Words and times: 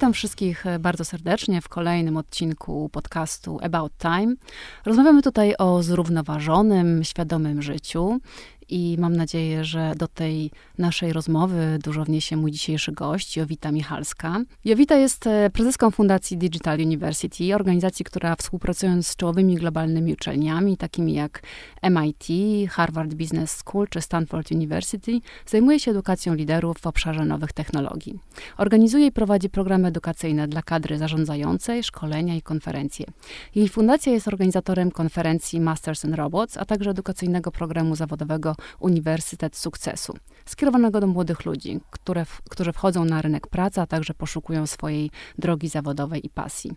Witam 0.00 0.12
wszystkich 0.12 0.66
e, 0.66 0.78
bardzo 0.78 1.04
serdecznie 1.04 1.60
w 1.60 1.68
kolejnym 1.68 2.16
odcinku 2.16 2.88
podcastu 2.88 3.58
About 3.62 3.92
Time. 3.98 4.34
Rozmawiamy 4.86 5.22
tutaj 5.22 5.54
o 5.58 5.82
zrównoważonym, 5.82 7.04
świadomym 7.04 7.62
życiu 7.62 8.20
i 8.70 8.96
mam 8.98 9.16
nadzieję, 9.16 9.64
że 9.64 9.92
do 9.96 10.08
tej 10.08 10.50
naszej 10.78 11.12
rozmowy 11.12 11.78
dużo 11.84 12.04
wniesie 12.04 12.36
mój 12.36 12.50
dzisiejszy 12.50 12.92
gość, 12.92 13.36
Jowita 13.36 13.72
Michalska. 13.72 14.40
Jowita 14.64 14.96
jest 14.96 15.26
e, 15.26 15.50
prezeską 15.50 15.90
Fundacji 15.90 16.36
Digital 16.36 16.80
University, 16.80 17.54
organizacji, 17.54 18.04
która 18.04 18.36
współpracując 18.36 19.08
z 19.08 19.16
czołowymi 19.16 19.54
globalnymi 19.54 20.12
uczelniami, 20.12 20.76
takimi 20.76 21.14
jak 21.14 21.42
MIT, 21.82 22.26
Harvard 22.70 23.14
Business 23.14 23.50
School 23.50 23.88
czy 23.88 24.00
Stanford 24.00 24.52
University, 24.52 25.20
zajmuje 25.46 25.80
się 25.80 25.90
edukacją 25.90 26.34
liderów 26.34 26.78
w 26.78 26.86
obszarze 26.86 27.24
nowych 27.24 27.52
technologii. 27.52 28.20
Organizuje 28.56 29.06
i 29.06 29.12
prowadzi 29.12 29.50
programy 29.50 29.88
edukacyjne 29.88 30.48
dla 30.48 30.62
kadry 30.62 30.98
zarządzającej, 30.98 31.84
szkolenia 31.84 32.36
i 32.36 32.42
konferencje. 32.42 33.06
Jej 33.54 33.68
fundacja 33.68 34.12
jest 34.12 34.28
organizatorem 34.28 34.90
konferencji 34.90 35.60
Masters 35.60 36.04
in 36.04 36.14
Robots, 36.14 36.56
a 36.56 36.64
także 36.64 36.90
edukacyjnego 36.90 37.50
programu 37.50 37.96
zawodowego 37.96 38.56
Uniwersytet 38.80 39.56
Sukcesu, 39.56 40.14
skierowanego 40.46 41.00
do 41.00 41.06
młodych 41.06 41.44
ludzi, 41.44 41.80
które, 41.90 42.26
którzy 42.50 42.72
wchodzą 42.72 43.04
na 43.04 43.22
rynek 43.22 43.46
pracy, 43.46 43.80
a 43.80 43.86
także 43.86 44.14
poszukują 44.14 44.66
swojej 44.66 45.10
drogi 45.38 45.68
zawodowej 45.68 46.26
i 46.26 46.30
pasji. 46.30 46.72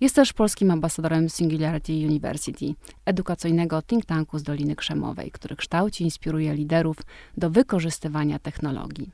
Jest 0.00 0.14
też 0.14 0.32
polskim 0.32 0.70
ambasadorem 0.70 1.28
Singularity 1.28 1.92
University, 1.92 2.74
edukacyjnego 3.04 3.82
think 3.82 4.06
tanku 4.06 4.38
z 4.38 4.42
Doliny 4.42 4.76
Krzemowej, 4.76 5.30
który 5.30 5.56
kształci 5.56 6.04
i 6.04 6.06
inspiruje 6.06 6.54
liderów 6.54 6.96
do 7.36 7.50
wykorzystywania 7.50 8.38
technologii. 8.38 9.10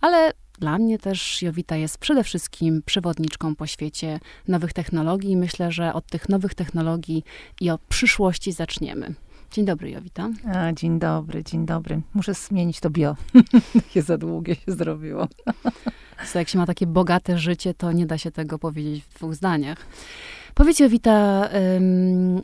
Ale 0.00 0.32
dla 0.58 0.78
mnie 0.78 0.98
też 0.98 1.42
Jowita 1.42 1.76
jest 1.76 1.98
przede 1.98 2.24
wszystkim 2.24 2.82
przewodniczką 2.86 3.56
po 3.56 3.66
świecie 3.66 4.20
nowych 4.48 4.72
technologii 4.72 5.30
i 5.30 5.36
myślę, 5.36 5.72
że 5.72 5.94
od 5.94 6.06
tych 6.06 6.28
nowych 6.28 6.54
technologii 6.54 7.24
i 7.60 7.70
o 7.70 7.78
przyszłości 7.88 8.52
zaczniemy. 8.52 9.14
Dzień 9.52 9.64
dobry, 9.64 9.90
Jowita. 9.90 10.28
A, 10.54 10.72
dzień 10.72 10.98
dobry, 10.98 11.44
dzień 11.44 11.66
dobry. 11.66 12.00
Muszę 12.14 12.34
zmienić 12.34 12.80
to 12.80 12.90
bio. 12.90 13.16
Takie 13.74 14.02
za 14.02 14.18
długie 14.18 14.54
się 14.54 14.72
zrobiło. 14.72 15.28
So, 16.24 16.38
jak 16.38 16.48
się 16.48 16.58
ma 16.58 16.66
takie 16.66 16.86
bogate 16.86 17.38
życie, 17.38 17.74
to 17.74 17.92
nie 17.92 18.06
da 18.06 18.18
się 18.18 18.30
tego 18.30 18.58
powiedzieć 18.58 19.04
w 19.04 19.14
dwóch 19.14 19.34
zdaniach. 19.34 19.86
Powiedz, 20.54 20.80
Jowita, 20.80 21.48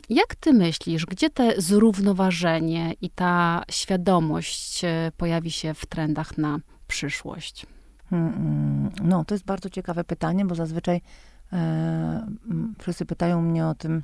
jak 0.09 0.35
ty 0.35 0.53
myślisz, 0.53 1.05
gdzie 1.05 1.29
te 1.29 1.61
zrównoważenie 1.61 2.93
i 3.01 3.09
ta 3.09 3.63
świadomość 3.71 4.83
e, 4.85 5.11
pojawi 5.17 5.51
się 5.51 5.73
w 5.73 5.85
trendach 5.85 6.37
na 6.37 6.59
przyszłość? 6.87 7.65
No, 9.03 9.25
to 9.25 9.35
jest 9.35 9.45
bardzo 9.45 9.69
ciekawe 9.69 10.03
pytanie, 10.03 10.45
bo 10.45 10.55
zazwyczaj 10.55 11.01
e, 11.53 12.27
wszyscy 12.79 13.05
pytają 13.05 13.41
mnie 13.41 13.67
o 13.67 13.75
tym, 13.75 14.03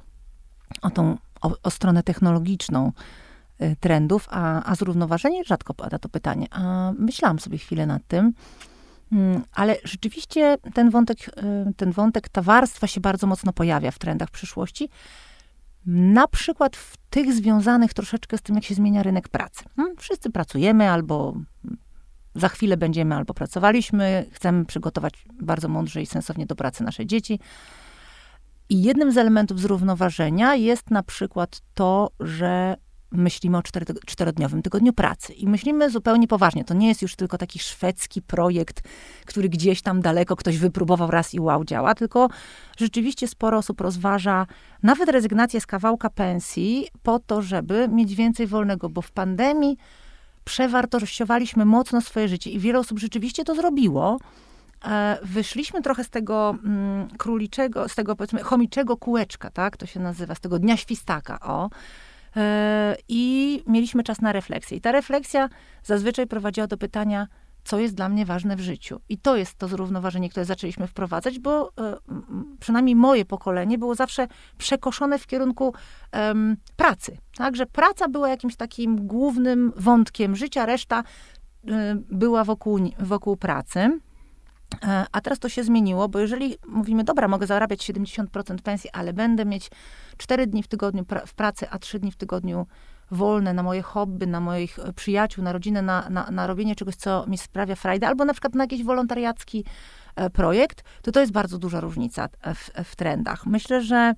o 0.81 0.89
tą 0.89 1.17
o, 1.41 1.55
o 1.63 1.69
stronę 1.69 2.03
technologiczną 2.03 2.91
y, 3.61 3.75
trendów, 3.79 4.27
a, 4.31 4.63
a 4.71 4.75
zrównoważenie 4.75 5.43
rzadko 5.43 5.73
pada 5.73 5.99
to 5.99 6.09
pytanie. 6.09 6.47
A 6.51 6.91
myślałam 6.99 7.39
sobie 7.39 7.57
chwilę 7.57 7.85
nad 7.85 8.07
tym, 8.07 8.33
mm, 9.11 9.43
ale 9.53 9.75
rzeczywiście 9.83 10.57
ten 10.73 10.89
wątek, 10.89 11.17
y, 11.27 11.73
ten 11.77 11.91
wątek, 11.91 12.29
ta 12.29 12.41
warstwa 12.41 12.87
się 12.87 13.01
bardzo 13.01 13.27
mocno 13.27 13.53
pojawia 13.53 13.91
w 13.91 13.99
trendach 13.99 14.29
przyszłości. 14.31 14.89
Na 15.85 16.27
przykład 16.27 16.75
w 16.75 16.97
tych 17.09 17.33
związanych 17.33 17.93
troszeczkę 17.93 18.37
z 18.37 18.41
tym, 18.41 18.55
jak 18.55 18.63
się 18.63 18.75
zmienia 18.75 19.03
rynek 19.03 19.29
pracy. 19.29 19.63
Hmm, 19.75 19.97
wszyscy 19.97 20.29
pracujemy 20.29 20.89
albo 20.89 21.35
za 22.35 22.49
chwilę 22.49 22.77
będziemy, 22.77 23.15
albo 23.15 23.33
pracowaliśmy, 23.33 24.25
chcemy 24.31 24.65
przygotować 24.65 25.13
bardzo 25.41 25.67
mądrze 25.67 26.01
i 26.01 26.05
sensownie 26.05 26.45
do 26.45 26.55
pracy 26.55 26.83
nasze 26.83 27.05
dzieci. 27.05 27.39
I 28.69 28.81
jednym 28.81 29.11
z 29.11 29.17
elementów 29.17 29.59
zrównoważenia 29.59 30.55
jest 30.55 30.91
na 30.91 31.03
przykład 31.03 31.61
to, 31.73 32.11
że 32.19 32.75
myślimy 33.11 33.57
o 33.57 33.61
czterodniowym 34.05 34.61
tygodniu 34.61 34.93
pracy. 34.93 35.33
I 35.33 35.47
myślimy 35.47 35.89
zupełnie 35.89 36.27
poważnie. 36.27 36.65
To 36.65 36.73
nie 36.73 36.87
jest 36.87 37.01
już 37.01 37.15
tylko 37.15 37.37
taki 37.37 37.59
szwedzki 37.59 38.21
projekt, 38.21 38.81
który 39.25 39.49
gdzieś 39.49 39.81
tam 39.81 40.01
daleko 40.01 40.35
ktoś 40.35 40.57
wypróbował 40.57 41.11
raz 41.11 41.33
i 41.33 41.39
wow, 41.39 41.63
działa, 41.63 41.95
tylko 41.95 42.29
rzeczywiście 42.77 43.27
sporo 43.27 43.57
osób 43.57 43.81
rozważa 43.81 44.47
nawet 44.83 45.09
rezygnację 45.09 45.61
z 45.61 45.65
kawałka 45.65 46.09
pensji 46.09 46.87
po 47.03 47.19
to, 47.19 47.41
żeby 47.41 47.87
mieć 47.87 48.15
więcej 48.15 48.47
wolnego, 48.47 48.89
bo 48.89 49.01
w 49.01 49.11
pandemii 49.11 49.77
przewartościowaliśmy 50.43 51.65
mocno 51.65 52.01
swoje 52.01 52.27
życie 52.27 52.49
i 52.49 52.59
wiele 52.59 52.79
osób 52.79 52.99
rzeczywiście 52.99 53.43
to 53.43 53.55
zrobiło. 53.55 54.19
E, 54.85 55.17
wyszliśmy 55.23 55.81
trochę 55.81 56.03
z 56.03 56.09
tego 56.09 56.55
mm, 56.63 57.07
króliczego, 57.17 57.89
z 57.89 57.95
tego 57.95 58.15
powiedzmy 58.15 58.43
chomiczego 58.43 58.97
kółeczka, 58.97 59.49
tak, 59.49 59.77
to 59.77 59.85
się 59.85 59.99
nazywa, 59.99 60.35
z 60.35 60.39
tego 60.39 60.59
dnia 60.59 60.77
świstaka, 60.77 61.39
o. 61.39 61.69
E, 62.35 62.95
I 63.07 63.63
mieliśmy 63.67 64.03
czas 64.03 64.21
na 64.21 64.31
refleksję. 64.31 64.77
I 64.77 64.81
ta 64.81 64.91
refleksja 64.91 65.49
zazwyczaj 65.83 66.27
prowadziła 66.27 66.67
do 66.67 66.77
pytania, 66.77 67.27
co 67.63 67.79
jest 67.79 67.95
dla 67.95 68.09
mnie 68.09 68.25
ważne 68.25 68.55
w 68.55 68.59
życiu. 68.59 68.99
I 69.09 69.17
to 69.17 69.35
jest 69.35 69.57
to 69.57 69.67
zrównoważenie, 69.67 70.29
które 70.29 70.45
zaczęliśmy 70.45 70.87
wprowadzać, 70.87 71.39
bo 71.39 71.71
e, 71.77 71.95
przynajmniej 72.59 72.95
moje 72.95 73.25
pokolenie 73.25 73.77
było 73.77 73.95
zawsze 73.95 74.27
przekoszone 74.57 75.19
w 75.19 75.27
kierunku 75.27 75.73
um, 76.13 76.57
pracy. 76.75 77.17
Także 77.37 77.65
praca 77.65 78.07
była 78.07 78.29
jakimś 78.29 78.55
takim 78.55 79.07
głównym 79.07 79.73
wątkiem 79.75 80.35
życia, 80.35 80.65
reszta 80.65 81.03
była 82.11 82.43
wokół, 82.43 82.79
wokół 82.99 83.37
pracy. 83.37 83.99
E, 84.83 85.05
a 85.11 85.21
teraz 85.21 85.39
to 85.39 85.49
się 85.49 85.63
zmieniło, 85.63 86.09
bo 86.09 86.19
jeżeli 86.19 86.55
mówimy, 86.67 87.03
dobra, 87.03 87.27
mogę 87.27 87.47
zarabiać 87.47 87.89
70% 87.89 88.61
pensji, 88.61 88.89
ale 88.93 89.13
będę 89.13 89.45
mieć 89.45 89.69
4 90.17 90.47
dni 90.47 90.63
w 90.63 90.67
tygodniu 90.67 91.05
w 91.27 91.33
pracy, 91.33 91.69
a 91.69 91.79
3 91.79 91.99
dni 91.99 92.11
w 92.11 92.15
tygodniu 92.15 92.67
wolne 93.11 93.53
na 93.53 93.63
moje 93.63 93.81
hobby, 93.81 94.27
na 94.27 94.39
moich 94.39 94.79
e, 94.79 94.93
przyjaciół, 94.93 95.43
na 95.43 95.53
rodzinę, 95.53 95.81
na, 95.81 96.09
na, 96.09 96.31
na 96.31 96.47
robienie 96.47 96.75
czegoś, 96.75 96.95
co 96.95 97.25
mi 97.27 97.37
sprawia 97.37 97.75
frajdę, 97.75 98.07
albo 98.07 98.25
na 98.25 98.33
przykład 98.33 98.55
na 98.55 98.63
jakiś 98.63 98.83
wolontariacki 98.83 99.65
e, 100.15 100.29
projekt, 100.29 100.83
to 101.01 101.11
to 101.11 101.19
jest 101.19 101.31
bardzo 101.31 101.57
duża 101.57 101.79
różnica 101.79 102.29
w, 102.55 102.69
w 102.83 102.95
trendach. 102.95 103.45
Myślę, 103.45 103.81
że 103.81 104.13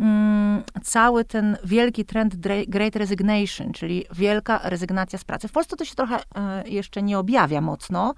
mm, 0.00 0.62
cały 0.82 1.24
ten 1.24 1.56
wielki 1.64 2.04
trend 2.04 2.36
Great 2.68 2.96
Resignation, 2.96 3.72
czyli 3.72 4.04
wielka 4.14 4.60
rezygnacja 4.64 5.18
z 5.18 5.24
pracy. 5.24 5.48
W 5.48 5.52
Polsce 5.52 5.76
to 5.76 5.84
się 5.84 5.94
trochę 5.94 6.18
jeszcze 6.66 7.02
nie 7.02 7.18
objawia 7.18 7.60
mocno, 7.60 8.14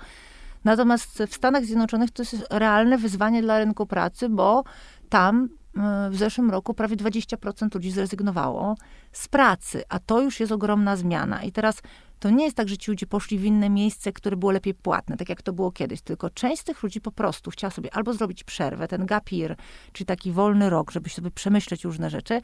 Natomiast 0.64 1.22
w 1.28 1.34
Stanach 1.34 1.64
Zjednoczonych 1.64 2.10
to 2.10 2.22
jest 2.22 2.46
realne 2.50 2.98
wyzwanie 2.98 3.42
dla 3.42 3.58
rynku 3.58 3.86
pracy, 3.86 4.28
bo 4.28 4.64
tam 5.08 5.48
e, 5.76 6.10
w 6.10 6.16
zeszłym 6.16 6.50
roku 6.50 6.74
prawie 6.74 6.96
20% 6.96 7.74
ludzi 7.74 7.90
zrezygnowało 7.90 8.76
z 9.12 9.28
pracy, 9.28 9.82
a 9.88 9.98
to 9.98 10.20
już 10.20 10.40
jest 10.40 10.52
ogromna 10.52 10.96
zmiana. 10.96 11.42
I 11.42 11.52
teraz 11.52 11.82
to 12.18 12.30
nie 12.30 12.44
jest 12.44 12.56
tak, 12.56 12.68
że 12.68 12.76
ci 12.76 12.90
ludzie 12.90 13.06
poszli 13.06 13.38
w 13.38 13.44
inne 13.44 13.70
miejsce, 13.70 14.12
które 14.12 14.36
było 14.36 14.52
lepiej 14.52 14.74
płatne, 14.74 15.16
tak 15.16 15.28
jak 15.28 15.42
to 15.42 15.52
było 15.52 15.72
kiedyś, 15.72 16.02
tylko 16.02 16.30
część 16.30 16.62
z 16.62 16.64
tych 16.64 16.82
ludzi 16.82 17.00
po 17.00 17.12
prostu 17.12 17.50
chciała 17.50 17.70
sobie 17.70 17.94
albo 17.94 18.12
zrobić 18.12 18.44
przerwę, 18.44 18.88
ten 18.88 19.06
gap 19.06 19.32
year, 19.32 19.56
czyli 19.92 20.06
taki 20.06 20.32
wolny 20.32 20.70
rok, 20.70 20.90
żeby 20.90 21.10
sobie 21.10 21.30
przemyśleć 21.30 21.84
różne 21.84 22.10
rzeczy, 22.10 22.40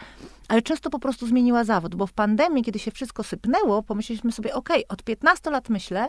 ale 0.48 0.62
często 0.62 0.90
po 0.90 0.98
prostu 0.98 1.26
zmieniła 1.26 1.64
zawód, 1.64 1.94
bo 1.94 2.06
w 2.06 2.12
pandemii, 2.12 2.64
kiedy 2.64 2.78
się 2.78 2.90
wszystko 2.90 3.22
sypnęło, 3.22 3.82
pomyśleliśmy 3.82 4.32
sobie, 4.32 4.54
ok, 4.54 4.68
od 4.88 5.02
15 5.02 5.50
lat 5.50 5.68
myślę, 5.68 6.08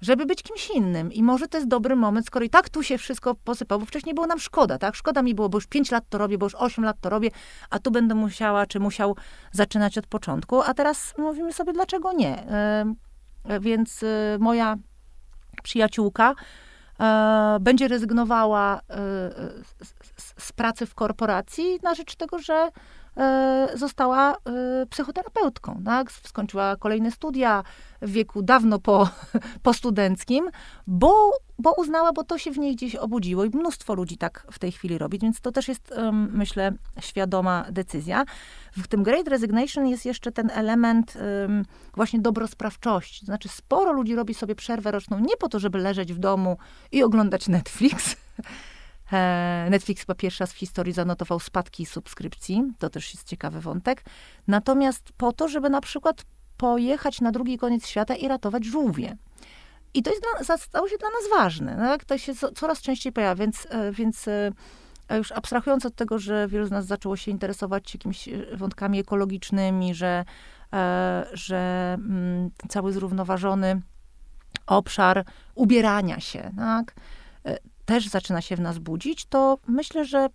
żeby 0.00 0.26
być 0.26 0.42
kimś 0.42 0.70
innym. 0.70 1.12
I 1.12 1.22
może 1.22 1.48
to 1.48 1.58
jest 1.58 1.68
dobry 1.68 1.96
moment, 1.96 2.26
skoro 2.26 2.44
i 2.44 2.50
tak 2.50 2.68
tu 2.68 2.82
się 2.82 2.98
wszystko 2.98 3.34
posypało, 3.34 3.78
bo 3.80 3.86
wcześniej 3.86 4.14
było 4.14 4.26
nam 4.26 4.38
szkoda, 4.38 4.78
tak? 4.78 4.94
Szkoda 4.94 5.22
mi 5.22 5.34
było, 5.34 5.48
bo 5.48 5.58
już 5.58 5.66
5 5.66 5.90
lat 5.90 6.04
to 6.08 6.18
robię, 6.18 6.38
bo 6.38 6.46
już 6.46 6.54
8 6.54 6.84
lat 6.84 6.96
to 7.00 7.10
robię, 7.10 7.30
a 7.70 7.78
tu 7.78 7.90
będę 7.90 8.14
musiała, 8.14 8.66
czy 8.66 8.80
musiał 8.80 9.16
zaczynać 9.52 9.98
od 9.98 10.06
początku. 10.06 10.62
A 10.62 10.74
teraz 10.74 11.14
mówimy 11.18 11.52
sobie, 11.52 11.72
dlaczego 11.72 12.12
nie? 12.12 12.46
Yy, 13.48 13.60
więc 13.60 14.02
yy, 14.02 14.08
moja 14.38 14.76
przyjaciółka 15.62 16.34
będzie 17.60 17.88
rezygnowała 17.88 18.80
z, 20.16 20.44
z 20.44 20.52
pracy 20.52 20.86
w 20.86 20.94
korporacji 20.94 21.78
na 21.82 21.94
rzecz 21.94 22.16
tego, 22.16 22.38
że 22.38 22.70
E, 23.07 23.07
została 23.74 24.32
e, 24.32 24.36
psychoterapeutką. 24.86 25.82
Tak? 25.84 26.12
Skończyła 26.12 26.76
kolejne 26.76 27.10
studia 27.10 27.64
w 28.02 28.10
wieku 28.10 28.42
dawno 28.42 28.78
po, 28.78 29.08
po 29.62 29.74
studenckim, 29.74 30.50
bo, 30.86 31.30
bo 31.58 31.72
uznała, 31.72 32.12
bo 32.12 32.24
to 32.24 32.38
się 32.38 32.50
w 32.50 32.58
niej 32.58 32.76
gdzieś 32.76 32.96
obudziło 32.96 33.44
i 33.44 33.48
mnóstwo 33.48 33.94
ludzi 33.94 34.16
tak 34.16 34.46
w 34.52 34.58
tej 34.58 34.72
chwili 34.72 34.98
robi, 34.98 35.18
więc 35.18 35.40
to 35.40 35.52
też 35.52 35.68
jest, 35.68 35.94
myślę, 36.12 36.72
świadoma 37.00 37.66
decyzja. 37.70 38.24
W 38.72 38.88
tym 38.88 39.02
Great 39.02 39.28
Resignation 39.28 39.86
jest 39.86 40.06
jeszcze 40.06 40.32
ten 40.32 40.50
element 40.50 41.18
właśnie 41.94 42.20
dobrosprawczości. 42.20 43.26
Znaczy 43.26 43.48
sporo 43.48 43.92
ludzi 43.92 44.14
robi 44.14 44.34
sobie 44.34 44.54
przerwę 44.54 44.90
roczną 44.90 45.18
nie 45.18 45.36
po 45.36 45.48
to, 45.48 45.58
żeby 45.58 45.78
leżeć 45.78 46.12
w 46.12 46.18
domu 46.18 46.56
i 46.92 47.02
oglądać 47.02 47.48
Netflix, 47.48 48.16
E, 48.38 48.42
Netflix 49.70 50.00
chyba 50.00 50.14
pierwszy 50.14 50.42
raz 50.42 50.52
w 50.52 50.56
historii 50.56 50.92
zanotował 50.92 51.40
spadki 51.40 51.86
subskrypcji. 51.86 52.62
To 52.78 52.90
też 52.90 53.14
jest 53.14 53.26
ciekawy 53.26 53.60
wątek. 53.60 54.04
Natomiast 54.46 55.12
po 55.16 55.32
to, 55.32 55.48
żeby 55.48 55.70
na 55.70 55.80
przykład 55.80 56.24
pojechać 56.56 57.20
na 57.20 57.32
drugi 57.32 57.58
koniec 57.58 57.86
świata 57.86 58.14
i 58.14 58.28
ratować 58.28 58.64
żółwie. 58.64 59.16
I 59.94 60.02
to 60.02 60.10
jest 60.10 60.22
dla, 60.22 60.56
stało 60.56 60.88
się 60.88 60.96
dla 60.98 61.08
nas 61.08 61.40
ważne. 61.40 61.76
Tak? 61.76 62.04
To 62.04 62.18
się 62.18 62.32
coraz 62.54 62.80
częściej 62.80 63.12
pojawia, 63.12 63.34
więc, 63.34 63.66
e, 63.70 63.92
więc 63.92 64.28
e, 64.28 64.52
już 65.18 65.32
abstrahując 65.32 65.86
od 65.86 65.94
tego, 65.94 66.18
że 66.18 66.48
wielu 66.48 66.66
z 66.66 66.70
nas 66.70 66.86
zaczęło 66.86 67.16
się 67.16 67.30
interesować 67.30 67.94
jakimiś 67.94 68.28
wątkami 68.54 69.00
ekologicznymi, 69.00 69.94
że, 69.94 70.24
że 71.32 71.94
mm, 71.98 72.50
cały 72.68 72.92
zrównoważony 72.92 73.80
obszar 74.66 75.24
ubierania 75.54 76.20
się, 76.20 76.50
tak, 76.56 76.94
też 77.88 78.08
zaczyna 78.08 78.40
się 78.40 78.56
w 78.56 78.60
nas 78.60 78.78
budzić, 78.78 79.26
to 79.26 79.58
myślę, 79.66 80.04
że, 80.04 80.28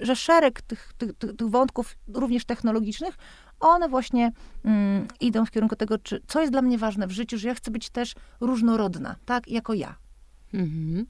że 0.00 0.16
szereg 0.16 0.62
tych, 0.62 0.92
tych, 0.98 1.12
tych 1.12 1.48
wątków, 1.48 1.96
również 2.08 2.44
technologicznych, 2.44 3.18
one 3.60 3.88
właśnie 3.88 4.32
mm, 4.64 5.08
idą 5.20 5.46
w 5.46 5.50
kierunku 5.50 5.76
tego, 5.76 5.98
czy, 5.98 6.22
co 6.26 6.40
jest 6.40 6.52
dla 6.52 6.62
mnie 6.62 6.78
ważne 6.78 7.06
w 7.06 7.10
życiu, 7.10 7.38
że 7.38 7.48
ja 7.48 7.54
chcę 7.54 7.70
być 7.70 7.90
też 7.90 8.14
różnorodna, 8.40 9.16
tak, 9.26 9.48
jako 9.48 9.74
ja. 9.74 9.96
Mhm. 10.54 11.06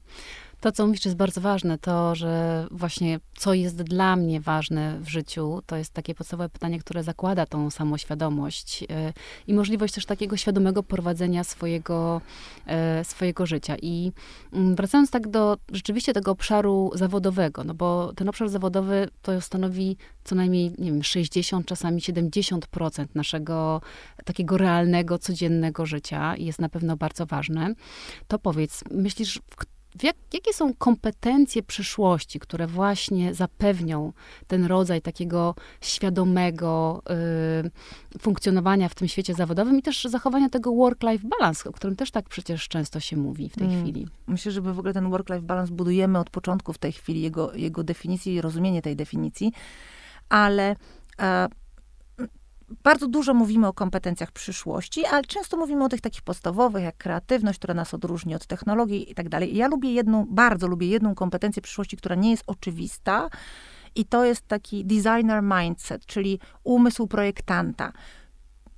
To, 0.61 0.71
co 0.71 0.87
mówisz, 0.87 1.05
jest 1.05 1.17
bardzo 1.17 1.41
ważne, 1.41 1.77
to, 1.77 2.15
że 2.15 2.67
właśnie 2.71 3.19
co 3.37 3.53
jest 3.53 3.83
dla 3.83 4.15
mnie 4.15 4.41
ważne 4.41 4.99
w 4.99 5.09
życiu, 5.09 5.61
to 5.65 5.75
jest 5.75 5.93
takie 5.93 6.15
podstawowe 6.15 6.49
pytanie, 6.49 6.79
które 6.79 7.03
zakłada 7.03 7.45
tą 7.45 7.69
samoświadomość 7.69 8.83
y, 8.83 8.87
i 9.47 9.53
możliwość 9.53 9.93
też 9.93 10.05
takiego 10.05 10.37
świadomego 10.37 10.83
prowadzenia 10.83 11.43
swojego, 11.43 12.21
y, 13.01 13.03
swojego 13.03 13.45
życia. 13.45 13.75
I 13.81 14.11
mm, 14.53 14.75
wracając 14.75 15.11
tak 15.11 15.27
do 15.27 15.57
rzeczywiście 15.71 16.13
tego 16.13 16.31
obszaru 16.31 16.91
zawodowego, 16.95 17.63
no 17.63 17.73
bo 17.73 18.13
ten 18.15 18.29
obszar 18.29 18.49
zawodowy 18.49 19.07
to 19.21 19.41
stanowi 19.41 19.97
co 20.23 20.35
najmniej, 20.35 20.71
nie 20.77 20.91
wiem, 20.91 21.03
60, 21.03 21.65
czasami 21.67 22.01
70% 22.01 23.05
naszego 23.15 23.81
takiego 24.25 24.57
realnego, 24.57 25.19
codziennego 25.19 25.85
życia 25.85 26.35
i 26.35 26.45
jest 26.45 26.59
na 26.59 26.69
pewno 26.69 26.97
bardzo 26.97 27.25
ważne. 27.25 27.73
To 28.27 28.39
powiedz, 28.39 28.83
myślisz, 28.91 29.39
w 29.49 29.55
jak, 30.03 30.15
jakie 30.33 30.53
są 30.53 30.73
kompetencje 30.73 31.63
przyszłości, 31.63 32.39
które 32.39 32.67
właśnie 32.67 33.33
zapewnią 33.33 34.13
ten 34.47 34.65
rodzaj 34.65 35.01
takiego 35.01 35.55
świadomego 35.81 37.01
y, 38.15 38.19
funkcjonowania 38.19 38.89
w 38.89 38.95
tym 38.95 39.07
świecie 39.07 39.33
zawodowym 39.33 39.79
i 39.79 39.81
też 39.81 40.03
zachowania 40.03 40.49
tego 40.49 40.71
work-life 40.71 41.27
balance, 41.27 41.69
o 41.69 41.73
którym 41.73 41.95
też 41.95 42.11
tak 42.11 42.29
przecież 42.29 42.67
często 42.67 42.99
się 42.99 43.17
mówi 43.17 43.49
w 43.49 43.55
tej 43.55 43.67
mm. 43.67 43.81
chwili? 43.81 44.07
Myślę, 44.27 44.51
że 44.51 44.61
my 44.61 44.73
w 44.73 44.79
ogóle 44.79 44.93
ten 44.93 45.09
work-life 45.09 45.41
balance 45.41 45.73
budujemy 45.73 46.19
od 46.19 46.29
początku 46.29 46.73
w 46.73 46.77
tej 46.77 46.91
chwili, 46.91 47.21
jego, 47.21 47.53
jego 47.53 47.83
definicji 47.83 48.33
i 48.33 48.41
rozumienie 48.41 48.81
tej 48.81 48.95
definicji, 48.95 49.53
ale 50.29 50.75
e, 51.19 51.47
bardzo 52.83 53.07
dużo 53.07 53.33
mówimy 53.33 53.67
o 53.67 53.73
kompetencjach 53.73 54.31
przyszłości, 54.31 55.05
ale 55.05 55.23
często 55.23 55.57
mówimy 55.57 55.83
o 55.83 55.89
tych 55.89 56.01
takich 56.01 56.21
podstawowych, 56.21 56.83
jak 56.83 56.97
kreatywność, 56.97 57.59
która 57.59 57.73
nas 57.73 57.93
odróżni 57.93 58.35
od 58.35 58.45
technologii 58.45 59.11
i 59.11 59.15
tak 59.15 59.29
dalej. 59.29 59.55
Ja 59.55 59.67
lubię 59.67 59.93
jedną, 59.93 60.25
bardzo 60.29 60.67
lubię 60.67 60.87
jedną 60.87 61.15
kompetencję 61.15 61.61
przyszłości, 61.61 61.97
która 61.97 62.15
nie 62.15 62.31
jest 62.31 62.43
oczywista, 62.47 63.29
i 63.95 64.05
to 64.05 64.25
jest 64.25 64.47
taki 64.47 64.85
designer 64.85 65.43
mindset, 65.43 66.05
czyli 66.05 66.39
umysł 66.63 67.07
projektanta. 67.07 67.93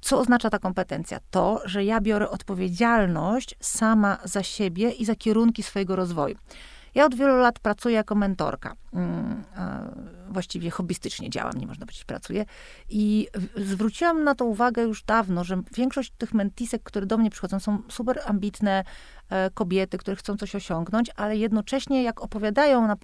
Co 0.01 0.19
oznacza 0.19 0.50
ta 0.50 0.59
kompetencja? 0.59 1.19
To, 1.31 1.62
że 1.65 1.86
ja 1.86 2.01
biorę 2.01 2.30
odpowiedzialność 2.30 3.56
sama 3.59 4.18
za 4.24 4.44
siebie 4.44 4.91
i 4.91 5.06
za 5.06 5.15
kierunki 5.15 5.63
swojego 5.63 5.95
rozwoju. 5.95 6.36
Ja 6.95 7.06
od 7.06 7.15
wielu 7.15 7.38
lat 7.38 7.59
pracuję 7.59 7.95
jako 7.95 8.15
mentorka. 8.15 8.75
Mm, 8.94 9.44
właściwie 10.30 10.69
hobbystycznie 10.69 11.30
działam, 11.30 11.53
nie 11.53 11.68
można 11.68 11.86
powiedzieć, 11.86 12.06
pracuję. 12.06 12.45
I 12.89 13.27
zwróciłam 13.56 14.24
na 14.24 14.36
to 14.36 14.45
uwagę 14.45 14.81
już 14.81 15.03
dawno, 15.03 15.44
że 15.44 15.62
większość 15.75 16.12
tych 16.18 16.33
mentisek, 16.33 16.83
które 16.83 17.06
do 17.06 17.18
mnie 17.18 17.30
przychodzą, 17.30 17.59
są 17.59 17.81
super 17.89 18.19
ambitne 18.25 18.80
e, 18.80 18.83
kobiety, 19.53 19.97
które 19.97 20.15
chcą 20.15 20.37
coś 20.37 20.55
osiągnąć, 20.55 21.11
ale 21.15 21.37
jednocześnie 21.37 22.03
jak 22.03 22.21
opowiadają 22.21 22.87
na, 22.87 22.95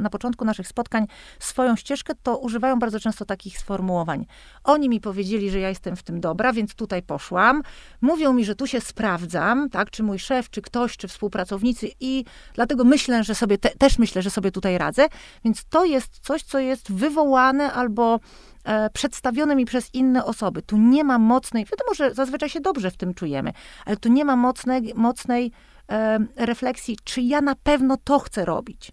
na 0.00 0.10
początku 0.10 0.44
naszych 0.44 0.68
spotkań 0.68 1.06
swoją 1.38 1.76
ścieżkę, 1.76 2.14
to 2.22 2.38
używają 2.38 2.78
bardzo 2.78 3.00
często 3.00 3.24
takich 3.24 3.58
sformułowań. 3.58 4.26
Oni 4.64 4.88
mi 4.88 5.00
powiedzieli, 5.00 5.50
że 5.50 5.58
ja 5.58 5.68
jestem 5.68 5.96
w 5.96 6.02
tym 6.02 6.20
dobra, 6.20 6.52
więc 6.52 6.74
tutaj 6.74 7.02
poszłam. 7.02 7.62
Mówią 8.00 8.32
mi, 8.32 8.44
że 8.44 8.54
tu 8.54 8.66
się 8.66 8.80
sprawdzam, 8.80 9.70
tak, 9.70 9.90
czy 9.90 10.02
mój 10.02 10.18
szef, 10.18 10.50
czy 10.50 10.62
ktoś, 10.62 10.96
czy 10.96 11.08
współpracownicy 11.08 11.88
i 12.00 12.24
dlatego 12.54 12.84
myślę, 12.84 13.24
że 13.24 13.34
sobie, 13.34 13.58
te, 13.58 13.70
też 13.70 13.98
myślę, 13.98 14.22
że 14.22 14.30
sobie 14.30 14.50
tutaj 14.50 14.78
radzę. 14.78 15.08
Więc 15.44 15.64
to 15.64 15.84
jest 15.84 16.18
coś, 16.18 16.42
co 16.42 16.58
jest 16.58 16.92
wywołane 16.92 17.72
albo 17.72 18.14
e, 18.14 18.51
przedstawione 18.92 19.56
mi 19.56 19.64
przez 19.64 19.94
inne 19.94 20.24
osoby. 20.24 20.62
Tu 20.62 20.76
nie 20.76 21.04
ma 21.04 21.18
mocnej, 21.18 21.64
wiadomo, 21.64 21.94
że 21.94 22.14
zazwyczaj 22.14 22.48
się 22.48 22.60
dobrze 22.60 22.90
w 22.90 22.96
tym 22.96 23.14
czujemy, 23.14 23.52
ale 23.86 23.96
tu 23.96 24.08
nie 24.08 24.24
ma 24.24 24.36
mocnej, 24.36 24.92
mocnej 24.94 25.52
e, 25.90 26.18
refleksji, 26.36 26.98
czy 27.04 27.22
ja 27.22 27.40
na 27.40 27.54
pewno 27.54 27.96
to 28.04 28.18
chcę 28.18 28.44
robić. 28.44 28.92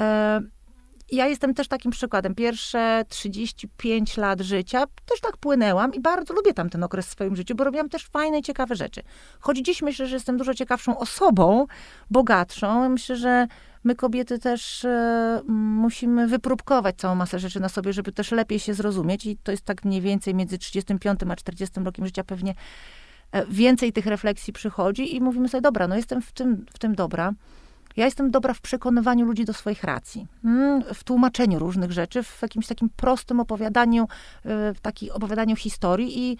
E, 0.00 0.40
ja 1.12 1.26
jestem 1.26 1.54
też 1.54 1.68
takim 1.68 1.90
przykładem. 1.90 2.34
Pierwsze 2.34 3.04
35 3.08 4.16
lat 4.16 4.40
życia 4.40 4.84
też 5.06 5.20
tak 5.20 5.36
płynęłam 5.36 5.94
i 5.94 6.00
bardzo 6.00 6.34
lubię 6.34 6.54
tam 6.54 6.70
ten 6.70 6.84
okres 6.84 7.06
w 7.06 7.10
swoim 7.10 7.36
życiu, 7.36 7.54
bo 7.54 7.64
robiłam 7.64 7.88
też 7.88 8.04
fajne 8.06 8.42
ciekawe 8.42 8.74
rzeczy. 8.76 9.02
Choć 9.40 9.58
dziś 9.58 9.82
myślę, 9.82 10.06
że 10.06 10.16
jestem 10.16 10.36
dużo 10.36 10.54
ciekawszą 10.54 10.98
osobą, 10.98 11.66
bogatszą. 12.10 12.88
Myślę, 12.88 13.16
że 13.16 13.46
my 13.84 13.94
kobiety 13.94 14.38
też 14.38 14.84
e, 14.84 15.42
musimy 15.48 16.26
wypróbkować 16.26 16.96
całą 16.96 17.14
masę 17.14 17.38
rzeczy 17.38 17.60
na 17.60 17.68
sobie, 17.68 17.92
żeby 17.92 18.12
też 18.12 18.32
lepiej 18.32 18.58
się 18.58 18.74
zrozumieć 18.74 19.26
i 19.26 19.36
to 19.36 19.50
jest 19.50 19.64
tak 19.64 19.84
mniej 19.84 20.00
więcej 20.00 20.34
między 20.34 20.58
35 20.58 21.20
a 21.30 21.36
40 21.36 21.80
rokiem 21.80 22.06
życia 22.06 22.24
pewnie 22.24 22.54
e, 23.32 23.46
więcej 23.46 23.92
tych 23.92 24.06
refleksji 24.06 24.52
przychodzi 24.52 25.16
i 25.16 25.20
mówimy 25.20 25.48
sobie, 25.48 25.60
dobra, 25.60 25.88
no 25.88 25.96
jestem 25.96 26.22
w 26.22 26.32
tym, 26.32 26.66
w 26.72 26.78
tym 26.78 26.94
dobra. 26.94 27.32
Ja 27.96 28.04
jestem 28.04 28.30
dobra 28.30 28.54
w 28.54 28.60
przekonywaniu 28.60 29.26
ludzi 29.26 29.44
do 29.44 29.52
swoich 29.52 29.84
racji, 29.84 30.26
mm, 30.44 30.82
w 30.94 31.04
tłumaczeniu 31.04 31.58
różnych 31.58 31.92
rzeczy, 31.92 32.22
w 32.22 32.42
jakimś 32.42 32.66
takim 32.66 32.90
prostym 32.96 33.40
opowiadaniu, 33.40 34.02
e, 34.44 34.74
w 34.74 34.80
takim 34.80 35.12
opowiadaniu 35.12 35.56
historii 35.56 36.18
i, 36.18 36.36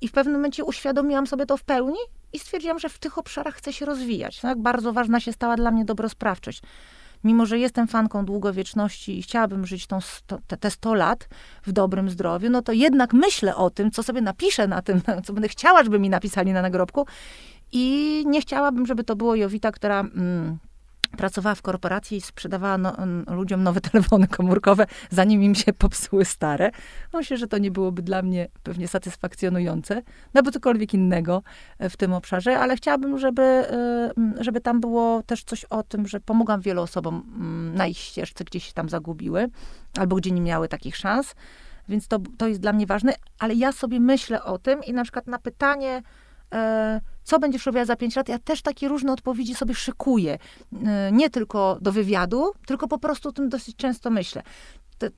i 0.00 0.08
w 0.08 0.12
pewnym 0.12 0.34
momencie 0.34 0.64
uświadomiłam 0.64 1.26
sobie 1.26 1.46
to 1.46 1.56
w 1.56 1.64
pełni 1.64 1.98
i 2.34 2.38
stwierdziłam, 2.38 2.78
że 2.78 2.88
w 2.88 2.98
tych 2.98 3.18
obszarach 3.18 3.54
chcę 3.54 3.72
się 3.72 3.86
rozwijać. 3.86 4.40
Tak? 4.40 4.58
Bardzo 4.58 4.92
ważna 4.92 5.20
się 5.20 5.32
stała 5.32 5.56
dla 5.56 5.70
mnie 5.70 5.84
dobrosprawczość. 5.84 6.62
Mimo, 7.24 7.46
że 7.46 7.58
jestem 7.58 7.88
fanką 7.88 8.24
długowieczności 8.24 9.18
i 9.18 9.22
chciałabym 9.22 9.66
żyć 9.66 9.86
tą, 9.86 9.98
te, 10.46 10.56
te 10.56 10.70
100 10.70 10.94
lat 10.94 11.28
w 11.66 11.72
dobrym 11.72 12.10
zdrowiu, 12.10 12.50
no 12.50 12.62
to 12.62 12.72
jednak 12.72 13.12
myślę 13.12 13.56
o 13.56 13.70
tym, 13.70 13.90
co 13.90 14.02
sobie 14.02 14.20
napiszę 14.20 14.68
na 14.68 14.82
tym, 14.82 15.00
co 15.24 15.32
będę 15.32 15.48
chciała, 15.48 15.84
żeby 15.84 15.98
mi 15.98 16.10
napisali 16.10 16.52
na 16.52 16.62
nagrobku. 16.62 17.06
I 17.72 18.24
nie 18.26 18.40
chciałabym, 18.40 18.86
żeby 18.86 19.04
to 19.04 19.16
było 19.16 19.34
Jowita, 19.34 19.72
która... 19.72 20.00
Mm, 20.00 20.58
pracowała 21.14 21.54
w 21.54 21.62
korporacji 21.62 22.16
i 22.16 22.20
sprzedawała 22.20 22.78
no, 22.78 22.96
ludziom 23.26 23.62
nowe 23.62 23.80
telefony 23.90 24.28
komórkowe, 24.28 24.86
zanim 25.10 25.42
im 25.42 25.54
się 25.54 25.72
popsuły 25.72 26.24
stare. 26.24 26.70
Myślę, 27.12 27.36
że 27.36 27.46
to 27.46 27.58
nie 27.58 27.70
byłoby 27.70 28.02
dla 28.02 28.22
mnie 28.22 28.48
pewnie 28.62 28.88
satysfakcjonujące, 28.88 30.02
no 30.34 30.42
bo 30.42 30.50
cokolwiek 30.50 30.94
innego 30.94 31.42
e, 31.78 31.90
w 31.90 31.96
tym 31.96 32.12
obszarze, 32.12 32.58
ale 32.58 32.76
chciałabym, 32.76 33.18
żeby, 33.18 33.42
e, 33.42 34.12
żeby 34.40 34.60
tam 34.60 34.80
było 34.80 35.22
też 35.22 35.44
coś 35.44 35.64
o 35.64 35.82
tym, 35.82 36.08
że 36.08 36.20
pomogłam 36.20 36.60
wielu 36.60 36.82
osobom 36.82 37.24
na 37.74 37.86
ich 37.86 37.98
ścieżce, 37.98 38.44
gdzieś 38.44 38.66
się 38.66 38.72
tam 38.72 38.88
zagubiły, 38.88 39.48
albo 39.98 40.16
gdzie 40.16 40.30
nie 40.30 40.40
miały 40.40 40.68
takich 40.68 40.96
szans. 40.96 41.34
Więc 41.88 42.08
to, 42.08 42.18
to 42.38 42.48
jest 42.48 42.60
dla 42.60 42.72
mnie 42.72 42.86
ważne, 42.86 43.12
ale 43.38 43.54
ja 43.54 43.72
sobie 43.72 44.00
myślę 44.00 44.44
o 44.44 44.58
tym 44.58 44.84
i 44.84 44.92
na 44.92 45.02
przykład 45.02 45.26
na 45.26 45.38
pytanie, 45.38 46.02
e, 46.52 47.00
co 47.24 47.38
będziesz 47.38 47.66
robiła 47.66 47.84
za 47.84 47.96
pięć 47.96 48.16
lat, 48.16 48.28
ja 48.28 48.38
też 48.38 48.62
takie 48.62 48.88
różne 48.88 49.12
odpowiedzi 49.12 49.54
sobie 49.54 49.74
szykuję. 49.74 50.38
E, 50.86 51.12
nie 51.12 51.30
tylko 51.30 51.78
do 51.80 51.92
wywiadu, 51.92 52.52
tylko 52.66 52.88
po 52.88 52.98
prostu 52.98 53.28
o 53.28 53.32
tym 53.32 53.48
dosyć 53.48 53.76
często 53.76 54.10
myślę. 54.10 54.42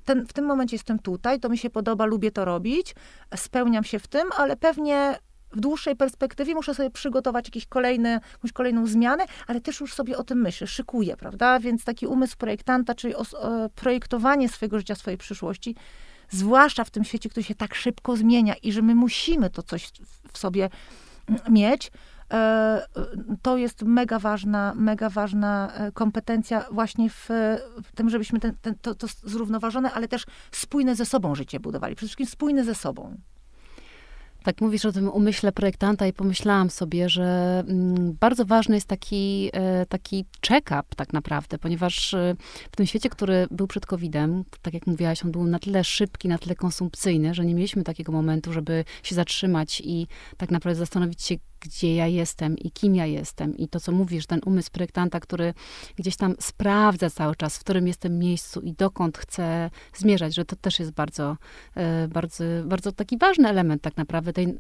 Ten, 0.05 0.27
w 0.27 0.33
tym 0.33 0.45
momencie 0.45 0.77
jestem 0.77 0.99
tutaj, 0.99 1.41
to 1.41 1.49
mi 1.49 1.59
się 1.59 1.71
podoba, 1.71 2.07
lubię 2.07 2.31
to 2.31 2.45
robić, 2.45 2.95
spełniam 3.37 3.85
się 3.85 3.99
w 3.99 4.09
tym, 4.09 4.29
ale 4.37 4.57
pewnie 4.57 5.19
w 5.53 5.61
dłuższej 5.61 5.97
perspektywie 5.97 6.55
muszę 6.55 6.75
sobie 6.75 6.91
przygotować 6.91 7.47
jakieś 7.47 7.67
kolejne, 7.67 8.21
jakąś 8.33 8.53
kolejną 8.53 8.87
zmianę, 8.87 9.25
ale 9.47 9.61
też 9.61 9.81
już 9.81 9.95
sobie 9.95 10.17
o 10.17 10.25
tym 10.25 10.41
myślę, 10.41 10.67
szykuję, 10.67 11.17
prawda? 11.17 11.61
Więc 11.61 11.85
taki 11.85 12.07
umysł 12.07 12.37
projektanta, 12.37 12.95
czyli 12.95 13.15
os, 13.15 13.35
e, 13.35 13.69
projektowanie 13.75 14.49
swojego 14.49 14.79
życia, 14.79 14.95
swojej 14.95 15.19
przyszłości, 15.19 15.75
zwłaszcza 16.31 16.85
w 16.85 16.91
tym 16.91 17.05
świecie, 17.05 17.29
który 17.29 17.45
się 17.45 17.55
tak 17.55 17.75
szybko 17.75 18.17
zmienia 18.17 18.55
i 18.63 18.73
że 18.73 18.83
my 18.83 18.95
musimy 18.95 19.51
to 19.51 19.63
coś 19.63 19.91
w 20.33 20.39
sobie 20.39 20.71
mieć, 21.51 21.91
e, 22.33 22.87
to 23.43 23.57
jest 23.57 23.83
mega 23.83 24.19
ważna, 24.19 24.73
mega 24.77 25.11
ważna 25.11 25.73
e, 25.75 25.93
kompetencja 25.93 26.65
właśnie 26.71 27.11
w, 27.11 27.29
tym, 27.95 28.11
żebyśmy 28.11 28.41
ten, 28.41 28.55
ten, 28.63 28.75
to, 28.83 28.95
to 28.95 29.07
zrównoważone, 29.25 29.93
ale 29.93 30.09
też 30.09 30.25
spójne 30.53 30.95
ze 30.95 31.07
sobą 31.07 31.35
życie 31.35 31.61
budowali. 31.61 31.95
Przede 31.95 32.09
wszystkim 32.09 32.27
spójne 32.27 32.65
ze 32.65 32.75
sobą. 32.75 33.17
Tak 34.47 34.61
mówisz 34.61 34.85
o 34.85 34.93
tym 34.93 35.09
umyśle 35.09 35.53
projektanta 35.53 36.07
i 36.07 36.13
pomyślałam 36.13 36.71
sobie, 36.71 37.09
że 37.09 37.25
mm, 37.69 38.17
bardzo 38.21 38.45
ważny 38.45 38.75
jest 38.75 38.89
taki, 38.89 39.51
e, 39.53 39.87
taki 39.87 40.25
check-up 40.49 40.83
tak 40.97 41.13
naprawdę, 41.13 41.59
ponieważ 41.59 42.15
e, 42.15 42.37
w 42.73 42.77
tym 42.77 42.87
świecie, 42.87 43.11
który 43.11 43.47
był 43.51 43.67
przed 43.67 43.87
COVID-em, 43.87 44.45
tak 44.63 44.75
jak 44.75 44.87
mówiłaś, 44.87 45.25
on 45.25 45.33
był 45.33 45.45
na 45.45 45.59
tyle 45.59 45.85
szybki, 45.85 46.29
na 46.29 46.39
tyle 46.39 46.55
konsumpcyjny, 46.55 47.35
że 47.35 47.45
nie 47.45 47.55
mieliśmy 47.55 47.85
takiego 47.85 48.13
momentu, 48.13 48.53
żeby 48.53 48.85
się 49.03 49.15
zatrzymać 49.15 49.83
i 49.85 50.07
tak 50.37 50.51
naprawdę 50.51 50.79
zastanowić 50.79 51.23
się, 51.23 51.35
gdzie 51.61 51.95
ja 51.95 52.07
jestem 52.07 52.59
i 52.59 52.71
kim 52.71 52.95
ja 52.95 53.07
jestem. 53.07 53.57
I 53.57 53.69
to, 53.69 53.81
co 53.81 53.93
mówisz, 53.93 54.27
ten 54.27 54.41
umysł 54.47 54.71
projektanta, 54.71 55.21
który 55.21 55.55
gdzieś 55.97 56.17
tam 56.17 56.35
sprawdza 56.41 57.11
cały 57.11 57.37
czas, 57.37 57.57
w 57.57 57.61
którym 57.61 57.87
jestem 57.87 58.19
miejscu 58.19 58.61
i 58.61 58.73
dokąd 58.73 59.19
chcę 59.19 59.71
zmierzać, 59.95 60.35
że 60.35 60.45
to 60.45 60.57
też 60.57 60.79
jest 60.79 60.91
bardzo, 60.93 61.37
e, 61.75 62.09
bardzo, 62.09 62.45
bardzo 62.65 62.93
taki 62.93 63.19
ważny 63.19 63.49
element 63.49 63.83
tak 63.83 63.97
naprawdę 63.97 64.33
tej 64.33 64.59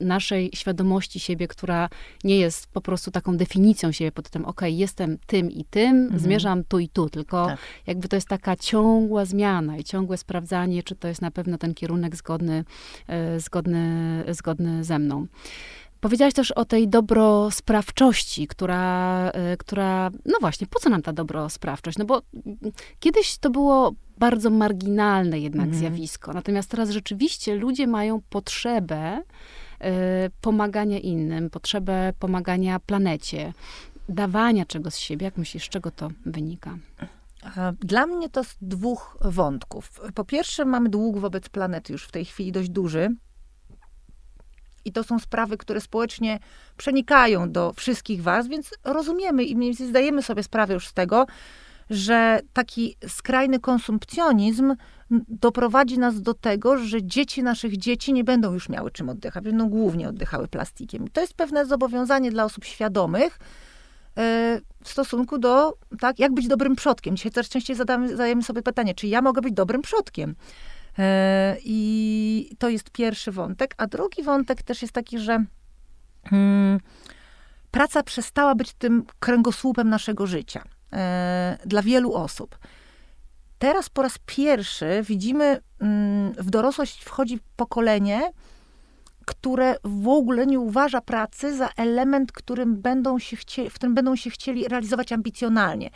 naszej 0.00 0.50
świadomości 0.54 1.20
siebie, 1.20 1.48
która 1.48 1.88
nie 2.24 2.36
jest 2.36 2.66
po 2.66 2.80
prostu 2.80 3.10
taką 3.10 3.36
definicją 3.36 3.92
siebie 3.92 4.12
pod 4.12 4.30
tym, 4.30 4.44
ok, 4.44 4.60
jestem 4.64 5.18
tym 5.26 5.50
i 5.50 5.64
tym, 5.64 5.96
mhm. 5.96 6.20
zmierzam 6.20 6.64
tu 6.64 6.78
i 6.78 6.88
tu, 6.88 7.10
tylko 7.10 7.46
tak. 7.46 7.58
jakby 7.86 8.08
to 8.08 8.16
jest 8.16 8.28
taka 8.28 8.56
ciągła 8.56 9.24
zmiana 9.24 9.76
i 9.76 9.84
ciągłe 9.84 10.16
sprawdzanie, 10.16 10.82
czy 10.82 10.96
to 10.96 11.08
jest 11.08 11.22
na 11.22 11.30
pewno 11.30 11.58
ten 11.58 11.74
kierunek 11.74 12.16
zgodny, 12.16 12.64
e, 13.06 13.40
zgodny, 13.40 14.24
zgodny 14.28 14.84
ze 14.84 14.98
mną. 14.98 15.26
Powiedziałaś 16.04 16.34
też 16.34 16.50
o 16.50 16.64
tej 16.64 16.88
dobrosprawczości, 16.88 18.46
która, 18.46 19.30
e, 19.30 19.56
która, 19.56 20.10
no 20.26 20.38
właśnie, 20.40 20.66
po 20.66 20.80
co 20.80 20.90
nam 20.90 21.02
ta 21.02 21.12
dobrosprawczość? 21.12 21.98
No 21.98 22.04
bo 22.04 22.22
kiedyś 23.00 23.38
to 23.38 23.50
było 23.50 23.92
bardzo 24.18 24.50
marginalne 24.50 25.40
jednak 25.40 25.64
mhm. 25.64 25.78
zjawisko, 25.78 26.32
natomiast 26.32 26.70
teraz 26.70 26.90
rzeczywiście 26.90 27.54
ludzie 27.54 27.86
mają 27.86 28.20
potrzebę 28.30 29.18
y, 29.18 29.84
pomagania 30.40 30.98
innym, 30.98 31.50
potrzebę 31.50 32.12
pomagania 32.18 32.80
planecie, 32.80 33.52
dawania 34.08 34.66
czegoś 34.66 34.94
z 34.94 34.98
siebie. 34.98 35.24
Jak 35.24 35.36
myślisz, 35.36 35.64
z 35.64 35.68
czego 35.68 35.90
to 35.90 36.10
wynika? 36.26 36.78
Dla 37.80 38.06
mnie 38.06 38.28
to 38.28 38.44
z 38.44 38.56
dwóch 38.62 39.18
wątków. 39.20 40.00
Po 40.14 40.24
pierwsze, 40.24 40.64
mamy 40.64 40.88
dług 40.88 41.18
wobec 41.18 41.48
planety 41.48 41.92
już 41.92 42.04
w 42.04 42.12
tej 42.12 42.24
chwili 42.24 42.52
dość 42.52 42.70
duży. 42.70 43.16
I 44.84 44.92
to 44.92 45.04
są 45.04 45.18
sprawy, 45.18 45.56
które 45.56 45.80
społecznie 45.80 46.38
przenikają 46.76 47.52
do 47.52 47.72
wszystkich 47.72 48.22
was, 48.22 48.48
więc 48.48 48.70
rozumiemy 48.84 49.44
i 49.44 49.56
mniej 49.56 49.70
więcej 49.70 49.86
zdajemy 49.86 50.22
sobie 50.22 50.42
sprawę 50.42 50.74
już 50.74 50.88
z 50.88 50.92
tego, 50.92 51.26
że 51.90 52.40
taki 52.52 52.96
skrajny 53.08 53.60
konsumpcjonizm 53.60 54.76
doprowadzi 55.28 55.98
nas 55.98 56.22
do 56.22 56.34
tego, 56.34 56.78
że 56.78 57.02
dzieci 57.02 57.42
naszych 57.42 57.76
dzieci 57.76 58.12
nie 58.12 58.24
będą 58.24 58.52
już 58.52 58.68
miały 58.68 58.90
czym 58.90 59.08
oddychać, 59.08 59.44
będą 59.44 59.68
głównie 59.68 60.08
oddychały 60.08 60.48
plastikiem. 60.48 61.06
I 61.06 61.10
to 61.10 61.20
jest 61.20 61.34
pewne 61.34 61.66
zobowiązanie 61.66 62.30
dla 62.30 62.44
osób 62.44 62.64
świadomych 62.64 63.38
e, 64.18 64.60
w 64.84 64.88
stosunku 64.88 65.38
do, 65.38 65.74
tak, 66.00 66.18
jak 66.18 66.34
być 66.34 66.48
dobrym 66.48 66.76
przodkiem. 66.76 67.16
Dzisiaj 67.16 67.32
coraz 67.32 67.48
częściej 67.48 67.76
zadajemy 67.76 68.42
sobie 68.42 68.62
pytanie, 68.62 68.94
czy 68.94 69.06
ja 69.06 69.22
mogę 69.22 69.42
być 69.42 69.54
dobrym 69.54 69.82
przodkiem? 69.82 70.34
E, 70.98 71.56
I 71.64 72.56
to 72.58 72.68
jest 72.68 72.90
pierwszy 72.90 73.32
wątek. 73.32 73.74
A 73.76 73.86
drugi 73.86 74.22
wątek 74.22 74.62
też 74.62 74.82
jest 74.82 74.94
taki, 74.94 75.18
że 75.18 75.44
hmm, 76.24 76.80
praca 77.70 78.02
przestała 78.02 78.54
być 78.54 78.72
tym 78.72 79.04
kręgosłupem 79.20 79.88
naszego 79.88 80.26
życia 80.26 80.64
e, 80.92 81.58
dla 81.66 81.82
wielu 81.82 82.14
osób. 82.14 82.58
Teraz 83.58 83.88
po 83.88 84.02
raz 84.02 84.18
pierwszy 84.26 85.02
widzimy, 85.02 85.60
mm, 85.80 86.32
w 86.32 86.50
dorosłość 86.50 87.04
wchodzi 87.04 87.38
pokolenie, 87.56 88.30
które 89.24 89.76
w 89.84 90.08
ogóle 90.08 90.46
nie 90.46 90.60
uważa 90.60 91.00
pracy 91.00 91.56
za 91.56 91.68
element, 91.76 92.32
którym 92.32 92.76
będą 92.76 93.18
się 93.18 93.36
chcieli, 93.36 93.70
w 93.70 93.74
którym 93.74 93.94
będą 93.94 94.16
się 94.16 94.30
chcieli 94.30 94.68
realizować 94.68 95.12
ambicjonalnie. 95.12 95.90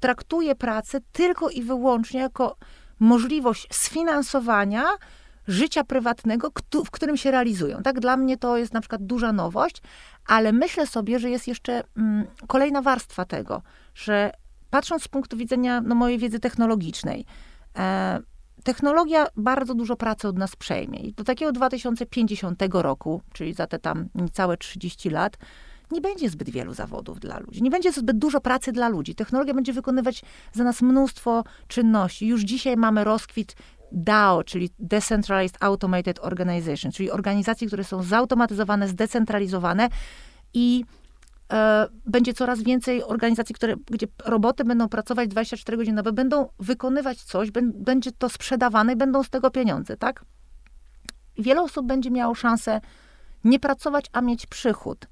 Traktuje 0.00 0.54
pracę 0.54 0.98
tylko 1.12 1.50
i 1.50 1.62
wyłącznie 1.62 2.20
jako 2.20 2.56
możliwość 3.00 3.66
sfinansowania 3.72 4.84
życia 5.48 5.84
prywatnego, 5.84 6.50
w 6.84 6.90
którym 6.90 7.16
się 7.16 7.30
realizują. 7.30 7.82
Tak, 7.82 8.00
dla 8.00 8.16
mnie 8.16 8.36
to 8.36 8.56
jest 8.56 8.72
na 8.72 8.80
przykład 8.80 9.06
duża 9.06 9.32
nowość, 9.32 9.82
ale 10.26 10.52
myślę 10.52 10.86
sobie, 10.86 11.18
że 11.18 11.30
jest 11.30 11.48
jeszcze 11.48 11.82
mm, 11.96 12.26
kolejna 12.46 12.82
warstwa 12.82 13.24
tego, 13.24 13.62
że 13.94 14.30
patrząc 14.70 15.02
z 15.02 15.08
punktu 15.08 15.36
widzenia 15.36 15.80
no, 15.80 15.94
mojej 15.94 16.18
wiedzy 16.18 16.40
technologicznej, 16.40 17.24
e, 17.78 18.20
technologia 18.64 19.26
bardzo 19.36 19.74
dużo 19.74 19.96
pracy 19.96 20.28
od 20.28 20.38
nas 20.38 20.56
przejmie. 20.56 20.98
I 20.98 21.12
do 21.12 21.24
takiego 21.24 21.52
2050 21.52 22.62
roku, 22.72 23.22
czyli 23.32 23.54
za 23.54 23.66
te 23.66 23.78
tam 23.78 24.08
niecałe 24.14 24.56
30 24.56 25.10
lat, 25.10 25.36
nie 25.94 26.00
będzie 26.00 26.30
zbyt 26.30 26.50
wielu 26.50 26.74
zawodów 26.74 27.20
dla 27.20 27.38
ludzi. 27.38 27.62
Nie 27.62 27.70
będzie 27.70 27.92
zbyt 27.92 28.18
dużo 28.18 28.40
pracy 28.40 28.72
dla 28.72 28.88
ludzi. 28.88 29.14
Technologia 29.14 29.54
będzie 29.54 29.72
wykonywać 29.72 30.22
za 30.52 30.64
nas 30.64 30.82
mnóstwo 30.82 31.44
czynności. 31.68 32.26
Już 32.26 32.42
dzisiaj 32.42 32.76
mamy 32.76 33.04
rozkwit 33.04 33.56
DAO, 33.92 34.44
czyli 34.44 34.70
Decentralized 34.78 35.56
Automated 35.60 36.18
Organization, 36.22 36.92
czyli 36.92 37.10
organizacje, 37.10 37.66
które 37.66 37.84
są 37.84 38.02
zautomatyzowane, 38.02 38.88
zdecentralizowane 38.88 39.88
i 40.54 40.84
e, 41.52 41.86
będzie 42.06 42.34
coraz 42.34 42.62
więcej 42.62 43.02
organizacji, 43.02 43.54
które, 43.54 43.74
gdzie 43.90 44.06
roboty 44.24 44.64
będą 44.64 44.88
pracować 44.88 45.28
24 45.28 45.76
godziny 45.76 45.96
na 45.96 46.02
dobę, 46.02 46.12
będą 46.14 46.48
wykonywać 46.58 47.22
coś, 47.22 47.50
będzie 47.74 48.12
to 48.12 48.28
sprzedawane 48.28 48.92
i 48.92 48.96
będą 48.96 49.22
z 49.22 49.30
tego 49.30 49.50
pieniądze, 49.50 49.96
tak? 49.96 50.24
Wiele 51.38 51.62
osób 51.62 51.86
będzie 51.86 52.10
miało 52.10 52.34
szansę 52.34 52.80
nie 53.44 53.60
pracować, 53.60 54.06
a 54.12 54.20
mieć 54.20 54.46
przychód. 54.46 55.06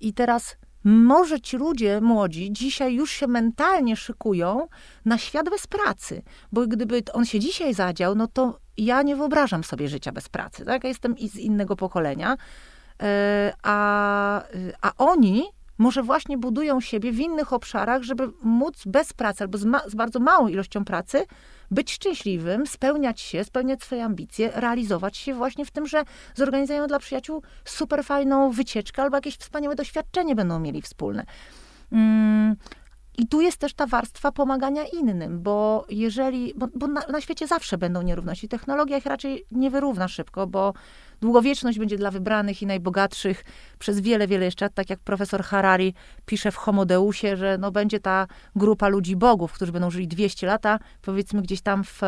I 0.00 0.14
teraz 0.14 0.56
może 0.84 1.40
ci 1.40 1.56
ludzie 1.56 2.00
młodzi 2.00 2.52
dzisiaj 2.52 2.94
już 2.94 3.10
się 3.10 3.26
mentalnie 3.26 3.96
szykują 3.96 4.68
na 5.04 5.18
świat 5.18 5.50
bez 5.50 5.66
pracy, 5.66 6.22
bo 6.52 6.66
gdyby 6.66 7.02
on 7.12 7.24
się 7.24 7.40
dzisiaj 7.40 7.74
zadział, 7.74 8.14
no 8.14 8.26
to 8.26 8.58
ja 8.76 9.02
nie 9.02 9.16
wyobrażam 9.16 9.64
sobie 9.64 9.88
życia 9.88 10.12
bez 10.12 10.28
pracy. 10.28 10.64
Tak? 10.64 10.84
Ja 10.84 10.88
jestem 10.88 11.14
z 11.18 11.36
innego 11.36 11.76
pokolenia, 11.76 12.36
e, 13.02 13.52
a, 13.62 14.42
a 14.82 14.92
oni 14.98 15.44
może 15.78 16.02
właśnie 16.02 16.38
budują 16.38 16.80
siebie 16.80 17.12
w 17.12 17.20
innych 17.20 17.52
obszarach, 17.52 18.02
żeby 18.02 18.28
móc 18.42 18.82
bez 18.86 19.12
pracy 19.12 19.44
albo 19.44 19.58
z, 19.58 19.64
ma, 19.64 19.80
z 19.88 19.94
bardzo 19.94 20.20
małą 20.20 20.48
ilością 20.48 20.84
pracy 20.84 21.26
być 21.70 21.92
szczęśliwym, 21.92 22.66
spełniać 22.66 23.20
się, 23.20 23.44
spełniać 23.44 23.82
swoje 23.82 24.04
ambicje, 24.04 24.50
realizować 24.54 25.16
się 25.16 25.34
właśnie 25.34 25.64
w 25.64 25.70
tym, 25.70 25.86
że 25.86 26.02
zorganizują 26.34 26.86
dla 26.86 26.98
przyjaciół 26.98 27.42
super 27.64 28.04
fajną 28.04 28.50
wycieczkę 28.50 29.02
albo 29.02 29.16
jakieś 29.16 29.36
wspaniałe 29.36 29.74
doświadczenie 29.74 30.34
będą 30.34 30.60
mieli 30.60 30.82
wspólne. 30.82 31.24
Mm, 31.92 32.56
i 33.18 33.26
tu 33.26 33.40
jest 33.40 33.56
też 33.58 33.74
ta 33.74 33.86
warstwa 33.86 34.32
pomagania 34.32 34.84
innym, 34.92 35.42
bo 35.42 35.86
jeżeli, 35.90 36.54
bo, 36.56 36.68
bo 36.74 36.86
na, 36.86 37.00
na, 37.00 37.20
świecie 37.20 37.46
zawsze 37.46 37.78
będą 37.78 38.02
nierówności. 38.02 38.48
Technologia 38.48 38.98
ich 38.98 39.06
raczej 39.06 39.44
nie 39.50 39.70
wyrówna 39.70 40.08
szybko, 40.08 40.46
bo 40.46 40.74
długowieczność 41.20 41.78
będzie 41.78 41.96
dla 41.96 42.10
wybranych 42.10 42.62
i 42.62 42.66
najbogatszych 42.66 43.44
przez 43.78 44.00
wiele, 44.00 44.26
wiele 44.26 44.44
jeszcze 44.44 44.64
lat, 44.64 44.74
tak 44.74 44.90
jak 44.90 44.98
profesor 44.98 45.42
Harari 45.42 45.94
pisze 46.26 46.50
w 46.50 46.56
Homodeusie, 46.56 47.36
że 47.36 47.58
no 47.58 47.70
będzie 47.70 48.00
ta 48.00 48.26
grupa 48.56 48.88
ludzi 48.88 49.16
bogów, 49.16 49.52
którzy 49.52 49.72
będą 49.72 49.90
żyli 49.90 50.08
200 50.08 50.46
lata, 50.46 50.78
powiedzmy 51.02 51.42
gdzieś 51.42 51.60
tam 51.60 51.84
w, 51.84 52.00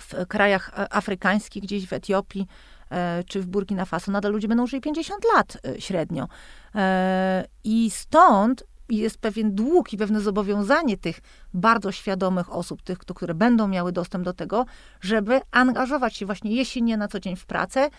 w 0.00 0.26
krajach 0.28 0.70
afrykańskich, 0.90 1.62
gdzieś 1.62 1.86
w 1.86 1.92
Etiopii, 1.92 2.46
e, 2.90 3.24
czy 3.24 3.40
w 3.40 3.46
Burkina 3.46 3.84
Faso, 3.84 4.12
nadal 4.12 4.32
ludzie 4.32 4.48
będą 4.48 4.66
żyli 4.66 4.82
50 4.82 5.24
lat 5.34 5.58
e, 5.64 5.80
średnio. 5.80 6.28
E, 6.74 7.44
I 7.64 7.90
stąd 7.90 8.64
jest 8.88 9.18
pewien 9.18 9.54
dług 9.54 9.92
i 9.92 9.96
pewne 9.96 10.20
zobowiązanie 10.20 10.96
tych 10.96 11.20
bardzo 11.54 11.92
świadomych 11.92 12.52
osób, 12.52 12.82
tych, 12.82 12.98
które 12.98 13.34
będą 13.34 13.68
miały 13.68 13.92
dostęp 13.92 14.24
do 14.24 14.32
tego, 14.32 14.66
żeby 15.00 15.40
angażować 15.50 16.16
się 16.16 16.26
właśnie, 16.26 16.56
jeśli 16.56 16.82
nie 16.82 16.96
na 16.96 17.08
co 17.08 17.20
dzień 17.20 17.36
w 17.36 17.46
pracę, 17.46 17.90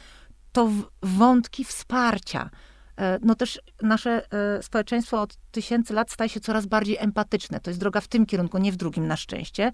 to 0.52 0.68
w 0.68 0.84
wątki 1.02 1.64
wsparcia. 1.64 2.50
E, 2.98 3.20
no 3.22 3.36
też 3.36 3.62
nasze 3.82 4.34
e, 4.34 4.64
społeczeństwo 4.64 5.22
od 5.22 5.36
tysięcy 5.52 5.94
lat 5.94 6.12
staje 6.12 6.30
się 6.30 6.40
coraz 6.40 6.66
bardziej 6.66 6.98
empatyczne. 7.00 7.60
To 7.60 7.70
jest 7.70 7.80
droga 7.80 8.02
w 8.02 8.08
tym 8.08 8.26
kierunku, 8.26 8.58
nie 8.58 8.72
w 8.72 8.76
drugim 8.76 9.08
na 9.08 9.16
szczęście. 9.16 9.72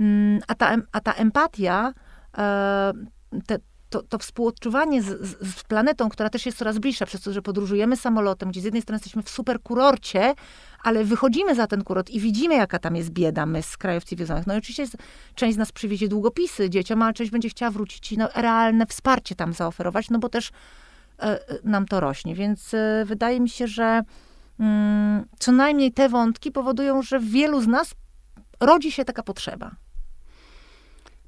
Mm, 0.00 0.40
a 0.48 0.54
ta, 0.54 0.76
a 0.92 1.00
ta 1.00 1.12
empatia, 1.12 1.92
e, 2.38 2.92
te, 3.46 3.58
to, 3.92 4.02
to 4.02 4.18
współodczuwanie 4.18 5.02
z, 5.02 5.06
z, 5.06 5.56
z, 5.56 5.64
planetą, 5.64 6.08
która 6.08 6.30
też 6.30 6.46
jest 6.46 6.58
coraz 6.58 6.78
bliższa, 6.78 7.06
przez 7.06 7.20
to, 7.20 7.32
że 7.32 7.42
podróżujemy 7.42 7.96
samolotem, 7.96 8.50
gdzie 8.50 8.60
z 8.60 8.64
jednej 8.64 8.82
strony 8.82 8.96
jesteśmy 8.96 9.22
w 9.22 9.30
super 9.30 9.60
kurorcie, 9.62 10.34
ale 10.82 11.04
wychodzimy 11.04 11.54
za 11.54 11.66
ten 11.66 11.84
kurort 11.84 12.10
i 12.10 12.20
widzimy, 12.20 12.54
jaka 12.54 12.78
tam 12.78 12.96
jest 12.96 13.10
bieda, 13.10 13.46
my 13.46 13.62
z 13.62 13.76
krajów 13.76 14.04
cywilizowanych. 14.04 14.46
No 14.46 14.54
i 14.54 14.58
oczywiście 14.58 14.82
jest, 14.82 14.96
część 15.34 15.54
z 15.54 15.58
nas 15.58 15.72
przywiezie 15.72 16.08
długopisy 16.08 16.70
dzieciom, 16.70 17.02
ale 17.02 17.12
część 17.12 17.30
będzie 17.30 17.48
chciała 17.48 17.70
wrócić 17.70 18.12
i 18.12 18.18
no, 18.18 18.28
realne 18.34 18.86
wsparcie 18.86 19.34
tam 19.34 19.52
zaoferować, 19.52 20.10
no 20.10 20.18
bo 20.18 20.28
też 20.28 20.50
e, 21.18 21.22
e 21.22 21.58
nam 21.64 21.86
to 21.86 22.00
rośnie. 22.00 22.34
Więc 22.34 22.74
e, 22.74 23.04
wydaje 23.06 23.40
mi 23.40 23.48
się, 23.48 23.66
że 23.66 24.02
mm, 24.60 25.24
co 25.38 25.52
najmniej 25.52 25.92
te 25.92 26.08
wątki 26.08 26.52
powodują, 26.52 27.02
że 27.02 27.18
w 27.18 27.24
wielu 27.24 27.60
z 27.60 27.66
nas 27.66 27.94
rodzi 28.60 28.92
się 28.92 29.04
taka 29.04 29.22
potrzeba. 29.22 29.70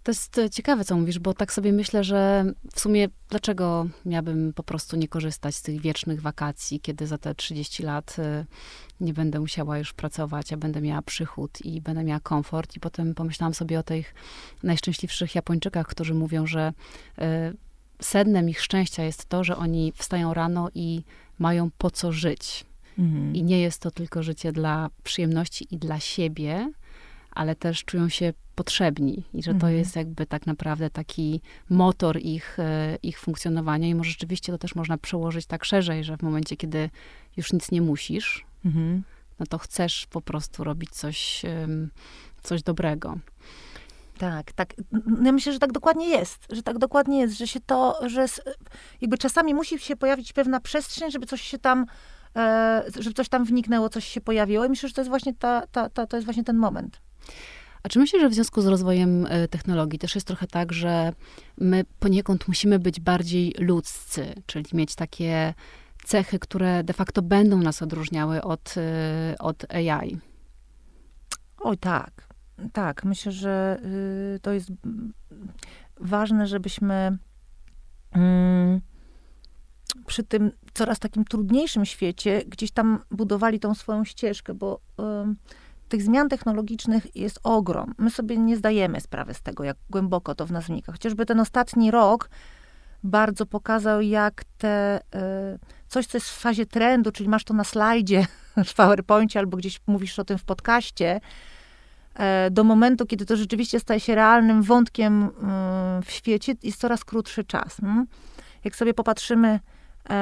To 0.04 0.10
jest 0.10 0.40
ciekawe, 0.52 0.84
co 0.84 0.96
mówisz, 0.96 1.18
bo 1.18 1.34
tak 1.34 1.52
sobie 1.52 1.72
myślę, 1.72 2.04
że 2.04 2.44
w 2.74 2.80
sumie 2.80 3.08
dlaczego 3.28 3.86
miałabym 4.04 4.52
po 4.52 4.62
prostu 4.62 4.96
nie 4.96 5.08
korzystać 5.08 5.54
z 5.54 5.62
tych 5.62 5.80
wiecznych 5.80 6.20
wakacji, 6.22 6.80
kiedy 6.80 7.06
za 7.06 7.18
te 7.18 7.34
30 7.34 7.82
lat 7.82 8.16
y, 8.18 8.46
nie 9.00 9.12
będę 9.12 9.40
musiała 9.40 9.78
już 9.78 9.92
pracować, 9.92 10.52
a 10.52 10.56
będę 10.56 10.80
miała 10.80 11.02
przychód 11.02 11.58
i 11.64 11.80
będę 11.80 12.04
miała 12.04 12.20
komfort. 12.20 12.76
I 12.76 12.80
potem 12.80 13.14
pomyślałam 13.14 13.54
sobie 13.54 13.78
o 13.78 13.82
tych 13.82 14.14
najszczęśliwszych 14.62 15.34
Japończykach, 15.34 15.86
którzy 15.86 16.14
mówią, 16.14 16.46
że 16.46 16.72
y, 17.18 17.22
sednem 18.02 18.48
ich 18.48 18.60
szczęścia 18.60 19.02
jest 19.02 19.26
to, 19.26 19.44
że 19.44 19.56
oni 19.56 19.92
wstają 19.96 20.34
rano 20.34 20.68
i 20.74 21.04
mają 21.38 21.70
po 21.78 21.90
co 21.90 22.12
żyć. 22.12 22.66
Mhm. 22.98 23.34
I 23.34 23.42
nie 23.42 23.60
jest 23.60 23.82
to 23.82 23.90
tylko 23.90 24.22
życie 24.22 24.52
dla 24.52 24.90
przyjemności 25.02 25.74
i 25.74 25.78
dla 25.78 26.00
siebie, 26.00 26.72
ale 27.34 27.54
też 27.54 27.84
czują 27.84 28.08
się 28.08 28.32
potrzebni 28.54 29.24
i 29.34 29.42
że 29.42 29.50
to 29.50 29.54
mhm. 29.54 29.74
jest 29.74 29.96
jakby 29.96 30.26
tak 30.26 30.46
naprawdę 30.46 30.90
taki 30.90 31.40
motor 31.70 32.18
ich, 32.20 32.58
e, 32.58 32.98
ich 33.02 33.20
funkcjonowania 33.20 33.88
i 33.88 33.94
może 33.94 34.10
rzeczywiście 34.10 34.52
to 34.52 34.58
też 34.58 34.74
można 34.74 34.98
przełożyć 34.98 35.46
tak 35.46 35.64
szerzej, 35.64 36.04
że 36.04 36.16
w 36.16 36.22
momencie, 36.22 36.56
kiedy 36.56 36.90
już 37.36 37.52
nic 37.52 37.70
nie 37.70 37.82
musisz, 37.82 38.44
mhm. 38.64 39.02
no 39.38 39.46
to 39.46 39.58
chcesz 39.58 40.06
po 40.10 40.20
prostu 40.20 40.64
robić 40.64 40.90
coś, 40.90 41.42
coś 42.42 42.62
dobrego. 42.62 43.18
Tak, 44.18 44.52
tak. 44.52 44.74
Ja 45.24 45.32
myślę, 45.32 45.52
że 45.52 45.58
tak 45.58 45.72
dokładnie 45.72 46.08
jest, 46.08 46.46
że 46.50 46.62
tak 46.62 46.78
dokładnie 46.78 47.20
jest, 47.20 47.38
że 47.38 47.46
się 47.46 47.60
to, 47.60 48.08
że 48.08 48.26
jakby 49.00 49.18
czasami 49.18 49.54
musi 49.54 49.78
się 49.78 49.96
pojawić 49.96 50.32
pewna 50.32 50.60
przestrzeń, 50.60 51.10
żeby 51.10 51.26
coś 51.26 51.40
się 51.40 51.58
tam, 51.58 51.86
e, 52.36 52.82
żeby 52.98 53.14
coś 53.14 53.28
tam 53.28 53.44
wniknęło, 53.44 53.88
coś 53.88 54.04
się 54.04 54.20
pojawiło 54.20 54.64
i 54.64 54.68
myślę, 54.68 54.88
że 54.88 54.94
to 54.94 55.00
jest 55.00 55.08
właśnie 55.08 55.34
ta, 55.34 55.66
ta, 55.66 55.90
ta, 55.90 56.06
to 56.06 56.16
jest 56.16 56.24
właśnie 56.24 56.44
ten 56.44 56.56
moment. 56.56 57.00
A 57.84 57.88
czy 57.88 57.98
myślisz, 57.98 58.22
że 58.22 58.28
w 58.28 58.34
związku 58.34 58.62
z 58.62 58.66
rozwojem 58.66 59.26
e, 59.26 59.48
technologii 59.48 59.98
też 59.98 60.14
jest 60.14 60.26
trochę 60.26 60.46
tak, 60.46 60.72
że 60.72 61.12
my 61.58 61.84
poniekąd 61.98 62.48
musimy 62.48 62.78
być 62.78 63.00
bardziej 63.00 63.54
ludzcy, 63.58 64.34
czyli 64.46 64.66
mieć 64.72 64.94
takie 64.94 65.54
cechy, 66.04 66.38
które 66.38 66.84
de 66.84 66.92
facto 66.92 67.22
będą 67.22 67.58
nas 67.58 67.82
odróżniały 67.82 68.42
od, 68.42 68.74
e, 68.76 69.34
od 69.38 69.74
AI? 69.74 70.18
Oj, 71.60 71.78
tak. 71.78 72.28
Tak, 72.72 73.04
myślę, 73.04 73.32
że 73.32 73.80
y, 74.36 74.40
to 74.40 74.52
jest 74.52 74.68
ważne, 76.00 76.46
żebyśmy 76.46 77.18
mm, 78.12 78.80
przy 80.06 80.22
tym 80.22 80.52
coraz 80.74 80.98
takim 80.98 81.24
trudniejszym 81.24 81.84
świecie 81.84 82.42
gdzieś 82.46 82.70
tam 82.70 82.98
budowali 83.10 83.60
tą 83.60 83.74
swoją 83.74 84.04
ścieżkę, 84.04 84.54
bo 84.54 84.80
tych 85.94 86.02
zmian 86.02 86.28
technologicznych 86.28 87.16
jest 87.16 87.40
ogrom. 87.42 87.94
My 87.98 88.10
sobie 88.10 88.38
nie 88.38 88.56
zdajemy 88.56 89.00
sprawy 89.00 89.34
z 89.34 89.42
tego, 89.42 89.64
jak 89.64 89.76
głęboko 89.90 90.34
to 90.34 90.46
w 90.46 90.52
nas 90.52 90.66
wnika. 90.66 90.92
Chociażby 90.92 91.26
ten 91.26 91.40
ostatni 91.40 91.90
rok 91.90 92.30
bardzo 93.02 93.46
pokazał, 93.46 94.00
jak 94.00 94.44
te 94.58 95.00
y, 95.00 95.58
coś, 95.88 96.06
co 96.06 96.16
jest 96.16 96.30
w 96.30 96.38
fazie 96.38 96.66
trendu, 96.66 97.12
czyli 97.12 97.28
masz 97.28 97.44
to 97.44 97.54
na 97.54 97.64
slajdzie 97.64 98.26
w 98.70 98.74
PowerPoincie 98.74 99.38
albo 99.38 99.56
gdzieś 99.56 99.80
mówisz 99.86 100.18
o 100.18 100.24
tym 100.24 100.38
w 100.38 100.44
podcaście, 100.44 101.20
e, 102.14 102.50
do 102.50 102.64
momentu, 102.64 103.06
kiedy 103.06 103.26
to 103.26 103.36
rzeczywiście 103.36 103.80
staje 103.80 104.00
się 104.00 104.14
realnym 104.14 104.62
wątkiem 104.62 105.24
y, 105.24 105.30
w 106.02 106.10
świecie, 106.10 106.54
jest 106.62 106.80
coraz 106.80 107.04
krótszy 107.04 107.44
czas. 107.44 107.76
Hmm? 107.76 108.06
Jak 108.64 108.76
sobie 108.76 108.94
popatrzymy 108.94 109.60
e, 110.10 110.14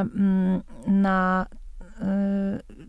mm, 0.00 0.62
na 0.86 1.46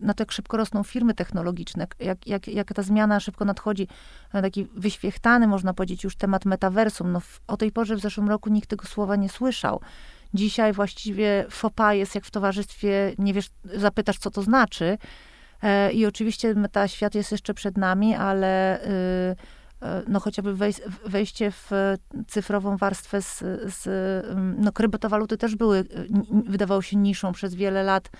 na 0.00 0.14
to, 0.14 0.22
jak 0.22 0.32
szybko 0.32 0.56
rosną 0.56 0.82
firmy 0.82 1.14
technologiczne, 1.14 1.86
jak, 2.00 2.26
jak, 2.26 2.48
jak 2.48 2.72
ta 2.74 2.82
zmiana 2.82 3.20
szybko 3.20 3.44
nadchodzi, 3.44 3.88
taki 4.32 4.66
wyświechtany, 4.76 5.46
można 5.46 5.74
powiedzieć, 5.74 6.04
już 6.04 6.16
temat 6.16 6.44
metaversum. 6.44 7.12
No, 7.12 7.20
w, 7.20 7.40
o 7.46 7.56
tej 7.56 7.72
porze 7.72 7.96
w 7.96 8.00
zeszłym 8.00 8.28
roku 8.28 8.50
nikt 8.50 8.68
tego 8.68 8.86
słowa 8.86 9.16
nie 9.16 9.28
słyszał. 9.28 9.80
Dzisiaj 10.34 10.72
właściwie 10.72 11.46
fopa 11.50 11.94
jest 11.94 12.14
jak 12.14 12.24
w 12.24 12.30
towarzystwie, 12.30 13.14
nie 13.18 13.34
wiesz, 13.34 13.50
zapytasz, 13.64 14.18
co 14.18 14.30
to 14.30 14.42
znaczy. 14.42 14.98
E, 15.62 15.92
I 15.92 16.06
oczywiście 16.06 16.54
meta 16.54 16.88
świat 16.88 17.14
jest 17.14 17.32
jeszcze 17.32 17.54
przed 17.54 17.78
nami, 17.78 18.14
ale 18.14 18.80
y, 18.84 18.88
e, 19.82 20.02
no 20.08 20.20
chociażby 20.20 20.54
wejście 21.06 21.50
w 21.50 21.70
cyfrową 22.28 22.76
warstwę 22.76 23.22
z, 23.22 23.38
z 23.64 23.86
no 24.58 24.72
też 25.38 25.56
były, 25.56 25.84
wydawało 26.46 26.82
się 26.82 26.96
niszą 26.96 27.32
przez 27.32 27.54
wiele 27.54 27.82
lat 27.82 28.10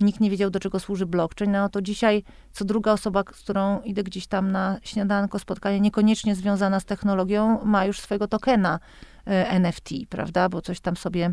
nikt 0.00 0.20
nie 0.20 0.30
wiedział, 0.30 0.50
do 0.50 0.60
czego 0.60 0.80
służy 0.80 1.06
blockchain, 1.06 1.52
no 1.52 1.68
to 1.68 1.82
dzisiaj 1.82 2.22
co 2.52 2.64
druga 2.64 2.92
osoba, 2.92 3.24
z 3.32 3.40
którą 3.40 3.80
idę 3.80 4.02
gdzieś 4.02 4.26
tam 4.26 4.52
na 4.52 4.78
śniadanko, 4.82 5.38
spotkanie, 5.38 5.80
niekoniecznie 5.80 6.34
związana 6.34 6.80
z 6.80 6.84
technologią, 6.84 7.64
ma 7.64 7.84
już 7.84 8.00
swojego 8.00 8.28
tokena 8.28 8.80
e, 9.26 9.48
NFT, 9.48 9.90
prawda, 10.08 10.48
bo 10.48 10.62
coś 10.62 10.80
tam 10.80 10.96
sobie 10.96 11.30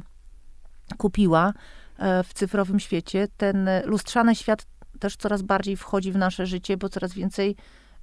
kupiła 0.97 1.53
e, 1.97 2.23
w 2.23 2.33
cyfrowym 2.33 2.79
świecie. 2.79 3.27
Ten 3.37 3.69
lustrzany 3.85 4.35
świat 4.35 4.65
też 4.99 5.15
coraz 5.15 5.41
bardziej 5.41 5.77
wchodzi 5.77 6.11
w 6.11 6.17
nasze 6.17 6.45
życie, 6.45 6.77
bo 6.77 6.89
coraz 6.89 7.13
więcej 7.13 7.55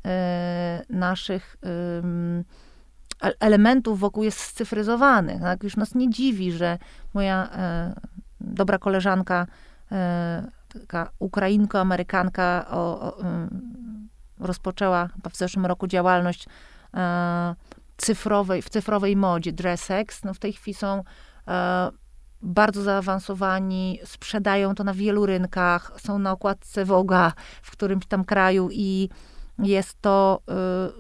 e, 0.05 0.83
naszych 0.91 1.57
elementów 3.41 4.01
wokół 4.01 4.25
jest 4.25 4.39
scyfryzowanych. 4.39 5.41
Tak? 5.41 5.63
Już 5.63 5.77
nas 5.77 5.95
nie 5.95 6.11
dziwi, 6.11 6.53
że 6.53 6.79
moja 7.15 7.51
dobra 8.41 8.79
koleżanka 8.79 9.47
taka 10.73 11.11
Ukrainko-Amerykanka 11.19 12.67
o, 12.71 13.01
o, 13.01 13.21
mm, 13.21 14.09
rozpoczęła 14.39 15.09
w 15.31 15.37
zeszłym 15.37 15.67
roku 15.67 15.87
działalność 15.87 16.47
e, 16.95 17.55
cyfrowej, 17.97 18.63
w 18.63 18.69
cyfrowej 18.69 19.17
modzie 19.17 19.53
Dressex. 19.53 20.25
No 20.25 20.35
w 20.35 20.39
tej 20.39 20.53
chwili 20.53 20.75
są 20.75 21.05
e, 21.49 21.91
bardzo 22.43 22.83
zaawansowani, 22.83 23.99
sprzedają 24.05 24.75
to 24.75 24.85
na 24.85 24.95
wielu 24.95 25.27
rynkach, 25.27 25.93
są 26.01 26.19
na 26.19 26.33
okładce 26.33 26.85
Woga 26.85 27.33
w 27.63 27.71
którymś 27.71 28.07
tam 28.07 28.25
kraju 28.25 28.69
i 28.73 29.09
jest 29.59 30.01
to 30.01 30.43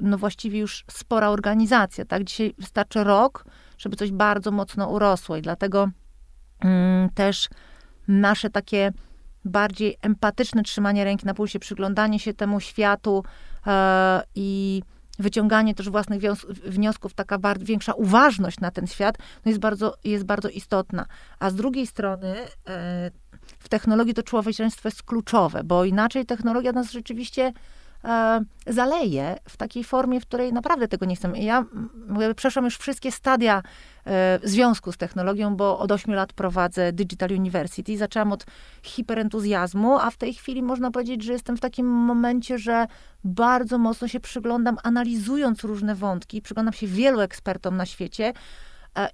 no 0.00 0.18
właściwie 0.18 0.58
już 0.58 0.84
spora 0.90 1.28
organizacja, 1.28 2.04
tak? 2.04 2.24
Dzisiaj 2.24 2.54
wystarczy 2.58 3.04
rok, 3.04 3.44
żeby 3.78 3.96
coś 3.96 4.10
bardzo 4.12 4.50
mocno 4.50 4.88
urosło 4.88 5.36
i 5.36 5.42
dlatego 5.42 5.88
mm, 6.60 7.10
też 7.10 7.48
nasze 8.10 8.50
takie 8.50 8.92
bardziej 9.44 9.96
empatyczne 10.02 10.62
trzymanie 10.62 11.04
ręki 11.04 11.26
na 11.26 11.34
pulsie, 11.34 11.58
przyglądanie 11.58 12.18
się 12.18 12.34
temu 12.34 12.60
światu 12.60 13.24
e, 13.66 14.22
i 14.34 14.82
wyciąganie 15.18 15.74
też 15.74 15.90
własnych 15.90 16.20
wniosków, 16.64 17.14
taka 17.14 17.38
większa 17.58 17.92
uważność 17.92 18.60
na 18.60 18.70
ten 18.70 18.86
świat, 18.86 19.18
no 19.44 19.48
jest, 19.50 19.60
bardzo, 19.60 19.94
jest 20.04 20.24
bardzo 20.24 20.48
istotna. 20.48 21.06
A 21.38 21.50
z 21.50 21.54
drugiej 21.54 21.86
strony 21.86 22.36
e, 22.36 23.10
w 23.58 23.68
technologii 23.68 24.14
to 24.14 24.22
człowieczeństwo 24.22 24.88
jest 24.88 25.02
kluczowe, 25.02 25.64
bo 25.64 25.84
inaczej 25.84 26.26
technologia 26.26 26.72
nas 26.72 26.90
rzeczywiście 26.90 27.52
zaleje 28.66 29.36
w 29.48 29.56
takiej 29.56 29.84
formie, 29.84 30.20
w 30.20 30.26
której 30.26 30.52
naprawdę 30.52 30.88
tego 30.88 31.06
nie 31.06 31.16
chcemy. 31.16 31.38
Ja 31.38 31.64
przeszłam 32.36 32.64
już 32.64 32.76
wszystkie 32.76 33.12
stadia 33.12 33.62
e, 34.06 34.38
związku 34.42 34.92
z 34.92 34.96
technologią, 34.96 35.56
bo 35.56 35.78
od 35.78 35.92
8 35.92 36.14
lat 36.14 36.32
prowadzę 36.32 36.92
Digital 36.92 37.30
University. 37.32 37.98
Zaczęłam 37.98 38.32
od 38.32 38.46
hiperentuzjazmu, 38.82 39.98
a 39.98 40.10
w 40.10 40.16
tej 40.16 40.34
chwili 40.34 40.62
można 40.62 40.90
powiedzieć, 40.90 41.24
że 41.24 41.32
jestem 41.32 41.56
w 41.56 41.60
takim 41.60 41.86
momencie, 41.86 42.58
że 42.58 42.86
bardzo 43.24 43.78
mocno 43.78 44.08
się 44.08 44.20
przyglądam, 44.20 44.76
analizując 44.82 45.64
różne 45.64 45.94
wątki, 45.94 46.42
przyglądam 46.42 46.72
się 46.72 46.86
wielu 46.86 47.20
ekspertom 47.20 47.76
na 47.76 47.86
świecie, 47.86 48.32
E, 48.32 48.34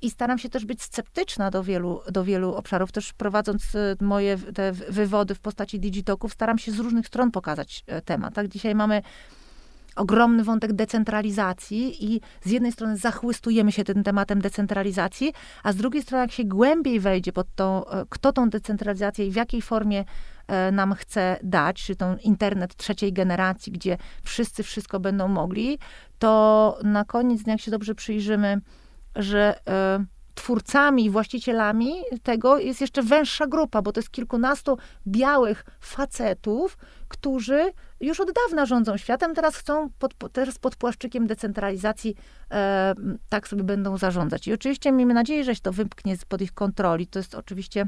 I 0.03 0.11
staram 0.11 0.39
się 0.39 0.49
też 0.49 0.65
być 0.65 0.83
sceptyczna 0.83 1.51
do 1.51 1.63
wielu, 1.63 2.01
do 2.11 2.25
wielu 2.25 2.55
obszarów. 2.55 2.93
Też 2.93 3.13
prowadząc 3.13 3.75
e, 3.75 3.97
moje 4.01 4.39
te 4.39 4.73
wywody 4.73 5.35
w 5.35 5.41
postaci 5.41 5.81
digitoków, 5.81 6.33
staram 6.33 6.59
się 6.59 6.73
z 6.73 6.79
różnych 6.79 7.07
stron 7.07 7.31
pokazać 7.31 7.85
e, 7.87 8.03
temat. 8.03 8.35
Tak? 8.35 8.49
Dzisiaj 8.49 8.75
mamy 8.75 9.03
ogromny 9.97 10.45
wątek 10.45 10.73
decentralizacji 10.73 12.05
i 12.15 12.21
z 12.45 12.51
jednej 12.51 12.73
strony 12.73 12.97
zachłystujemy 12.97 13.73
się 13.73 13.85
tym 13.85 14.05
tematem 14.05 14.41
decentralizacji, 14.41 15.33
a 15.63 15.73
z 15.73 15.77
drugiej 15.77 16.03
strony 16.03 16.23
jak 16.23 16.33
się 16.33 16.45
głębiej 16.45 17.01
wejdzie 17.01 17.33
pod 17.33 17.47
to, 17.55 17.91
kto 18.09 18.33
tą 18.33 18.51
decentralizację 18.51 19.27
i 19.27 19.31
w 19.31 19.37
jakiej 19.37 19.63
formie 19.63 20.05
nam 20.73 20.95
chce 20.95 21.39
dać, 21.43 21.83
czy 21.83 21.97
tą 21.97 22.17
internet 22.17 22.77
trzeciej 22.77 23.13
generacji, 23.13 23.73
gdzie 23.73 23.99
wszyscy 24.23 24.63
wszystko 24.63 25.01
będą 25.01 25.29
mogli, 25.29 25.79
to 26.19 26.79
na 26.85 27.05
koniec, 27.05 27.47
jak 27.47 27.61
się 27.61 27.71
dobrze 27.71 27.95
przyjrzymy, 27.95 28.61
że 29.17 29.61
e, 29.69 30.05
twórcami 30.35 31.05
i 31.05 31.11
właścicielami 31.11 31.93
tego 32.23 32.59
jest 32.59 32.81
jeszcze 32.81 33.03
węższa 33.03 33.47
grupa, 33.47 33.83
bo 33.83 33.93
to 33.93 34.01
jest 34.01 34.11
kilkunastu 34.11 34.79
białych 35.07 35.65
facetów, 35.81 36.79
którzy 37.09 37.73
już 38.01 38.21
od 38.21 38.33
dawna 38.33 38.67
rządzą 38.67 38.97
światem, 38.97 39.35
teraz 39.35 39.57
chcą 39.57 39.91
pod, 39.99 40.15
teraz 40.33 40.59
pod 40.59 40.77
płaszczykiem 40.77 41.27
decentralizacji 41.27 42.15
e, 42.51 42.95
tak 43.29 43.49
sobie 43.49 43.65
będą 43.65 43.99
zarządzać. 43.99 44.49
I 44.49 44.53
oczywiście 44.53 44.93
miejmy 44.93 45.15
nadzieję, 45.15 45.45
że 45.45 45.55
się 45.55 45.61
to 45.61 45.73
wymknie 45.73 46.17
spod 46.17 46.43
ich 46.43 46.53
kontroli. 46.53 47.07
To 47.07 47.19
jest 47.19 47.35
oczywiście 47.35 47.87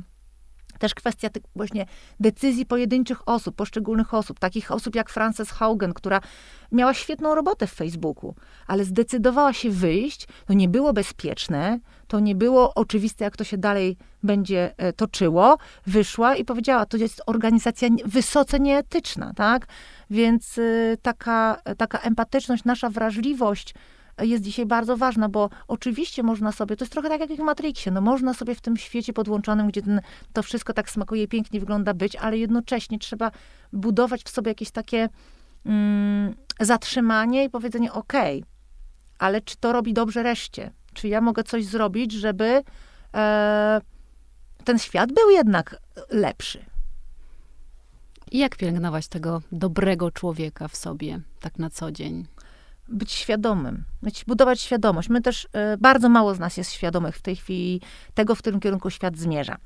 też 0.78 0.94
kwestia 0.94 1.30
tych 1.30 1.42
właśnie 1.56 1.86
decyzji 2.20 2.66
pojedynczych 2.66 3.28
osób, 3.28 3.56
poszczególnych 3.56 4.14
osób, 4.14 4.38
takich 4.38 4.72
osób 4.72 4.94
jak 4.94 5.10
Frances 5.10 5.50
Haugen, 5.50 5.94
która 5.94 6.20
miała 6.72 6.94
świetną 6.94 7.34
robotę 7.34 7.66
w 7.66 7.72
Facebooku, 7.72 8.34
ale 8.66 8.84
zdecydowała 8.84 9.52
się 9.52 9.70
wyjść, 9.70 10.28
to 10.46 10.52
nie 10.52 10.68
było 10.68 10.92
bezpieczne, 10.92 11.78
to 12.06 12.20
nie 12.20 12.34
było 12.34 12.74
oczywiste, 12.74 13.24
jak 13.24 13.36
to 13.36 13.44
się 13.44 13.58
dalej 13.58 13.96
będzie 14.22 14.74
e, 14.76 14.92
toczyło, 14.92 15.58
wyszła 15.86 16.36
i 16.36 16.44
powiedziała, 16.44 16.86
to 16.86 16.96
jest 16.96 17.22
organizacja 17.26 17.88
wysoce 18.04 18.60
nieetyczna, 18.60 19.32
tak? 19.34 19.66
Więc 20.10 20.58
y, 20.58 20.98
taka, 21.02 21.62
taka 21.76 21.98
empatyczność, 21.98 22.64
nasza 22.64 22.90
wrażliwość, 22.90 23.74
jest 24.20 24.44
dzisiaj 24.44 24.66
bardzo 24.66 24.96
ważna, 24.96 25.28
bo 25.28 25.50
oczywiście 25.68 26.22
można 26.22 26.52
sobie, 26.52 26.76
to 26.76 26.84
jest 26.84 26.92
trochę 26.92 27.08
tak 27.08 27.20
jak 27.20 27.30
w 27.30 27.38
Matrixie, 27.38 27.92
no 27.92 28.00
można 28.00 28.34
sobie 28.34 28.54
w 28.54 28.60
tym 28.60 28.76
świecie 28.76 29.12
podłączonym, 29.12 29.68
gdzie 29.68 29.82
ten, 29.82 30.00
to 30.32 30.42
wszystko 30.42 30.72
tak 30.72 30.90
smakuje, 30.90 31.28
pięknie 31.28 31.60
wygląda 31.60 31.94
być, 31.94 32.16
ale 32.16 32.38
jednocześnie 32.38 32.98
trzeba 32.98 33.30
budować 33.72 34.22
w 34.22 34.28
sobie 34.28 34.50
jakieś 34.50 34.70
takie 34.70 35.08
mm, 35.66 36.34
zatrzymanie 36.60 37.44
i 37.44 37.50
powiedzenie, 37.50 37.92
okay, 37.92 38.42
ale 39.18 39.40
czy 39.40 39.56
to 39.56 39.72
robi 39.72 39.92
dobrze 39.92 40.22
reszcie? 40.22 40.70
Czy 40.94 41.08
ja 41.08 41.20
mogę 41.20 41.44
coś 41.44 41.64
zrobić, 41.64 42.12
żeby 42.12 42.62
e, 43.14 43.80
ten 44.64 44.78
świat 44.78 45.12
był 45.12 45.30
jednak 45.30 45.76
lepszy? 46.10 46.64
I 48.30 48.38
jak 48.38 48.56
pielęgnować 48.56 49.08
tego 49.08 49.42
dobrego 49.52 50.10
człowieka 50.10 50.68
w 50.68 50.76
sobie, 50.76 51.20
tak 51.40 51.58
na 51.58 51.70
co 51.70 51.92
dzień? 51.92 52.26
Być 52.88 53.12
świadomym, 53.12 53.84
być, 54.02 54.24
budować 54.24 54.60
świadomość. 54.60 55.08
My 55.08 55.20
też, 55.20 55.44
y, 55.44 55.48
bardzo 55.78 56.08
mało 56.08 56.34
z 56.34 56.38
nas 56.38 56.56
jest 56.56 56.72
świadomych 56.72 57.16
w 57.16 57.22
tej 57.22 57.36
chwili 57.36 57.80
tego, 58.14 58.34
w 58.34 58.38
którym 58.38 58.60
kierunku 58.60 58.90
świat 58.90 59.16
zmierza. 59.16 59.56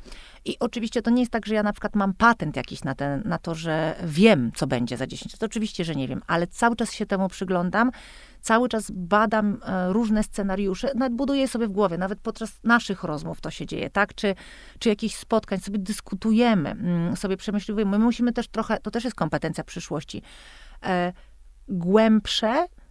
I 0.44 0.56
oczywiście 0.61 1.02
to 1.02 1.11
nie 1.11 1.22
jest 1.22 1.32
tak, 1.32 1.46
że 1.46 1.54
ja 1.54 1.62
na 1.62 1.72
przykład 1.72 1.94
mam 1.94 2.14
patent 2.14 2.56
jakiś 2.56 2.85
na, 2.85 2.94
ten, 2.94 3.22
na 3.24 3.38
to, 3.38 3.54
że 3.54 3.96
wiem, 4.04 4.52
co 4.54 4.66
będzie 4.66 4.96
za 4.96 5.06
10 5.06 5.32
lat. 5.32 5.42
Oczywiście, 5.42 5.85
że 5.85 5.94
nie 5.94 6.08
wiem, 6.08 6.22
ale 6.26 6.46
cały 6.46 6.76
czas 6.76 6.92
się 6.92 7.06
temu 7.06 7.28
przyglądam, 7.28 7.90
cały 8.40 8.68
czas 8.68 8.90
badam 8.90 9.54
y, 9.54 9.92
różne 9.92 10.22
scenariusze, 10.22 10.92
nawet 10.94 11.14
buduję 11.14 11.48
sobie 11.48 11.66
w 11.66 11.72
głowie, 11.72 11.98
nawet 11.98 12.20
podczas 12.20 12.61
naszych 12.64 13.04
rozmów 13.04 13.40
to 13.40 13.50
się 13.50 13.66
dzieje, 13.66 13.90
tak? 13.90 14.14
Czy, 14.14 14.35
czy 14.78 14.88
jakichś 14.88 15.14
spotkań, 15.14 15.61
sobie 15.61 15.78
dyskutujemy, 15.78 16.70
mm, 16.70 17.16
sobie 17.16 17.37
przemyślujemy. 17.37 17.90
My 17.90 18.04
musimy 18.04 18.32
też 18.32 18.48
trochę, 18.48 18.78
to 18.78 18.90
też 18.90 19.04
jest 19.04 19.16
kompetencja 19.16 19.64
przyszłości, 19.64 20.22
e, 20.82 21.12
głębsze, 21.68 22.66
E, 22.72 22.81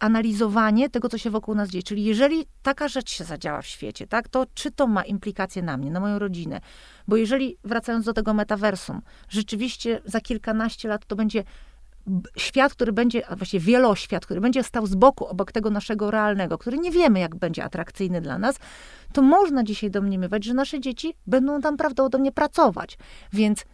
analizowanie 0.00 0.90
tego, 0.90 1.08
co 1.08 1.18
się 1.18 1.30
wokół 1.30 1.54
nas 1.54 1.68
dzieje. 1.68 1.82
Czyli 1.82 2.04
jeżeli 2.04 2.46
taka 2.62 2.88
rzecz 2.88 3.10
się 3.10 3.24
zadziała 3.24 3.62
w 3.62 3.66
świecie, 3.66 4.06
tak, 4.06 4.28
to 4.28 4.46
czy 4.54 4.70
to 4.70 4.86
ma 4.86 5.02
implikacje 5.02 5.62
na 5.62 5.76
mnie, 5.76 5.90
na 5.90 6.00
moją 6.00 6.18
rodzinę? 6.18 6.60
Bo 7.08 7.16
jeżeli, 7.16 7.56
wracając 7.64 8.04
do 8.04 8.12
tego 8.12 8.34
metaversum, 8.34 9.00
rzeczywiście 9.28 10.00
za 10.04 10.20
kilkanaście 10.20 10.88
lat 10.88 11.06
to 11.06 11.16
będzie 11.16 11.44
świat, 12.36 12.72
który 12.72 12.92
będzie, 12.92 13.28
a 13.28 13.36
właściwie 13.36 13.66
wieloświat, 13.66 14.24
który 14.26 14.40
będzie 14.40 14.62
stał 14.62 14.86
z 14.86 14.94
boku 14.94 15.26
obok 15.26 15.52
tego 15.52 15.70
naszego 15.70 16.10
realnego, 16.10 16.58
który 16.58 16.78
nie 16.78 16.90
wiemy, 16.90 17.20
jak 17.20 17.36
będzie 17.36 17.64
atrakcyjny 17.64 18.20
dla 18.20 18.38
nas, 18.38 18.56
to 19.12 19.22
można 19.22 19.64
dzisiaj 19.64 19.90
domniemywać, 19.90 20.44
że 20.44 20.54
nasze 20.54 20.80
dzieci 20.80 21.14
będą 21.26 21.60
tam 21.60 21.76
prawdopodobnie 21.76 22.32
pracować. 22.32 22.98
Więc 23.32 23.64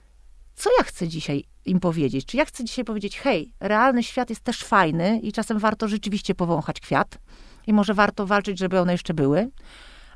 co 0.54 0.70
ja 0.78 0.84
chcę 0.84 1.08
dzisiaj 1.08 1.44
im 1.64 1.80
powiedzieć? 1.80 2.26
Czy 2.26 2.36
ja 2.36 2.44
chcę 2.44 2.64
dzisiaj 2.64 2.84
powiedzieć, 2.84 3.18
hej, 3.18 3.52
realny 3.60 4.02
świat 4.02 4.30
jest 4.30 4.42
też 4.42 4.58
fajny 4.58 5.20
i 5.22 5.32
czasem 5.32 5.58
warto 5.58 5.88
rzeczywiście 5.88 6.34
powąchać 6.34 6.80
kwiat 6.80 7.18
i 7.66 7.72
może 7.72 7.94
warto 7.94 8.26
walczyć, 8.26 8.58
żeby 8.58 8.80
one 8.80 8.92
jeszcze 8.92 9.14
były? 9.14 9.50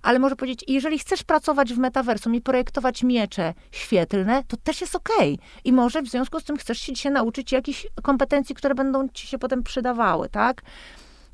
Ale 0.02 0.18
może 0.18 0.36
powiedzieć, 0.36 0.64
jeżeli 0.68 0.98
chcesz 0.98 1.24
pracować 1.24 1.74
w 1.74 1.78
metaversum 1.78 2.34
i 2.34 2.40
projektować 2.40 3.02
miecze 3.02 3.54
świetlne, 3.72 4.44
to 4.48 4.56
też 4.56 4.80
jest 4.80 4.96
okej. 4.96 5.38
I 5.64 5.72
może 5.72 6.02
w 6.02 6.08
związku 6.08 6.40
z 6.40 6.44
tym 6.44 6.56
chcesz 6.56 6.78
się 6.78 6.92
dzisiaj 6.92 7.12
nauczyć 7.12 7.52
jakichś 7.52 7.86
kompetencji, 8.02 8.54
które 8.54 8.74
będą 8.74 9.08
ci 9.08 9.26
się 9.26 9.38
potem 9.38 9.62
przydawały, 9.62 10.28
tak? 10.28 10.62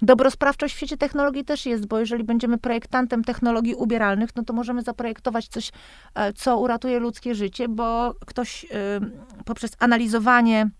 Dobrosprawczość 0.04 0.74
w 0.74 0.76
świecie 0.76 0.96
technologii 0.96 1.44
też 1.44 1.66
jest, 1.66 1.86
bo 1.86 1.98
jeżeli 1.98 2.24
będziemy 2.24 2.58
projektantem 2.58 3.24
technologii 3.24 3.74
ubieralnych, 3.74 4.36
no 4.36 4.42
to 4.42 4.52
możemy 4.52 4.82
zaprojektować 4.82 5.48
coś, 5.48 5.72
e, 6.14 6.32
co 6.32 6.58
uratuje 6.58 6.98
ludzkie 6.98 7.34
życie, 7.34 7.68
bo 7.68 8.14
ktoś 8.26 8.66
poprzez 9.44 9.76
analizowanie 9.78 10.70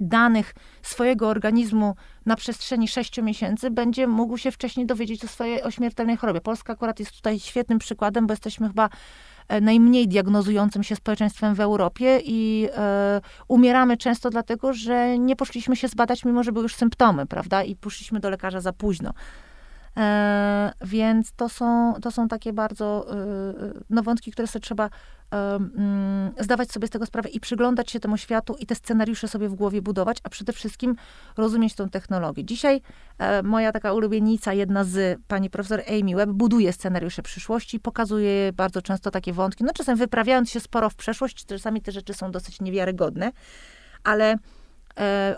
danych 0.00 0.54
swojego 0.82 1.28
organizmu 1.28 1.94
na 2.26 2.36
przestrzeni 2.36 2.88
6 2.88 3.22
miesięcy 3.22 3.70
będzie 3.70 4.06
mógł 4.06 4.38
się 4.38 4.50
wcześniej 4.50 4.86
dowiedzieć 4.86 5.24
o 5.24 5.28
swojej 5.28 5.62
ośmiertelnej 5.62 6.16
chorobie. 6.16 6.40
Polska 6.40 6.72
akurat 6.72 7.00
jest 7.00 7.12
tutaj 7.12 7.40
świetnym 7.40 7.78
przykładem, 7.78 8.26
bo 8.26 8.32
jesteśmy 8.32 8.68
chyba 8.68 8.88
E, 8.88 9.37
najmniej 9.60 10.08
diagnozującym 10.08 10.82
się 10.82 10.96
społeczeństwem 10.96 11.54
w 11.54 11.60
Europie 11.60 12.20
i 12.24 12.68
e, 12.76 13.20
umieramy 13.48 13.96
często 13.96 14.30
dlatego, 14.30 14.72
że 14.72 15.18
nie 15.18 15.36
poszliśmy 15.36 15.76
się 15.76 15.88
zbadać, 15.88 16.24
mimo 16.24 16.42
że 16.42 16.52
były 16.52 16.62
już 16.62 16.74
symptomy, 16.74 17.26
prawda? 17.26 17.62
I 17.62 17.76
poszliśmy 17.76 18.20
do 18.20 18.30
lekarza 18.30 18.60
za 18.60 18.72
późno. 18.72 19.12
E, 19.96 20.72
więc 20.80 21.32
to 21.32 21.48
są, 21.48 21.94
to 22.02 22.10
są 22.10 22.28
takie 22.28 22.52
bardzo 22.52 23.06
e, 23.12 23.14
no, 23.90 24.02
wątki, 24.02 24.32
które 24.32 24.48
sobie 24.48 24.62
trzeba 24.62 24.84
e, 24.84 25.54
mm, 25.54 26.32
zdawać 26.40 26.72
sobie 26.72 26.86
z 26.86 26.90
tego 26.90 27.06
sprawę 27.06 27.28
i 27.28 27.40
przyglądać 27.40 27.90
się 27.90 28.00
temu 28.00 28.16
światu 28.16 28.56
i 28.58 28.66
te 28.66 28.74
scenariusze 28.74 29.28
sobie 29.28 29.48
w 29.48 29.54
głowie 29.54 29.82
budować, 29.82 30.18
a 30.24 30.28
przede 30.28 30.52
wszystkim 30.52 30.96
rozumieć 31.36 31.74
tą 31.74 31.88
technologię. 31.88 32.44
Dzisiaj 32.44 32.80
e, 33.18 33.42
moja 33.42 33.72
taka 33.72 33.92
ulubienica, 33.92 34.52
jedna 34.52 34.84
z 34.84 35.20
pani 35.28 35.50
profesor 35.50 35.82
Amy 35.88 36.16
Webb, 36.16 36.30
buduje 36.30 36.72
scenariusze 36.72 37.22
przyszłości, 37.22 37.80
pokazuje 37.80 38.52
bardzo 38.52 38.82
często 38.82 39.10
takie 39.10 39.32
wątki, 39.32 39.64
no 39.64 39.72
czasem 39.72 39.96
wyprawiając 39.96 40.50
się 40.50 40.60
sporo 40.60 40.90
w 40.90 40.94
przeszłość, 40.94 41.44
czasami 41.46 41.82
te 41.82 41.92
rzeczy 41.92 42.14
są 42.14 42.30
dosyć 42.30 42.60
niewiarygodne, 42.60 43.32
ale 44.04 44.34
E, 44.34 44.38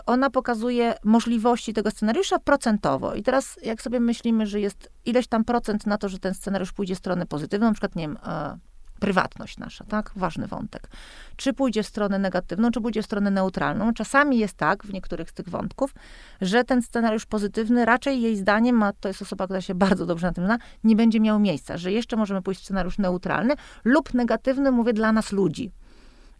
ona 0.05 0.29
pokazuje 0.29 0.93
możliwości 1.03 1.73
tego 1.73 1.91
scenariusza 1.91 2.39
procentowo. 2.39 3.15
I 3.15 3.23
teraz, 3.23 3.59
jak 3.63 3.81
sobie 3.81 3.99
myślimy, 3.99 4.45
że 4.45 4.59
jest 4.59 4.91
ileś 5.05 5.27
tam 5.27 5.45
procent 5.45 5.87
na 5.87 5.97
to, 5.97 6.09
że 6.09 6.19
ten 6.19 6.33
scenariusz 6.33 6.71
pójdzie 6.71 6.95
w 6.95 6.97
stronę 6.97 7.25
pozytywną, 7.25 7.67
na 7.67 7.73
przykład, 7.73 7.95
nie 7.95 8.03
wiem, 8.03 8.17
e, 8.25 8.57
prywatność 9.01 9.57
nasza, 9.57 9.85
tak? 9.85 10.11
Ważny 10.15 10.47
wątek. 10.47 10.89
Czy 11.35 11.53
pójdzie 11.53 11.83
w 11.83 11.87
stronę 11.87 12.19
negatywną, 12.19 12.71
czy 12.71 12.81
pójdzie 12.81 13.01
w 13.01 13.05
stronę 13.05 13.31
neutralną. 13.31 13.93
Czasami 13.93 14.39
jest 14.39 14.53
tak, 14.53 14.83
w 14.83 14.93
niektórych 14.93 15.29
z 15.29 15.33
tych 15.33 15.49
wątków, 15.49 15.93
że 16.41 16.63
ten 16.63 16.81
scenariusz 16.81 17.25
pozytywny 17.25 17.85
raczej 17.85 18.21
jej 18.21 18.37
zdaniem, 18.37 18.75
ma, 18.75 18.93
to 18.93 19.07
jest 19.07 19.21
osoba, 19.21 19.45
która 19.45 19.61
się 19.61 19.75
bardzo 19.75 20.05
dobrze 20.05 20.27
na 20.27 20.33
tym 20.33 20.45
zna, 20.45 20.57
nie 20.83 20.95
będzie 20.95 21.19
miał 21.19 21.39
miejsca, 21.39 21.77
że 21.77 21.91
jeszcze 21.91 22.15
możemy 22.15 22.41
pójść 22.41 22.61
w 22.61 22.63
scenariusz 22.63 22.97
neutralny 22.97 23.53
lub 23.83 24.13
negatywny, 24.13 24.71
mówię, 24.71 24.93
dla 24.93 25.11
nas 25.11 25.31
ludzi. 25.31 25.71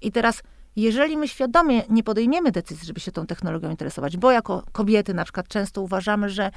I 0.01 0.12
teraz 0.12 0.43
jeżeli 0.75 1.17
my 1.17 1.27
świadomie 1.27 1.84
nie 1.89 2.03
podejmiemy 2.03 2.51
decyzji, 2.51 2.88
żeby 2.88 2.99
się 2.99 3.12
tą 3.12 3.25
technologią 3.25 3.69
interesować, 3.69 4.17
bo 4.17 4.31
jako 4.31 4.63
kobiety 4.71 5.13
na 5.13 5.23
przykład 5.23 5.47
często 5.47 5.81
uważamy, 5.81 6.29
że 6.29 6.51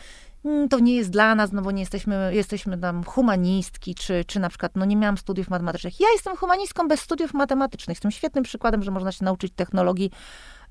mm, 0.45 0.69
to 0.69 0.79
nie 0.79 0.97
jest 0.97 1.11
dla 1.11 1.35
nas, 1.35 1.53
no 1.53 1.63
bo 1.63 1.71
nie 1.71 1.83
jesteśmy, 1.83 2.31
jesteśmy 2.35 2.79
tam 2.79 3.05
humanistki, 3.05 3.95
czy, 3.95 4.25
czy 4.25 4.41
na 4.41 4.49
przykład, 4.49 4.73
no 4.77 4.85
nie 4.85 4.97
miałam 4.97 5.19
studiów 5.19 5.49
matematycznych. 5.49 6.01
Ja 6.01 6.07
jestem 6.13 6.37
humanistką 6.37 6.89
bez 6.89 7.01
studiów 7.01 7.35
matematycznych. 7.35 7.97
Jestem 7.97 8.11
świetnym 8.11 8.45
przykładem, 8.45 8.83
że 8.83 8.91
można 8.91 9.13
się 9.13 9.25
nauczyć 9.25 9.53
technologii 9.57 10.11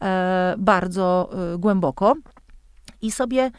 e, 0.01 0.56
bardzo 0.58 1.29
e, 1.53 1.58
głęboko 1.58 2.15
i 3.01 3.12
sobie 3.12 3.51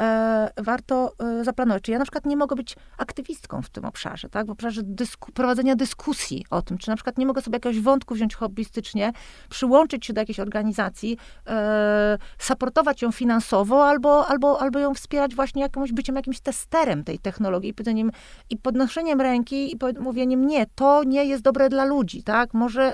e, 0.00 0.50
warto 0.56 1.12
e, 1.18 1.44
zaplanować. 1.44 1.82
Czy 1.82 1.92
ja 1.92 1.98
na 1.98 2.04
przykład 2.04 2.26
nie 2.26 2.36
mogę 2.36 2.56
być 2.56 2.76
aktywistką 2.98 3.62
w 3.62 3.70
tym 3.70 3.84
obszarze, 3.84 4.28
tak? 4.28 4.46
W 4.46 4.50
obszarze 4.50 4.82
dysku, 4.84 5.32
prowadzenia 5.32 5.76
dyskusji 5.76 6.44
o 6.50 6.62
tym, 6.62 6.78
czy 6.78 6.88
na 6.88 6.96
przykład 6.96 7.18
nie 7.18 7.26
mogę 7.26 7.42
sobie 7.42 7.56
jakiegoś 7.56 7.80
wątku 7.80 8.14
wziąć 8.14 8.34
hobbystycznie, 8.34 9.12
przyłączyć 9.50 10.06
się 10.06 10.12
do 10.12 10.20
jakiejś 10.20 10.40
organizacji, 10.40 11.18
e, 11.46 12.18
supportować 12.38 13.02
ją 13.02 13.12
finansowo, 13.12 13.88
albo, 13.88 14.26
albo, 14.26 14.60
albo 14.60 14.78
ją 14.78 14.94
wspierać 14.94 15.34
właśnie 15.34 15.62
jakimś 15.62 15.92
byciem 15.92 16.16
jakimś 16.16 16.40
testerem 16.40 17.04
tej 17.04 17.18
technologii, 17.18 17.74
pytaniem 17.74 18.10
i 18.50 18.56
podnoszeniem 18.56 19.20
ręki 19.20 19.72
i 19.72 19.78
mówieniem, 20.00 20.46
nie, 20.46 20.66
to 20.74 21.04
nie 21.04 21.24
jest 21.24 21.42
dobre 21.42 21.68
dla 21.68 21.84
ludzi, 21.84 22.22
tak? 22.22 22.54
Może 22.54 22.92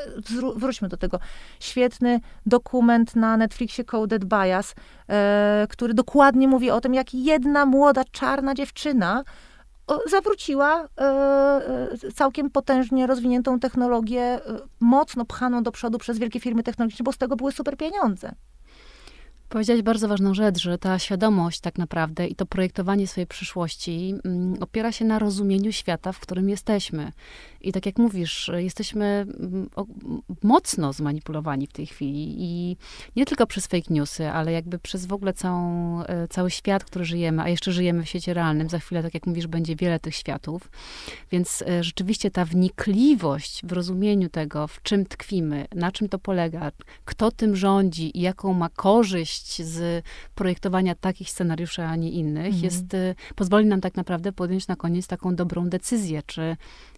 wróćmy 0.56 0.88
do 0.88 0.96
tego. 0.96 1.18
Świetny 1.60 2.20
dokument 2.46 3.16
na 3.16 3.36
Netflixie 3.36 3.84
Coded 3.84 4.24
Bias, 4.24 4.74
e, 5.08 5.66
który 5.70 5.94
dokładnie 5.94 6.48
mówi 6.48 6.70
o 6.70 6.80
tym, 6.80 6.94
jak 6.96 7.14
jedna 7.14 7.66
młoda, 7.66 8.02
czarna 8.12 8.54
dziewczyna 8.54 9.24
zawróciła 10.10 10.88
e, 11.00 11.04
e, 12.04 12.12
całkiem 12.14 12.50
potężnie 12.50 13.06
rozwiniętą 13.06 13.60
technologię, 13.60 14.40
mocno 14.80 15.24
pchaną 15.24 15.62
do 15.62 15.72
przodu 15.72 15.98
przez 15.98 16.18
wielkie 16.18 16.40
firmy 16.40 16.62
technologiczne, 16.62 17.04
bo 17.04 17.12
z 17.12 17.18
tego 17.18 17.36
były 17.36 17.52
super 17.52 17.76
pieniądze. 17.76 18.34
Powiedziałaś 19.48 19.82
bardzo 19.82 20.08
ważną 20.08 20.34
rzecz, 20.34 20.58
że 20.58 20.78
ta 20.78 20.98
świadomość 20.98 21.60
tak 21.60 21.78
naprawdę 21.78 22.26
i 22.26 22.34
to 22.34 22.46
projektowanie 22.46 23.06
swojej 23.06 23.26
przyszłości 23.26 24.14
mm, 24.24 24.56
opiera 24.60 24.92
się 24.92 25.04
na 25.04 25.18
rozumieniu 25.18 25.72
świata, 25.72 26.12
w 26.12 26.20
którym 26.20 26.48
jesteśmy. 26.48 27.12
I 27.60 27.72
tak 27.72 27.86
jak 27.86 27.98
mówisz, 27.98 28.50
jesteśmy 28.56 29.04
mm, 29.04 29.68
mocno 30.42 30.92
zmanipulowani 30.92 31.66
w 31.66 31.72
tej 31.72 31.86
chwili 31.86 32.34
i 32.38 32.76
nie 33.16 33.26
tylko 33.26 33.46
przez 33.46 33.66
fake 33.66 33.94
newsy, 33.94 34.28
ale 34.30 34.52
jakby 34.52 34.78
przez 34.78 35.06
w 35.06 35.12
ogóle 35.12 35.32
całą, 35.32 36.02
e, 36.02 36.28
cały 36.28 36.50
świat, 36.50 36.84
który 36.84 37.04
żyjemy, 37.04 37.42
a 37.42 37.48
jeszcze 37.48 37.72
żyjemy 37.72 38.02
w 38.02 38.08
świecie 38.08 38.34
realnym. 38.34 38.68
Za 38.68 38.78
chwilę, 38.78 39.02
tak 39.02 39.14
jak 39.14 39.26
mówisz, 39.26 39.46
będzie 39.46 39.76
wiele 39.76 40.00
tych 40.00 40.14
światów. 40.14 40.70
Więc 41.30 41.62
e, 41.62 41.84
rzeczywiście 41.84 42.30
ta 42.30 42.44
wnikliwość 42.44 43.66
w 43.66 43.72
rozumieniu 43.72 44.28
tego, 44.28 44.66
w 44.66 44.82
czym 44.82 45.06
tkwimy, 45.06 45.66
na 45.74 45.92
czym 45.92 46.08
to 46.08 46.18
polega, 46.18 46.72
kto 47.04 47.30
tym 47.30 47.56
rządzi 47.56 48.18
i 48.18 48.20
jaką 48.20 48.52
ma 48.52 48.68
korzyść 48.68 49.35
z 49.44 50.04
projektowania 50.34 50.94
takich 50.94 51.30
scenariuszy, 51.30 51.82
a 51.82 51.96
nie 51.96 52.10
innych, 52.10 52.46
mhm. 52.46 52.64
jest, 52.64 52.94
e, 52.94 53.14
pozwoli 53.34 53.66
nam 53.66 53.80
tak 53.80 53.94
naprawdę 53.94 54.32
podjąć 54.32 54.68
na 54.68 54.76
koniec 54.76 55.06
taką 55.06 55.34
dobrą 55.36 55.68
decyzję, 55.68 56.22
czy 56.26 56.56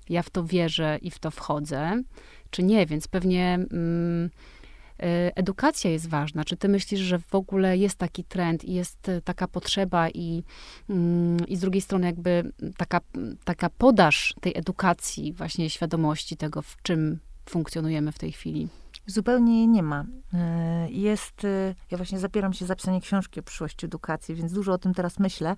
ja 0.08 0.22
w 0.22 0.30
to 0.30 0.44
wierzę 0.44 0.98
i 1.02 1.10
w 1.10 1.18
to 1.18 1.30
wchodzę, 1.30 2.02
czy 2.50 2.62
nie, 2.62 2.86
więc 2.86 3.08
pewnie 3.08 3.54
mm, 3.54 4.30
e, 5.02 5.36
edukacja 5.36 5.90
jest 5.90 6.08
ważna. 6.08 6.44
Czy 6.44 6.56
ty 6.56 6.68
myślisz, 6.68 7.00
że 7.00 7.18
w 7.18 7.34
ogóle 7.34 7.76
jest 7.76 7.98
taki 7.98 8.24
trend 8.24 8.64
i 8.64 8.74
jest 8.74 9.08
e, 9.08 9.22
taka 9.22 9.48
potrzeba 9.48 10.08
i, 10.10 10.42
mm, 10.90 11.46
i 11.46 11.56
z 11.56 11.60
drugiej 11.60 11.82
strony 11.82 12.06
jakby 12.06 12.52
taka, 12.76 13.00
taka 13.44 13.70
podaż 13.70 14.34
tej 14.40 14.52
edukacji, 14.56 15.32
właśnie 15.32 15.70
świadomości 15.70 16.36
tego, 16.36 16.62
w 16.62 16.82
czym 16.82 17.18
funkcjonujemy 17.48 18.12
w 18.12 18.18
tej 18.18 18.32
chwili? 18.32 18.68
Zupełnie 19.08 19.66
nie 19.66 19.82
ma. 19.82 20.04
E, 20.34 20.90
jest, 20.90 21.46
ja 21.90 21.96
właśnie 21.96 22.18
zapieram 22.18 22.52
się 22.52 22.66
za 22.66 22.76
pisanie 22.76 23.00
książki 23.00 23.40
o 23.40 23.42
przyszłości 23.42 23.86
edukacji, 23.86 24.34
więc 24.34 24.52
dużo 24.52 24.72
o 24.72 24.78
tym 24.78 24.94
teraz 24.94 25.18
myślę 25.18 25.56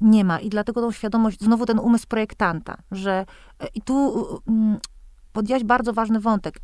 nie 0.00 0.24
ma. 0.24 0.40
I 0.40 0.48
dlatego 0.48 0.80
tą 0.80 0.92
świadomość, 0.92 1.40
znowu 1.40 1.66
ten 1.66 1.78
umysł 1.78 2.06
projektanta, 2.06 2.76
że 2.90 3.26
e, 3.60 3.66
i 3.74 3.82
tu 3.82 4.26
mm, 4.48 4.78
podjąłeś 5.32 5.64
bardzo 5.64 5.92
ważny 5.92 6.20
wątek. 6.20 6.60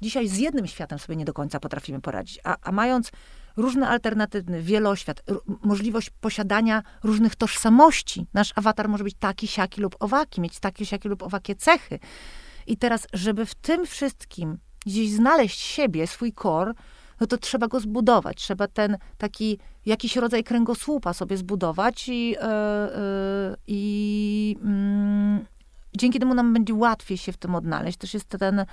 Dzisiaj 0.00 0.28
z 0.28 0.38
jednym 0.38 0.66
światem 0.66 0.98
sobie 0.98 1.16
nie 1.16 1.24
do 1.24 1.32
końca 1.32 1.60
potrafimy 1.60 2.00
poradzić, 2.00 2.40
a, 2.44 2.56
a 2.62 2.72
mając 2.72 3.10
różne 3.56 3.88
alternatywny, 3.88 4.62
wieloświat, 4.62 5.22
możliwość 5.62 6.10
posiadania 6.10 6.82
różnych 7.02 7.36
tożsamości. 7.36 8.26
Nasz 8.34 8.52
awatar 8.56 8.88
może 8.88 9.04
być 9.04 9.14
taki, 9.14 9.48
siaki 9.48 9.80
lub 9.80 9.96
owaki, 10.00 10.40
mieć 10.40 10.60
takie, 10.60 10.86
siaki 10.86 11.08
lub 11.08 11.22
owakie 11.22 11.54
cechy. 11.54 11.98
I 12.66 12.76
teraz, 12.76 13.06
żeby 13.12 13.46
w 13.46 13.54
tym 13.54 13.86
wszystkim 13.86 14.58
gdzieś 14.86 15.10
znaleźć 15.10 15.60
siebie, 15.60 16.06
swój 16.06 16.32
kor, 16.32 16.74
no 17.20 17.26
to 17.26 17.38
trzeba 17.38 17.68
go 17.68 17.80
zbudować. 17.80 18.36
Trzeba 18.36 18.68
ten 18.68 18.98
taki 19.18 19.58
jakiś 19.86 20.16
rodzaj 20.16 20.44
kręgosłupa 20.44 21.12
sobie 21.12 21.36
zbudować 21.36 22.08
i, 22.08 22.30
yy, 22.30 22.36
yy, 24.56 25.44
dzięki 25.96 26.20
temu 26.20 26.34
nam 26.34 26.52
będzie 26.52 26.74
łatwiej 26.74 27.18
się 27.18 27.32
w 27.32 27.36
tym 27.36 27.54
odnaleźć. 27.54 27.98
Też 27.98 28.14
jest 28.14 28.28
ten 28.28 28.64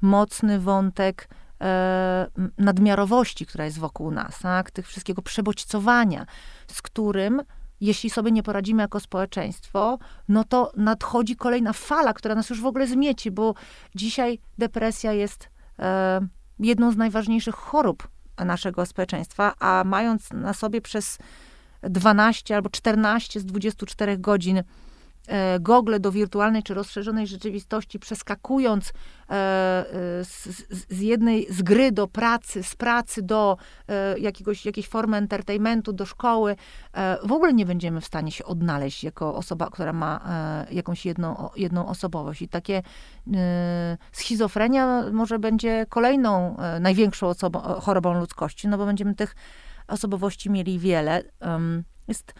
mocny 0.00 0.58
wątek 0.58 1.28
e, 1.60 2.26
nadmiarowości, 2.58 3.46
która 3.46 3.64
jest 3.64 3.78
wokół 3.78 4.10
nas, 4.10 4.38
tak? 4.38 4.70
tych 4.70 4.86
wszystkiego 4.86 5.22
przebodźcowania, 5.22 6.26
z 6.66 6.82
którym 6.82 7.42
jeśli 7.84 8.10
sobie 8.10 8.32
nie 8.32 8.42
poradzimy 8.42 8.82
jako 8.82 9.00
społeczeństwo, 9.00 9.98
no 10.28 10.44
to 10.44 10.72
nadchodzi 10.76 11.36
kolejna 11.36 11.72
fala, 11.72 12.12
która 12.12 12.34
nas 12.34 12.50
już 12.50 12.60
w 12.60 12.66
ogóle 12.66 12.86
zmieci, 12.86 13.30
bo 13.30 13.54
dzisiaj 13.94 14.38
depresja 14.58 15.12
jest 15.12 15.48
e, 15.78 16.20
jedną 16.58 16.92
z 16.92 16.96
najważniejszych 16.96 17.54
chorób 17.54 18.08
naszego 18.44 18.86
społeczeństwa, 18.86 19.54
a 19.58 19.82
mając 19.86 20.32
na 20.32 20.54
sobie 20.54 20.80
przez 20.80 21.18
12 21.82 22.56
albo 22.56 22.70
14 22.70 23.40
z 23.40 23.46
24 23.46 24.18
godzin 24.18 24.62
gogle 25.60 26.00
do 26.00 26.12
wirtualnej 26.12 26.62
czy 26.62 26.74
rozszerzonej 26.74 27.26
rzeczywistości, 27.26 27.98
przeskakując 27.98 28.88
e, 28.88 28.92
e, 29.30 29.34
z, 30.24 30.44
z, 30.90 31.00
jednej, 31.00 31.46
z 31.50 31.62
gry 31.62 31.92
do 31.92 32.08
pracy, 32.08 32.62
z 32.62 32.76
pracy 32.76 33.22
do 33.22 33.56
jakiegoś, 34.18 34.66
jakiejś 34.66 34.88
formy 34.88 35.16
entertainmentu, 35.16 35.92
do 35.92 36.06
szkoły, 36.06 36.56
w 37.24 37.32
ogóle 37.32 37.52
nie 37.52 37.66
będziemy 37.66 38.00
w 38.00 38.04
stanie 38.04 38.32
się 38.32 38.44
odnaleźć 38.44 39.04
jako 39.04 39.34
osoba, 39.34 39.70
która 39.70 39.92
ma 39.92 40.20
jakąś 40.70 41.06
jedną, 41.06 41.48
jedną 41.56 41.88
osobowość. 41.88 42.42
I 42.42 42.48
takie 42.48 42.82
schizofrenia 44.12 45.02
może 45.12 45.38
będzie 45.38 45.86
kolejną 45.88 46.56
największą 46.80 47.28
osobą, 47.28 47.60
chorobą 47.60 48.14
ludzkości, 48.20 48.68
no 48.68 48.78
bo 48.78 48.86
będziemy 48.86 49.14
tych 49.14 49.36
osobowości 49.88 50.50
mieli 50.50 50.78
wiele. 50.78 51.22
Jest 52.08 52.34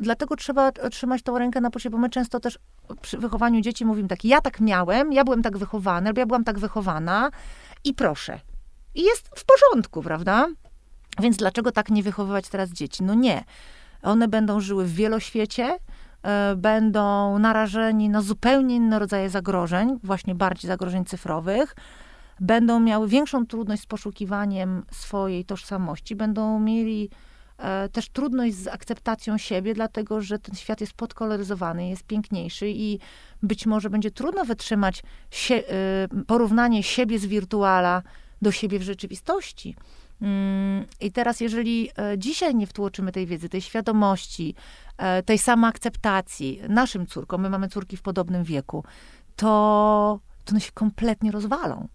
Dlatego 0.00 0.36
trzeba 0.36 0.72
trzymać 0.72 1.22
tą 1.22 1.38
rękę 1.38 1.60
na 1.60 1.70
pulsie, 1.70 1.90
bo 1.90 1.98
my 1.98 2.10
często 2.10 2.40
też 2.40 2.58
przy 3.02 3.18
wychowaniu 3.18 3.60
dzieci 3.60 3.84
mówimy 3.84 4.08
tak, 4.08 4.24
ja 4.24 4.40
tak 4.40 4.60
miałem, 4.60 5.12
ja 5.12 5.24
byłem 5.24 5.42
tak 5.42 5.58
wychowany, 5.58 6.08
albo 6.08 6.20
ja 6.20 6.26
byłam 6.26 6.44
tak 6.44 6.58
wychowana 6.58 7.30
i 7.84 7.94
proszę. 7.94 8.40
I 8.94 9.02
jest 9.02 9.30
w 9.36 9.44
porządku, 9.44 10.02
prawda? 10.02 10.48
Więc 11.20 11.36
dlaczego 11.36 11.72
tak 11.72 11.90
nie 11.90 12.02
wychowywać 12.02 12.48
teraz 12.48 12.70
dzieci? 12.70 13.04
No 13.04 13.14
nie. 13.14 13.44
One 14.02 14.28
będą 14.28 14.60
żyły 14.60 14.84
w 14.84 14.94
wieloświecie, 14.94 15.78
e, 16.22 16.56
będą 16.56 17.38
narażeni 17.38 18.08
na 18.08 18.22
zupełnie 18.22 18.76
inne 18.76 18.98
rodzaje 18.98 19.30
zagrożeń, 19.30 19.98
właśnie 20.02 20.34
bardziej 20.34 20.68
zagrożeń 20.68 21.04
cyfrowych, 21.04 21.74
będą 22.40 22.80
miały 22.80 23.08
większą 23.08 23.46
trudność 23.46 23.82
z 23.82 23.86
poszukiwaniem 23.86 24.84
swojej 24.92 25.44
tożsamości, 25.44 26.16
będą 26.16 26.60
mieli 26.60 27.10
też 27.92 28.08
trudność 28.08 28.54
z 28.54 28.66
akceptacją 28.66 29.38
siebie, 29.38 29.74
dlatego 29.74 30.20
że 30.20 30.38
ten 30.38 30.54
świat 30.54 30.80
jest 30.80 30.92
podkoloryzowany, 30.92 31.88
jest 31.88 32.04
piękniejszy 32.04 32.70
i 32.70 32.98
być 33.42 33.66
może 33.66 33.90
będzie 33.90 34.10
trudno 34.10 34.44
wytrzymać 34.44 35.02
sie, 35.30 35.68
e, 35.68 36.08
porównanie 36.26 36.82
siebie 36.82 37.18
z 37.18 37.26
wirtuala 37.26 38.02
do 38.42 38.52
siebie 38.52 38.78
w 38.78 38.82
rzeczywistości. 38.82 39.76
Mm, 40.22 40.86
I 41.00 41.12
teraz, 41.12 41.40
jeżeli 41.40 41.90
e, 41.98 42.18
dzisiaj 42.18 42.54
nie 42.54 42.66
wtłoczymy 42.66 43.12
tej 43.12 43.26
wiedzy, 43.26 43.48
tej 43.48 43.60
świadomości, 43.60 44.54
tej 45.24 45.38
samoakceptacji 45.38 46.60
naszym 46.68 47.06
córkom, 47.06 47.42
my 47.42 47.50
mamy 47.50 47.68
córki 47.68 47.96
w 47.96 48.02
podobnym 48.02 48.44
wieku, 48.44 48.84
to, 49.36 50.20
to 50.44 50.50
one 50.50 50.60
się 50.60 50.72
kompletnie 50.72 51.30
rozwalą. 51.30 51.88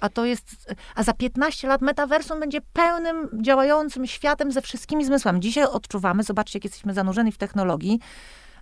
A 0.00 0.08
to 0.08 0.24
jest, 0.24 0.74
a 0.94 1.02
za 1.02 1.12
15 1.12 1.68
lat 1.68 1.80
metaversum 1.80 2.40
będzie 2.40 2.60
pełnym, 2.72 3.28
działającym 3.42 4.06
światem 4.06 4.52
ze 4.52 4.62
wszystkimi 4.62 5.04
zmysłami. 5.04 5.40
Dzisiaj 5.40 5.64
odczuwamy, 5.64 6.22
zobaczcie, 6.22 6.58
jak 6.58 6.64
jesteśmy 6.64 6.94
zanurzeni 6.94 7.32
w 7.32 7.38
technologii. 7.38 8.00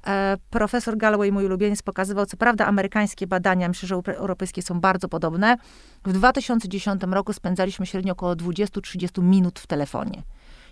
E, 0.06 0.36
profesor 0.50 0.96
Galloway, 0.96 1.32
mój 1.32 1.44
ulubieniec, 1.44 1.82
pokazywał, 1.82 2.26
co 2.26 2.36
prawda 2.36 2.66
amerykańskie 2.66 3.26
badania, 3.26 3.68
myślę, 3.68 3.86
że 3.88 3.94
europejskie 4.06 4.62
są 4.62 4.80
bardzo 4.80 5.08
podobne. 5.08 5.56
W 6.04 6.12
2010 6.12 7.02
roku 7.02 7.32
spędzaliśmy 7.32 7.86
średnio 7.86 8.12
około 8.12 8.32
20-30 8.32 9.22
minut 9.22 9.58
w 9.58 9.66
telefonie. 9.66 10.22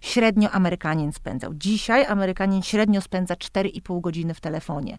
Średnio 0.01 0.51
Amerykanin 0.51 1.13
spędzał. 1.13 1.55
Dzisiaj 1.55 2.07
Amerykanin 2.07 2.63
średnio 2.63 3.01
spędza 3.01 3.35
4,5 3.35 4.01
godziny 4.01 4.35
w 4.35 4.41
telefonie. 4.41 4.99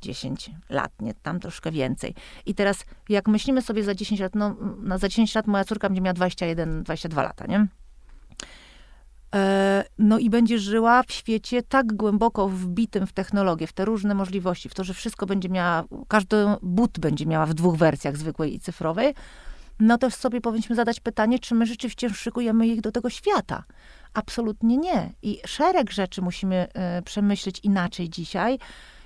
10 0.00 0.50
lat, 0.70 0.92
nie, 1.00 1.14
tam 1.14 1.40
troszkę 1.40 1.70
więcej. 1.70 2.14
I 2.46 2.54
teraz, 2.54 2.84
jak 3.08 3.28
myślimy 3.28 3.62
sobie 3.62 3.84
za 3.84 3.94
10 3.94 4.20
lat, 4.20 4.34
no, 4.34 4.56
no 4.82 4.98
za 4.98 5.08
10 5.08 5.34
lat 5.34 5.46
moja 5.46 5.64
córka 5.64 5.88
będzie 5.88 6.02
miała 6.02 6.14
21, 6.14 6.82
22 6.82 7.22
lata, 7.22 7.46
nie? 7.46 7.66
E, 9.34 9.84
no 9.98 10.18
i 10.18 10.30
będzie 10.30 10.58
żyła 10.58 11.02
w 11.02 11.12
świecie 11.12 11.62
tak 11.62 11.92
głęboko 11.92 12.48
wbitym 12.48 13.06
w 13.06 13.12
technologię, 13.12 13.66
w 13.66 13.72
te 13.72 13.84
różne 13.84 14.14
możliwości, 14.14 14.68
w 14.68 14.74
to, 14.74 14.84
że 14.84 14.94
wszystko 14.94 15.26
będzie 15.26 15.48
miała, 15.48 15.84
każdy 16.08 16.36
but 16.62 16.98
będzie 16.98 17.26
miała 17.26 17.46
w 17.46 17.54
dwóch 17.54 17.76
wersjach, 17.76 18.16
zwykłej 18.16 18.54
i 18.54 18.60
cyfrowej, 18.60 19.14
no 19.80 19.98
to 19.98 20.10
sobie 20.10 20.40
powinniśmy 20.40 20.76
zadać 20.76 21.00
pytanie, 21.00 21.38
czy 21.38 21.54
my 21.54 21.66
rzeczywiście 21.66 22.10
szykujemy 22.10 22.66
ich 22.66 22.80
do 22.80 22.92
tego 22.92 23.10
świata. 23.10 23.64
Absolutnie 24.14 24.76
nie. 24.76 25.12
I 25.22 25.40
szereg 25.46 25.90
rzeczy 25.90 26.22
musimy 26.22 26.68
y, 26.98 27.02
przemyśleć 27.02 27.60
inaczej 27.62 28.10
dzisiaj, 28.10 28.58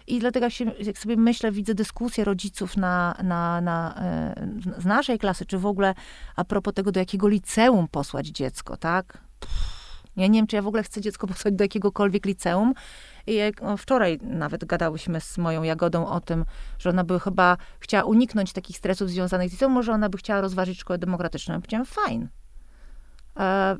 i 0.06 0.18
dlatego 0.18 0.46
jak, 0.46 0.52
się, 0.52 0.64
jak 0.80 0.98
sobie 0.98 1.16
myślę, 1.16 1.52
widzę 1.52 1.74
dyskusję 1.74 2.24
rodziców 2.24 2.76
na, 2.76 3.14
na, 3.22 3.60
na, 3.60 3.94
e, 3.98 4.34
z 4.78 4.84
naszej 4.84 5.18
klasy, 5.18 5.46
czy 5.46 5.58
w 5.58 5.66
ogóle 5.66 5.94
a 6.36 6.44
propos 6.44 6.74
tego, 6.74 6.92
do 6.92 7.00
jakiego 7.00 7.28
liceum 7.28 7.88
posłać 7.88 8.26
dziecko, 8.26 8.76
tak? 8.76 9.18
Ja 10.16 10.26
nie 10.26 10.38
wiem, 10.38 10.46
czy 10.46 10.56
ja 10.56 10.62
w 10.62 10.66
ogóle 10.66 10.82
chcę 10.82 11.00
dziecko 11.00 11.26
posłać 11.34 11.54
do 11.54 11.64
jakiegokolwiek 11.64 12.26
liceum. 12.26 12.74
I 13.26 13.34
jak, 13.34 13.62
no, 13.62 13.76
wczoraj 13.76 14.18
nawet 14.22 14.64
gadałyśmy 14.64 15.20
z 15.20 15.38
moją 15.38 15.62
Jagodą 15.62 16.06
o 16.06 16.20
tym, 16.20 16.44
że 16.78 16.90
ona 16.90 17.04
by 17.04 17.20
chyba 17.20 17.56
chciała 17.80 18.04
uniknąć 18.04 18.52
takich 18.52 18.76
stresów 18.76 19.10
związanych 19.10 19.48
z 19.48 19.52
liceum, 19.52 19.72
może 19.72 19.92
ona 19.92 20.08
by 20.08 20.18
chciała 20.18 20.40
rozważyć 20.40 20.78
szkołę 20.78 20.98
demokratyczną. 20.98 21.54
Ja 21.54 21.60
powiedziałam, 21.60 21.86
fajn. 21.86 22.28
E, 23.38 23.76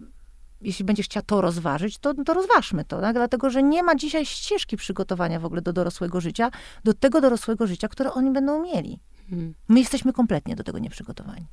jeśli 0.65 0.85
będziesz 0.85 1.07
chciała 1.07 1.25
to 1.27 1.41
rozważyć, 1.41 1.99
to, 1.99 2.15
to 2.15 2.35
rozważmy 2.35 2.85
to, 2.85 3.01
tak? 3.01 3.15
dlatego 3.17 3.51
że 3.51 3.63
nie 3.63 3.83
ma 3.83 3.95
dzisiaj 3.95 4.27
ścieżki 4.27 4.77
przygotowania 4.77 5.41
w 5.41 5.45
ogóle 5.45 5.63
do 5.63 5.73
dorosłego 5.73 6.21
życia, 6.21 6.51
do 6.85 6.95
tego 6.95 7.21
dorosłego 7.21 7.67
życia, 7.67 7.89
które 7.89 8.13
oni 8.13 8.31
będą 8.31 8.63
mieli. 8.63 9.01
Hmm. 9.31 9.55
My 9.69 9.81
jesteśmy 9.81 10.13
kompletnie 10.13 10.57
do 10.57 10.65
tego 10.65 10.79
nieprzygotowani. 10.79 11.47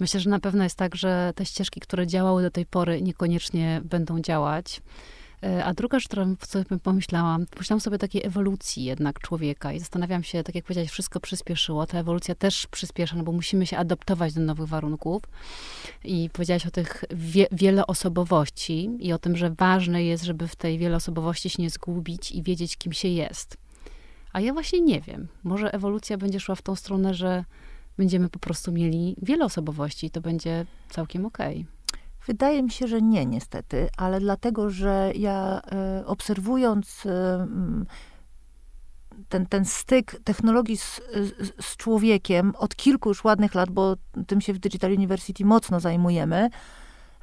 Myślę, 0.00 0.20
że 0.20 0.30
na 0.30 0.40
pewno 0.40 0.64
jest 0.64 0.76
tak, 0.76 0.94
że 0.94 1.32
te 1.34 1.44
ścieżki, 1.44 1.80
które 1.80 2.06
działały 2.06 2.42
do 2.42 2.50
tej 2.50 2.66
pory, 2.66 3.02
niekoniecznie 3.02 3.80
będą 3.84 4.20
działać. 4.20 4.82
A 5.64 5.74
druga 5.74 5.98
rzecz, 5.98 6.08
którą 6.08 6.36
sobie 6.48 6.64
pomyślałam, 6.82 7.46
pomyślałam 7.46 7.80
sobie 7.80 7.94
o 7.96 7.98
takiej 7.98 8.26
ewolucji 8.26 8.84
jednak 8.84 9.20
człowieka 9.20 9.72
i 9.72 9.78
zastanawiam 9.78 10.22
się, 10.22 10.42
tak 10.42 10.54
jak 10.54 10.64
powiedziałeś, 10.64 10.90
wszystko 10.90 11.20
przyspieszyło, 11.20 11.86
ta 11.86 11.98
ewolucja 11.98 12.34
też 12.34 12.66
przyspiesza, 12.66 13.16
no 13.16 13.22
bo 13.22 13.32
musimy 13.32 13.66
się 13.66 13.78
adaptować 13.78 14.34
do 14.34 14.40
nowych 14.40 14.68
warunków. 14.68 15.22
I 16.04 16.30
powiedziałaś 16.32 16.66
o 16.66 16.70
tych 16.70 17.04
wie, 17.10 17.46
wieloosobowości 17.52 18.90
i 19.00 19.12
o 19.12 19.18
tym, 19.18 19.36
że 19.36 19.50
ważne 19.50 20.04
jest, 20.04 20.24
żeby 20.24 20.48
w 20.48 20.56
tej 20.56 20.78
wieloosobowości 20.78 21.50
się 21.50 21.62
nie 21.62 21.70
zgubić 21.70 22.32
i 22.32 22.42
wiedzieć, 22.42 22.76
kim 22.76 22.92
się 22.92 23.08
jest. 23.08 23.56
A 24.32 24.40
ja 24.40 24.52
właśnie 24.52 24.80
nie 24.80 25.00
wiem. 25.00 25.28
Może 25.44 25.74
ewolucja 25.74 26.18
będzie 26.18 26.40
szła 26.40 26.54
w 26.54 26.62
tą 26.62 26.74
stronę, 26.74 27.14
że 27.14 27.44
będziemy 27.98 28.28
po 28.28 28.38
prostu 28.38 28.72
mieli 28.72 29.16
wiele 29.22 29.44
osobowości 29.44 30.06
i 30.06 30.10
to 30.10 30.20
będzie 30.20 30.66
całkiem 30.90 31.26
okej. 31.26 31.60
Okay. 31.60 31.75
Wydaje 32.26 32.62
mi 32.62 32.70
się, 32.70 32.86
że 32.88 33.02
nie, 33.02 33.26
niestety, 33.26 33.88
ale 33.96 34.20
dlatego, 34.20 34.70
że 34.70 35.12
ja 35.14 35.60
e, 35.72 36.06
obserwując 36.06 37.06
e, 37.06 37.46
ten, 39.28 39.46
ten 39.46 39.64
styk 39.64 40.20
technologii 40.24 40.76
z, 40.76 41.00
z, 41.14 41.64
z, 41.64 41.76
człowiekiem 41.76 42.52
od 42.58 42.76
kilku 42.76 43.08
już 43.08 43.24
ładnych 43.24 43.54
lat, 43.54 43.70
bo 43.70 43.96
tym 44.26 44.40
się 44.40 44.52
w 44.52 44.58
Digital 44.58 44.92
University 44.92 45.44
mocno 45.44 45.80
zajmujemy, 45.80 46.50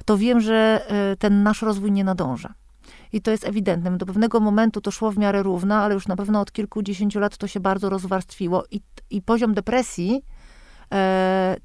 to 0.04 0.18
wiem, 0.18 0.40
że 0.40 0.86
e, 0.88 1.16
ten 1.16 1.42
nasz 1.42 1.62
rozwój 1.62 1.92
nie 1.92 2.04
nadąża. 2.04 2.54
I 3.12 3.20
to 3.20 3.30
jest 3.30 3.44
ewidentne. 3.44 3.98
Do 3.98 4.06
pewnego 4.06 4.40
momentu 4.40 4.80
to 4.80 4.90
szło 4.90 5.10
w 5.10 5.18
miarę 5.18 5.42
równo, 5.42 5.74
ale 5.74 5.94
już 5.94 6.08
na 6.08 6.16
pewno 6.16 6.40
od 6.40 6.52
kilkudziesięciu 6.52 7.20
lat 7.20 7.36
to 7.36 7.46
się 7.46 7.60
bardzo 7.60 7.90
rozwarstwiło 7.90 8.64
i, 8.70 8.80
i 9.10 9.22
poziom 9.22 9.54
depresji 9.54 10.24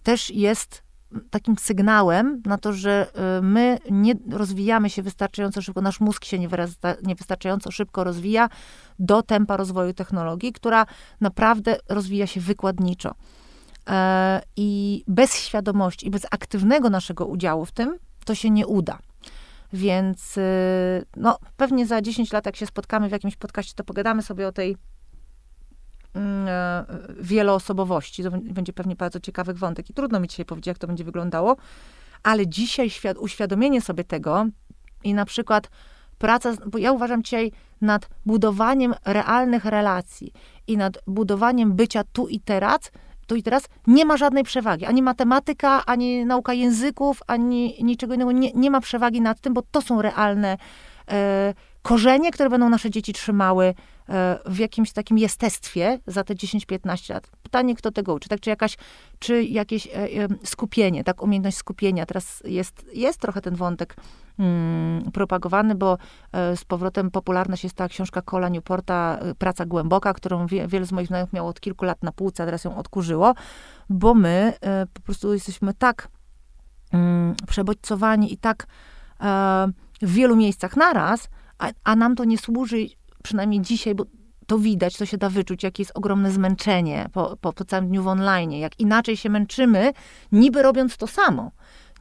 też 0.03 0.31
jest 0.31 0.88
takim 1.29 1.57
sygnałem 1.57 2.41
na 2.45 2.57
to, 2.57 2.73
że 2.73 3.07
e, 3.13 3.41
my 3.41 3.77
nie 3.91 4.13
rozwijamy 4.31 4.89
się 4.89 5.01
wystarczająco 5.01 5.61
szybko, 5.61 5.81
nasz 5.81 5.99
mózg 5.99 6.25
się 6.25 6.39
niewystarczająco 7.03 7.71
szybko 7.71 8.03
rozwija 8.03 8.49
do 8.99 9.23
tempa 9.23 9.57
rozwoju 9.57 9.93
technologii, 9.93 10.53
która 10.53 10.85
naprawdę 11.21 11.77
rozwija 11.89 12.27
się 12.27 12.41
wykładniczo. 12.41 13.15
E, 13.89 14.41
I 14.55 15.03
bez 15.07 15.35
świadomości 15.35 16.07
i 16.07 16.09
bez 16.09 16.25
aktywnego 16.31 16.89
naszego 16.89 17.25
udziału 17.25 17.65
w 17.65 17.71
tym, 17.71 17.97
to 18.25 18.35
się 18.35 18.49
nie 18.49 18.67
uda. 18.67 18.99
Więc 19.73 20.37
e, 20.37 20.41
no, 21.15 21.37
pewnie 21.57 21.87
za 21.87 22.01
10 22.01 22.33
lat, 22.33 22.45
jak 22.45 22.55
się 22.55 22.65
spotkamy 22.65 23.09
w 23.09 23.11
jakimś 23.11 23.35
podcaście, 23.35 23.73
to 23.75 23.83
pogadamy 23.83 24.21
sobie 24.21 24.47
o 24.47 24.51
tej 24.51 24.77
wieloosobowości. 27.19 28.23
To 28.23 28.31
będzie 28.31 28.73
pewnie 28.73 28.95
bardzo 28.95 29.19
ciekawych 29.19 29.57
wątek 29.57 29.89
i 29.89 29.93
trudno 29.93 30.19
mi 30.19 30.27
dzisiaj 30.27 30.45
powiedzieć, 30.45 30.67
jak 30.67 30.77
to 30.77 30.87
będzie 30.87 31.03
wyglądało, 31.03 31.55
ale 32.23 32.47
dzisiaj 32.47 32.89
świad- 32.89 33.17
uświadomienie 33.19 33.81
sobie 33.81 34.03
tego 34.03 34.45
i 35.03 35.13
na 35.13 35.25
przykład 35.25 35.69
praca, 36.17 36.53
bo 36.65 36.77
ja 36.77 36.91
uważam 36.91 37.23
dzisiaj 37.23 37.51
nad 37.81 38.09
budowaniem 38.25 38.93
realnych 39.05 39.65
relacji 39.65 40.33
i 40.67 40.77
nad 40.77 40.97
budowaniem 41.07 41.73
bycia 41.73 42.03
tu 42.13 42.27
i 42.27 42.39
teraz, 42.39 42.91
tu 43.27 43.35
i 43.35 43.43
teraz 43.43 43.63
nie 43.87 44.05
ma 44.05 44.17
żadnej 44.17 44.43
przewagi. 44.43 44.85
Ani 44.85 45.01
matematyka, 45.01 45.85
ani 45.85 46.25
nauka 46.25 46.53
języków, 46.53 47.21
ani 47.27 47.83
niczego 47.83 48.13
innego 48.13 48.31
nie, 48.31 48.51
nie 48.51 48.71
ma 48.71 48.81
przewagi 48.81 49.21
nad 49.21 49.41
tym, 49.41 49.53
bo 49.53 49.61
to 49.71 49.81
są 49.81 50.01
realne 50.01 50.57
e, 51.11 51.53
korzenie, 51.81 52.31
które 52.31 52.49
będą 52.49 52.69
nasze 52.69 52.89
dzieci 52.89 53.13
trzymały 53.13 53.65
E, 53.65 53.73
w 54.45 54.57
jakimś 54.57 54.91
takim 54.91 55.17
jestestwie 55.17 55.99
za 56.07 56.23
te 56.23 56.35
10-15 56.35 57.13
lat. 57.13 57.29
Pytanie, 57.43 57.75
kto 57.75 57.91
tego 57.91 58.13
uczy, 58.13 58.29
tak? 58.29 58.39
Czy 58.39 58.49
jakaś, 58.49 58.77
czy 59.19 59.43
jakieś 59.43 59.87
e, 59.87 59.91
e, 59.93 60.27
skupienie, 60.43 61.03
tak? 61.03 61.23
Umiejętność 61.23 61.57
skupienia. 61.57 62.05
Teraz 62.05 62.43
jest, 62.45 62.85
jest 62.93 63.19
trochę 63.19 63.41
ten 63.41 63.55
wątek 63.55 63.95
mm, 64.39 65.11
propagowany, 65.11 65.75
bo 65.75 65.97
z 66.55 66.65
powrotem 66.65 67.11
popularna 67.11 67.55
się 67.55 67.69
stała 67.69 67.87
książka 67.87 68.21
Cola 68.21 68.49
Newporta, 68.49 69.19
Praca 69.37 69.65
głęboka, 69.65 70.13
którą 70.13 70.47
wie, 70.47 70.67
wielu 70.67 70.85
z 70.85 70.91
moich 70.91 71.07
znajomych 71.07 71.33
miało 71.33 71.49
od 71.49 71.59
kilku 71.59 71.85
lat 71.85 72.03
na 72.03 72.11
półce, 72.11 72.43
a 72.43 72.45
teraz 72.45 72.63
ją 72.63 72.77
odkurzyło, 72.77 73.33
bo 73.89 74.13
my 74.13 74.53
po 74.93 75.01
prostu 75.01 75.33
jesteśmy 75.33 75.73
tak 75.73 76.07
mm, 76.93 77.35
przebodźcowani 77.47 78.33
i 78.33 78.37
tak 78.37 78.67
w 80.01 80.13
wielu 80.13 80.35
miejscach 80.35 80.77
naraz, 80.77 81.29
a, 81.57 81.69
a 81.83 81.95
nam 81.95 82.15
to 82.15 82.25
nie 82.25 82.37
służy 82.37 82.77
przynajmniej 83.23 83.61
dzisiaj, 83.61 83.95
bo 83.95 84.05
to 84.47 84.59
widać, 84.59 84.97
to 84.97 85.05
się 85.05 85.17
da 85.17 85.29
wyczuć, 85.29 85.63
jakie 85.63 85.83
jest 85.83 85.91
ogromne 85.95 86.31
zmęczenie 86.31 87.05
po, 87.13 87.37
po, 87.41 87.53
po 87.53 87.65
całym 87.65 87.87
dniu 87.87 88.03
w 88.03 88.07
online, 88.07 88.51
jak 88.51 88.79
inaczej 88.79 89.17
się 89.17 89.29
męczymy, 89.29 89.91
niby 90.31 90.61
robiąc 90.61 90.97
to 90.97 91.07
samo. 91.07 91.51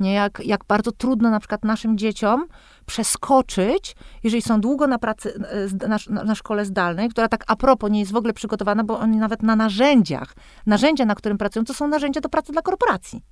Nie? 0.00 0.12
Jak, 0.12 0.40
jak 0.44 0.64
bardzo 0.64 0.92
trudno 0.92 1.30
na 1.30 1.40
przykład 1.40 1.64
naszym 1.64 1.98
dzieciom 1.98 2.46
przeskoczyć, 2.86 3.96
jeżeli 4.24 4.42
są 4.42 4.60
długo 4.60 4.86
na 4.86 4.98
pracy, 4.98 5.40
na, 5.88 5.98
na, 6.08 6.24
na, 6.24 6.34
szkole 6.34 6.64
zdalnej, 6.64 7.08
która 7.08 7.28
tak 7.28 7.44
a 7.46 7.56
propos 7.56 7.90
nie 7.90 8.00
jest 8.00 8.12
w 8.12 8.16
ogóle 8.16 8.32
przygotowana, 8.32 8.84
bo 8.84 8.98
oni 8.98 9.16
nawet 9.16 9.42
na 9.42 9.56
narzędziach, 9.56 10.34
narzędzia, 10.66 11.04
na 11.04 11.14
którym 11.14 11.38
pracują, 11.38 11.64
to 11.64 11.74
są 11.74 11.88
narzędzia 11.88 12.20
do 12.20 12.28
pracy 12.28 12.52
dla 12.52 12.62
korporacji 12.62 13.22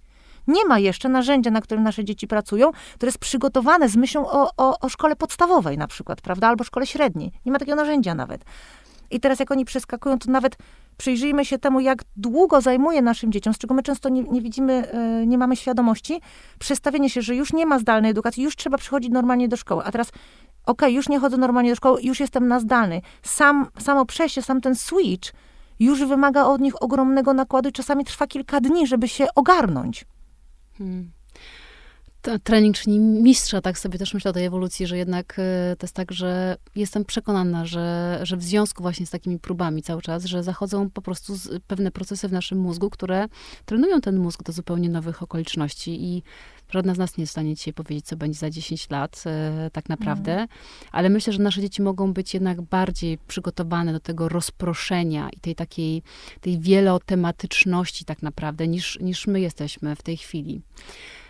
nie 0.46 0.64
ma 0.64 0.78
jeszcze 0.78 1.08
narzędzia, 1.08 1.50
na 1.50 1.60
którym 1.60 1.84
nasze 1.84 2.04
dzieci 2.04 2.26
pracują, 2.26 2.72
które 2.94 3.08
jest 3.08 3.18
przygotowane 3.18 3.88
z 3.88 3.96
myślą 3.96 4.30
o, 4.30 4.50
o, 4.56 4.80
o 4.80 4.88
szkole 4.88 5.16
podstawowej 5.16 5.78
na 5.78 5.86
przykład, 5.86 6.20
prawda, 6.20 6.48
albo 6.48 6.64
szkole 6.64 6.86
średniej. 6.86 7.32
Nie 7.46 7.52
ma 7.52 7.58
takiego 7.58 7.76
narzędzia 7.76 8.14
nawet. 8.14 8.44
I 9.10 9.20
teraz 9.20 9.40
jak 9.40 9.50
oni 9.50 9.64
przeskakują, 9.64 10.18
to 10.18 10.30
nawet 10.30 10.56
przyjrzyjmy 10.96 11.44
się 11.44 11.58
temu, 11.58 11.80
jak 11.80 12.04
długo 12.16 12.60
zajmuje 12.60 13.02
naszym 13.02 13.32
dzieciom, 13.32 13.54
z 13.54 13.58
czego 13.58 13.74
my 13.74 13.82
często 13.82 14.08
nie, 14.08 14.22
nie 14.22 14.42
widzimy, 14.42 14.72
e, 14.72 15.26
nie 15.26 15.38
mamy 15.38 15.56
świadomości, 15.56 16.20
przestawienie 16.58 17.10
się, 17.10 17.22
że 17.22 17.34
już 17.34 17.52
nie 17.52 17.66
ma 17.66 17.78
zdalnej 17.78 18.10
edukacji, 18.10 18.42
już 18.42 18.56
trzeba 18.56 18.78
przychodzić 18.78 19.10
normalnie 19.10 19.48
do 19.48 19.56
szkoły. 19.56 19.82
A 19.84 19.92
teraz, 19.92 20.08
okej, 20.08 20.22
okay, 20.66 20.92
już 20.92 21.08
nie 21.08 21.18
chodzę 21.18 21.36
normalnie 21.36 21.70
do 21.70 21.76
szkoły, 21.76 22.00
już 22.02 22.20
jestem 22.20 22.48
na 22.48 22.60
zdalnej. 22.60 23.02
Sam, 23.22 23.66
samo 23.78 24.06
przejście, 24.06 24.42
sam 24.42 24.60
ten 24.60 24.74
switch 24.74 25.32
już 25.80 26.04
wymaga 26.04 26.44
od 26.44 26.60
nich 26.60 26.82
ogromnego 26.82 27.34
nakładu 27.34 27.68
i 27.68 27.72
czasami 27.72 28.04
trwa 28.04 28.26
kilka 28.26 28.60
dni, 28.60 28.86
żeby 28.86 29.08
się 29.08 29.26
ogarnąć. 29.34 30.04
Hmm. 30.78 31.10
Trening 32.42 32.76
czyni 32.76 32.98
mistrza, 32.98 33.60
tak 33.60 33.78
sobie 33.78 33.98
też 33.98 34.14
myślę 34.14 34.30
o 34.30 34.34
tej 34.34 34.44
ewolucji, 34.44 34.86
że 34.86 34.96
jednak 34.96 35.38
e, 35.38 35.76
to 35.78 35.84
jest 35.84 35.94
tak, 35.94 36.12
że 36.12 36.56
jestem 36.76 37.04
przekonana, 37.04 37.66
że, 37.66 38.18
że 38.22 38.36
w 38.36 38.42
związku 38.42 38.82
właśnie 38.82 39.06
z 39.06 39.10
takimi 39.10 39.38
próbami 39.38 39.82
cały 39.82 40.02
czas, 40.02 40.24
że 40.24 40.42
zachodzą 40.42 40.90
po 40.90 41.02
prostu 41.02 41.34
pewne 41.66 41.90
procesy 41.90 42.28
w 42.28 42.32
naszym 42.32 42.58
mózgu, 42.58 42.90
które 42.90 43.26
trenują 43.64 44.00
ten 44.00 44.16
mózg 44.16 44.42
do 44.42 44.52
zupełnie 44.52 44.88
nowych 44.88 45.22
okoliczności 45.22 46.04
i 46.04 46.22
Żadna 46.70 46.94
z 46.94 46.98
nas 46.98 47.16
nie 47.16 47.22
jest 47.22 47.30
w 47.30 47.32
stanie 47.32 47.54
dzisiaj 47.54 47.74
powiedzieć, 47.74 48.06
co 48.06 48.16
będzie 48.16 48.38
za 48.38 48.50
10 48.50 48.90
lat, 48.90 49.24
e, 49.26 49.70
tak 49.72 49.88
naprawdę. 49.88 50.32
Mm. 50.32 50.48
Ale 50.92 51.08
myślę, 51.08 51.32
że 51.32 51.42
nasze 51.42 51.60
dzieci 51.60 51.82
mogą 51.82 52.12
być 52.12 52.34
jednak 52.34 52.62
bardziej 52.62 53.18
przygotowane 53.28 53.92
do 53.92 54.00
tego 54.00 54.28
rozproszenia 54.28 55.28
i 55.30 55.40
tej 55.40 55.54
takiej, 55.54 56.02
tej 56.40 56.58
wielotematyczności 56.58 58.04
tak 58.04 58.22
naprawdę, 58.22 58.68
niż, 58.68 58.98
niż 59.00 59.26
my 59.26 59.40
jesteśmy 59.40 59.96
w 59.96 60.02
tej 60.02 60.16
chwili 60.16 60.60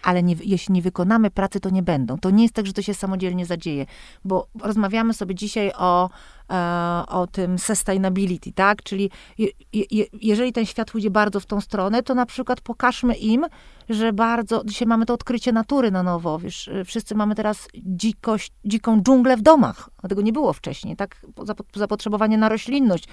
ale 0.06 0.22
nie, 0.22 0.36
jeśli 0.44 0.72
nie 0.74 0.82
wykonamy 0.82 1.30
pracy, 1.30 1.60
to 1.60 1.70
nie 1.70 1.82
będą. 1.82 2.18
To 2.18 2.30
nie 2.30 2.42
jest 2.42 2.54
tak, 2.54 2.66
że 2.66 2.72
to 2.72 2.82
się 2.82 2.94
samodzielnie 2.94 3.46
zadzieje, 3.46 3.86
bo 4.24 4.46
rozmawiamy 4.60 5.14
sobie 5.14 5.34
dzisiaj 5.34 5.72
o, 5.76 6.10
e, 6.50 7.04
o 7.08 7.26
tym 7.26 7.58
sustainability, 7.58 8.52
tak? 8.52 8.82
Czyli 8.82 9.10
je, 9.38 9.48
je, 9.72 10.04
jeżeli 10.22 10.52
ten 10.52 10.66
świat 10.66 10.90
pójdzie 10.90 11.10
bardzo 11.10 11.40
w 11.40 11.46
tą 11.46 11.60
stronę, 11.60 12.02
to 12.02 12.14
na 12.14 12.26
przykład 12.26 12.60
pokażmy 12.60 13.14
im, 13.14 13.46
że 13.88 14.12
bardzo, 14.12 14.62
dzisiaj 14.64 14.88
mamy 14.88 15.06
to 15.06 15.14
odkrycie 15.14 15.52
natury 15.52 15.90
na 15.90 16.02
nowo, 16.02 16.38
wiesz, 16.38 16.70
wszyscy 16.84 17.14
mamy 17.14 17.34
teraz 17.34 17.68
dzikość, 17.76 18.52
dziką 18.64 19.02
dżunglę 19.02 19.36
w 19.36 19.42
domach, 19.42 19.90
a 20.02 20.08
tego 20.08 20.22
nie 20.22 20.32
było 20.32 20.52
wcześniej, 20.52 20.96
tak? 20.96 21.26
Zapotrzebowanie 21.74 22.38
na 22.38 22.48
roślinność 22.48 23.08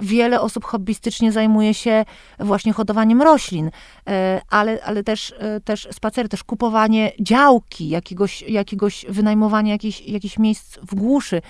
wiele 0.00 0.40
osób 0.40 0.64
hobbystycznie 0.64 1.32
zajmuje 1.32 1.74
się 1.74 2.04
właśnie 2.38 2.72
hodowaniem 2.72 3.22
roślin, 3.22 3.70
e, 4.08 4.40
ale, 4.50 4.84
ale 4.84 5.04
też, 5.04 5.34
e, 5.38 5.60
też 5.60 5.88
spacery, 5.92 6.28
też 6.28 6.44
kupowanie 6.44 7.12
działki, 7.20 7.88
jakiegoś, 7.88 8.42
jakiegoś 8.42 9.06
wynajmowanie 9.08 9.70
jakichś, 9.70 10.00
jakichś 10.00 10.38
miejsc 10.38 10.78
w 10.78 10.94
głuszy. 10.94 11.42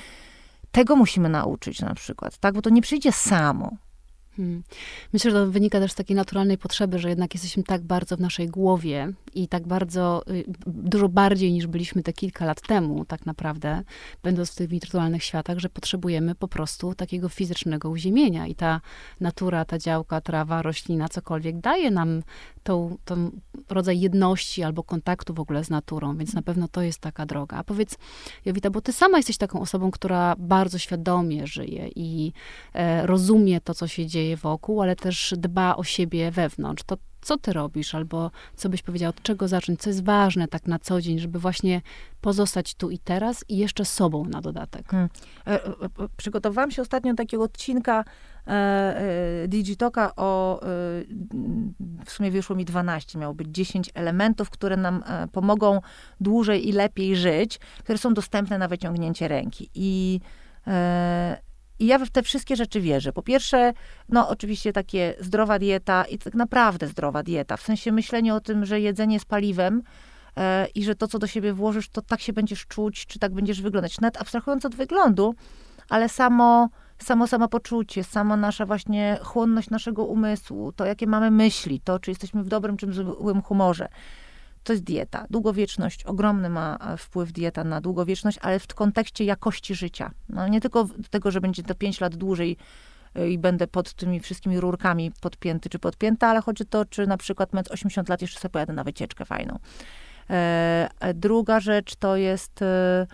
Tego 0.72 0.96
musimy 0.96 1.28
nauczyć 1.28 1.80
na 1.80 1.94
przykład, 1.94 2.38
tak? 2.38 2.54
Bo 2.54 2.62
to 2.62 2.70
nie 2.70 2.82
przyjdzie 2.82 3.12
samo. 3.12 3.70
Hmm. 4.36 4.62
Myślę, 5.12 5.30
że 5.30 5.36
to 5.36 5.50
wynika 5.50 5.80
też 5.80 5.92
z 5.92 5.94
takiej 5.94 6.16
naturalnej 6.16 6.58
potrzeby, 6.58 6.98
że 6.98 7.08
jednak 7.08 7.34
jesteśmy 7.34 7.62
tak 7.62 7.82
bardzo 7.82 8.16
w 8.16 8.20
naszej 8.20 8.48
głowie 8.48 9.12
i 9.34 9.48
tak 9.48 9.66
bardzo, 9.66 10.22
y, 10.30 10.44
dużo 10.66 11.08
bardziej 11.08 11.52
niż 11.52 11.66
byliśmy 11.66 12.02
te 12.02 12.12
kilka 12.12 12.44
lat 12.44 12.60
temu, 12.60 13.04
tak 13.04 13.26
naprawdę, 13.26 13.82
będąc 14.22 14.50
w 14.50 14.54
tych 14.54 14.68
wirtualnych 14.68 15.24
światach, 15.24 15.58
że 15.58 15.68
potrzebujemy 15.68 16.34
po 16.34 16.48
prostu 16.48 16.94
takiego 16.94 17.28
fizycznego 17.28 17.90
uziemienia. 17.90 18.46
I 18.46 18.54
ta 18.54 18.80
natura, 19.20 19.64
ta 19.64 19.78
działka, 19.78 20.20
trawa, 20.20 20.62
roślina, 20.62 21.08
cokolwiek 21.08 21.60
daje 21.60 21.90
nam 21.90 22.22
tą, 22.62 22.96
tą 23.04 23.30
rodzaj 23.68 24.00
jedności 24.00 24.62
albo 24.62 24.82
kontaktu 24.82 25.34
w 25.34 25.40
ogóle 25.40 25.64
z 25.64 25.70
naturą, 25.70 26.16
więc 26.16 26.34
na 26.34 26.42
pewno 26.42 26.68
to 26.68 26.82
jest 26.82 26.98
taka 26.98 27.26
droga. 27.26 27.56
A 27.56 27.64
powiedz, 27.64 27.98
Jowita, 28.44 28.70
bo 28.70 28.80
ty 28.80 28.92
sama 28.92 29.16
jesteś 29.16 29.36
taką 29.36 29.60
osobą, 29.60 29.90
która 29.90 30.36
bardzo 30.38 30.78
świadomie 30.78 31.46
żyje 31.46 31.88
i 31.96 32.32
e, 32.74 33.06
rozumie 33.06 33.60
to, 33.60 33.74
co 33.74 33.88
się 33.88 34.06
dzieje 34.06 34.21
wokół, 34.36 34.82
ale 34.82 34.96
też 34.96 35.34
dba 35.36 35.76
o 35.76 35.84
siebie 35.84 36.30
wewnątrz. 36.30 36.82
To 36.86 36.96
co 37.22 37.38
ty 37.38 37.52
robisz, 37.52 37.94
albo 37.94 38.30
co 38.56 38.68
byś 38.68 38.82
powiedział, 38.82 39.10
od 39.10 39.22
czego 39.22 39.48
zacząć, 39.48 39.80
co 39.80 39.90
jest 39.90 40.04
ważne 40.04 40.48
tak 40.48 40.66
na 40.66 40.78
co 40.78 41.00
dzień, 41.00 41.18
żeby 41.18 41.38
właśnie 41.38 41.80
pozostać 42.20 42.74
tu 42.74 42.90
i 42.90 42.98
teraz 42.98 43.44
i 43.48 43.56
jeszcze 43.56 43.84
sobą 43.84 44.24
na 44.24 44.40
dodatek. 44.40 44.88
Hmm. 44.88 45.08
E, 45.46 45.64
e, 45.64 45.70
przygotowałam 46.16 46.70
się 46.70 46.82
ostatnio 46.82 47.12
do 47.12 47.16
takiego 47.16 47.42
odcinka 47.42 48.04
e, 48.46 49.44
Digitoka 49.48 50.16
o, 50.16 50.60
w 52.04 52.10
sumie 52.10 52.30
wyszło 52.30 52.56
mi 52.56 52.64
12, 52.64 53.18
miało 53.18 53.34
być 53.34 53.48
10 53.50 53.90
elementów, 53.94 54.50
które 54.50 54.76
nam 54.76 55.04
pomogą 55.32 55.80
dłużej 56.20 56.68
i 56.68 56.72
lepiej 56.72 57.16
żyć, 57.16 57.58
które 57.58 57.98
są 57.98 58.14
dostępne 58.14 58.58
na 58.58 58.68
wyciągnięcie 58.68 59.28
ręki. 59.28 59.70
I 59.74 60.20
i 61.82 61.86
ja 61.86 61.98
w 61.98 62.10
te 62.10 62.22
wszystkie 62.22 62.56
rzeczy 62.56 62.80
wierzę. 62.80 63.12
Po 63.12 63.22
pierwsze, 63.22 63.72
no 64.08 64.28
oczywiście 64.28 64.72
takie 64.72 65.14
zdrowa 65.20 65.58
dieta 65.58 66.04
i 66.04 66.18
tak 66.18 66.34
naprawdę 66.34 66.88
zdrowa 66.88 67.22
dieta, 67.22 67.56
w 67.56 67.62
sensie 67.62 67.92
myślenie 67.92 68.34
o 68.34 68.40
tym, 68.40 68.64
że 68.64 68.80
jedzenie 68.80 69.14
jest 69.14 69.26
paliwem 69.26 69.82
e, 70.36 70.66
i 70.74 70.84
że 70.84 70.94
to, 70.94 71.08
co 71.08 71.18
do 71.18 71.26
siebie 71.26 71.52
włożysz, 71.52 71.88
to 71.88 72.02
tak 72.02 72.20
się 72.20 72.32
będziesz 72.32 72.66
czuć, 72.66 73.06
czy 73.06 73.18
tak 73.18 73.34
będziesz 73.34 73.62
wyglądać. 73.62 74.00
Nawet 74.00 74.20
abstrahując 74.20 74.64
od 74.64 74.74
wyglądu, 74.74 75.34
ale 75.88 76.08
samo, 76.08 76.68
samo 76.98 77.26
samopoczucie, 77.26 78.04
sama 78.04 78.36
nasza 78.36 78.66
właśnie 78.66 79.18
chłonność 79.22 79.70
naszego 79.70 80.04
umysłu, 80.04 80.72
to 80.72 80.84
jakie 80.84 81.06
mamy 81.06 81.30
myśli, 81.30 81.80
to 81.80 81.98
czy 81.98 82.10
jesteśmy 82.10 82.42
w 82.42 82.48
dobrym 82.48 82.76
czy 82.76 82.92
złym 82.92 83.42
humorze 83.42 83.88
to 84.64 84.72
jest 84.72 84.84
dieta. 84.84 85.26
Długowieczność, 85.30 86.04
ogromny 86.04 86.48
ma 86.48 86.78
e, 86.80 86.96
wpływ 86.96 87.32
dieta 87.32 87.64
na 87.64 87.80
długowieczność, 87.80 88.38
ale 88.42 88.58
w 88.58 88.66
kontekście 88.66 89.24
jakości 89.24 89.74
życia. 89.74 90.10
No, 90.28 90.48
nie 90.48 90.60
tylko 90.60 90.88
tego, 91.10 91.30
że 91.30 91.40
będzie 91.40 91.62
to 91.62 91.74
5 91.74 92.00
lat 92.00 92.16
dłużej 92.16 92.56
e, 93.14 93.30
i 93.30 93.38
będę 93.38 93.66
pod 93.66 93.94
tymi 93.94 94.20
wszystkimi 94.20 94.60
rurkami 94.60 95.12
podpięty 95.20 95.68
czy 95.68 95.78
podpięta, 95.78 96.28
ale 96.28 96.42
chodzi 96.42 96.62
o 96.62 96.66
to, 96.66 96.84
czy 96.84 97.06
na 97.06 97.16
przykład 97.16 97.52
mając 97.52 97.70
80 97.70 98.08
lat 98.08 98.22
jeszcze 98.22 98.40
sobie 98.40 98.52
pojadę 98.52 98.72
na 98.72 98.84
wycieczkę 98.84 99.24
fajną. 99.24 99.58
E, 100.30 100.88
druga 101.14 101.60
rzecz 101.60 101.96
to 101.96 102.16
jest 102.16 102.62
e, 102.62 103.06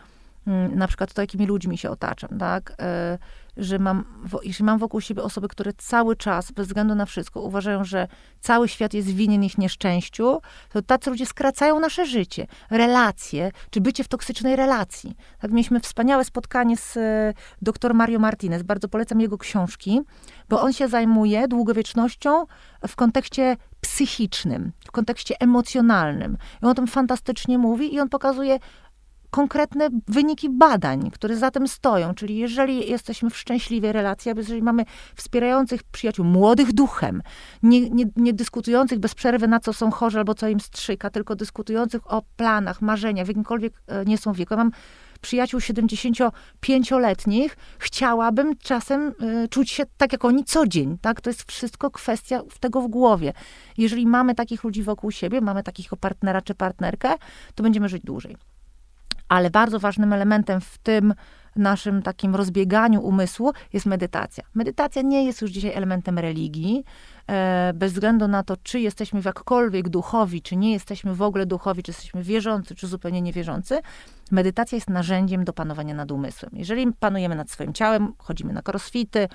na 0.74 0.88
przykład 0.88 1.14
to, 1.14 1.20
jakimi 1.20 1.46
ludźmi 1.46 1.78
się 1.78 1.90
otaczam, 1.90 2.38
tak? 2.38 2.72
E, 2.80 3.18
że 3.58 3.78
mam, 3.78 4.04
jeśli 4.42 4.64
mam 4.64 4.78
wokół 4.78 5.00
siebie 5.00 5.22
osoby, 5.22 5.48
które 5.48 5.72
cały 5.72 6.16
czas, 6.16 6.52
bez 6.52 6.66
względu 6.66 6.94
na 6.94 7.06
wszystko, 7.06 7.40
uważają, 7.42 7.84
że 7.84 8.08
cały 8.40 8.68
świat 8.68 8.94
jest 8.94 9.08
winien 9.08 9.44
ich 9.44 9.58
nieszczęściu, 9.58 10.40
to 10.72 10.82
tacy 10.82 11.10
ludzie 11.10 11.26
skracają 11.26 11.80
nasze 11.80 12.06
życie, 12.06 12.46
relacje, 12.70 13.50
czy 13.70 13.80
bycie 13.80 14.04
w 14.04 14.08
toksycznej 14.08 14.56
relacji. 14.56 15.16
Tak, 15.40 15.50
mieliśmy 15.50 15.80
wspaniałe 15.80 16.24
spotkanie 16.24 16.76
z 16.76 16.96
e, 16.96 17.34
dr 17.62 17.94
Mario 17.94 18.18
Martinez. 18.18 18.62
Bardzo 18.62 18.88
polecam 18.88 19.20
jego 19.20 19.38
książki, 19.38 20.00
bo 20.48 20.60
on 20.60 20.72
się 20.72 20.88
zajmuje 20.88 21.48
długowiecznością 21.48 22.46
w 22.88 22.96
kontekście 22.96 23.56
psychicznym, 23.80 24.72
w 24.86 24.90
kontekście 24.90 25.34
emocjonalnym. 25.40 26.36
I 26.62 26.64
on 26.64 26.70
o 26.70 26.74
tym 26.74 26.86
fantastycznie 26.86 27.58
mówi 27.58 27.94
i 27.94 28.00
on 28.00 28.08
pokazuje 28.08 28.58
konkretne 29.30 29.88
wyniki 30.08 30.48
badań, 30.50 31.10
które 31.10 31.36
za 31.36 31.50
tym 31.50 31.68
stoją. 31.68 32.14
Czyli 32.14 32.36
jeżeli 32.36 32.90
jesteśmy 32.90 33.30
w 33.30 33.36
szczęśliwej 33.36 33.92
relacji, 33.92 34.32
jeżeli 34.36 34.62
mamy 34.62 34.84
wspierających 35.16 35.82
przyjaciół, 35.82 36.24
młodych 36.24 36.72
duchem, 36.72 37.22
nie, 37.62 37.90
nie, 37.90 38.04
nie, 38.16 38.32
dyskutujących 38.32 38.98
bez 38.98 39.14
przerwy 39.14 39.48
na 39.48 39.60
co 39.60 39.72
są 39.72 39.90
chorzy 39.90 40.18
albo 40.18 40.34
co 40.34 40.48
im 40.48 40.60
strzyka, 40.60 41.10
tylko 41.10 41.36
dyskutujących 41.36 42.12
o 42.12 42.22
planach, 42.36 42.82
marzeniach, 42.82 43.26
w 43.26 43.28
jakimkolwiek 43.28 43.82
e, 43.86 44.04
nie 44.04 44.18
są 44.18 44.32
wieku. 44.32 44.54
Ja 44.54 44.58
mam 44.58 44.70
przyjaciół 45.20 45.60
75-letnich, 45.60 47.56
chciałabym 47.78 48.56
czasem 48.56 49.14
y, 49.44 49.48
czuć 49.48 49.70
się 49.70 49.84
tak 49.96 50.12
jak 50.12 50.24
oni 50.24 50.44
co 50.44 50.66
dzień, 50.66 50.98
tak? 50.98 51.20
To 51.20 51.30
jest 51.30 51.52
wszystko 51.52 51.90
kwestia 51.90 52.42
tego 52.60 52.80
w 52.80 52.88
głowie. 52.88 53.32
Jeżeli 53.78 54.06
mamy 54.06 54.34
takich 54.34 54.64
ludzi 54.64 54.82
wokół 54.82 55.10
siebie, 55.10 55.40
mamy 55.40 55.62
takiego 55.62 55.96
partnera 55.96 56.42
czy 56.42 56.54
partnerkę, 56.54 57.14
to 57.54 57.62
będziemy 57.62 57.88
żyć 57.88 58.02
dłużej 58.02 58.36
ale 59.28 59.50
bardzo 59.50 59.78
ważnym 59.78 60.12
elementem 60.12 60.60
w 60.60 60.78
tym 60.78 61.14
naszym 61.56 62.02
takim 62.02 62.34
rozbieganiu 62.34 63.00
umysłu 63.00 63.52
jest 63.72 63.86
medytacja. 63.86 64.44
Medytacja 64.54 65.02
nie 65.02 65.24
jest 65.24 65.42
już 65.42 65.50
dzisiaj 65.50 65.72
elementem 65.74 66.18
religii, 66.18 66.84
e, 67.26 67.72
bez 67.74 67.92
względu 67.92 68.28
na 68.28 68.42
to, 68.42 68.56
czy 68.56 68.80
jesteśmy 68.80 69.20
jakkolwiek 69.24 69.88
duchowi, 69.88 70.42
czy 70.42 70.56
nie 70.56 70.72
jesteśmy 70.72 71.14
w 71.14 71.22
ogóle 71.22 71.46
duchowi, 71.46 71.82
czy 71.82 71.90
jesteśmy 71.90 72.22
wierzący, 72.22 72.74
czy 72.74 72.86
zupełnie 72.86 73.22
niewierzący. 73.22 73.80
Medytacja 74.30 74.76
jest 74.76 74.90
narzędziem 74.90 75.44
do 75.44 75.52
panowania 75.52 75.94
nad 75.94 76.10
umysłem. 76.10 76.52
Jeżeli 76.54 76.92
panujemy 76.92 77.34
nad 77.36 77.50
swoim 77.50 77.72
ciałem, 77.72 78.12
chodzimy 78.18 78.52
na 78.52 78.62
crossfity, 78.68 79.28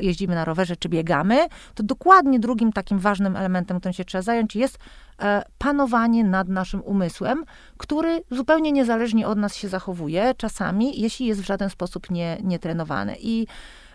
jeździmy 0.00 0.34
na 0.34 0.44
rowerze 0.44 0.76
czy 0.76 0.88
biegamy, 0.88 1.46
to 1.74 1.82
dokładnie 1.82 2.40
drugim 2.40 2.72
takim 2.72 2.98
ważnym 2.98 3.36
elementem, 3.36 3.78
którym 3.78 3.92
się 3.92 4.04
trzeba 4.04 4.22
zająć, 4.22 4.56
jest 4.56 4.78
e, 5.22 5.42
panowanie 5.58 6.24
nad 6.24 6.48
naszym 6.48 6.82
umysłem, 6.82 7.44
który 7.76 8.22
zupełnie 8.30 8.72
niezależnie 8.72 9.28
od 9.28 9.38
nas 9.38 9.56
się 9.56 9.68
zachowuje 9.68 10.34
czasami, 10.36 11.00
jeśli 11.00 11.26
jest 11.26 11.40
w 11.40 11.46
żaden 11.46 11.70
sposób 11.70 12.10
nie, 12.10 12.38
nietrenowany. 12.42 13.16
I 13.20 13.46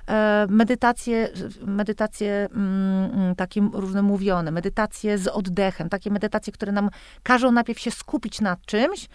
e, 0.08 0.48
medytacje, 0.50 1.30
medytacje 1.66 2.50
mm, 2.54 3.36
takie 3.36 3.70
różne 3.74 4.02
mówione, 4.02 4.52
medytacje 4.52 5.18
z 5.18 5.28
oddechem, 5.28 5.90
takie 5.90 6.12
medytacje, 6.12 6.54
które 6.54 6.72
nam 6.72 6.90
każą 7.24 7.52
najpierw 7.52 7.80
się 7.80 7.92
skupić 7.92 8.42
nad 8.42 8.66
czymś, 8.66 9.08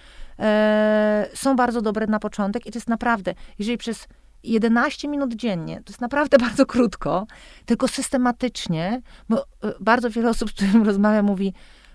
są 1.34 1.56
bardzo 1.56 1.82
dobre 1.82 2.06
na 2.06 2.18
początek 2.18 2.66
i 2.66 2.72
to 2.72 2.76
jest 2.76 2.88
naprawdę, 2.88 3.34
jeżeli 3.58 3.78
przez 3.78 4.08
11 4.46 5.08
minut 5.08 5.34
dziennie, 5.34 5.76
to 5.84 5.92
jest 5.92 6.00
naprawdę 6.00 6.38
bardzo 6.46 6.66
krótko, 6.66 7.26
tylko 7.66 7.88
systematycznie, 7.88 9.02
bo 9.28 9.42
e, 9.42 9.44
bardzo 9.80 10.10
wiele 10.10 10.30
osób, 10.30 10.50
z 10.50 10.52
którym 10.52 10.82
rozmawiam, 10.90 11.26
mówi, 11.26 11.52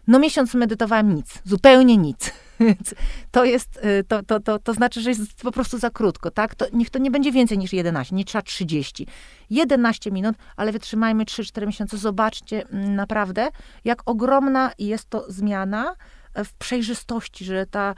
no 0.07 0.19
miesiąc 0.19 0.53
medytowałem 0.53 1.15
nic, 1.15 1.41
zupełnie 1.45 1.97
nic. 1.97 2.31
to 3.31 3.45
jest, 3.45 3.79
e, 3.81 4.03
to, 4.03 4.23
to, 4.23 4.39
to, 4.39 4.59
to 4.59 4.73
znaczy, 4.73 5.01
że 5.01 5.09
jest 5.09 5.41
po 5.41 5.51
prostu 5.51 5.77
za 5.77 5.89
krótko, 5.89 6.31
tak? 6.31 6.55
To, 6.55 6.65
niech 6.73 6.89
to 6.89 6.99
nie 6.99 7.11
będzie 7.11 7.31
więcej 7.31 7.57
niż 7.57 7.73
11, 7.73 8.15
nie 8.15 8.25
trzeba 8.25 8.41
30. 8.41 9.07
11 9.49 10.11
minut, 10.11 10.35
ale 10.55 10.71
wytrzymajmy 10.71 11.23
3-4 11.23 11.67
miesiące. 11.67 11.97
Zobaczcie 11.97 12.67
mm, 12.69 12.95
naprawdę, 12.95 13.49
jak 13.85 14.01
ogromna 14.05 14.71
jest 14.79 15.09
to 15.09 15.25
zmiana 15.31 15.95
e, 16.33 16.43
w 16.43 16.53
przejrzystości, 16.53 17.45
że 17.45 17.65
ta, 17.65 17.95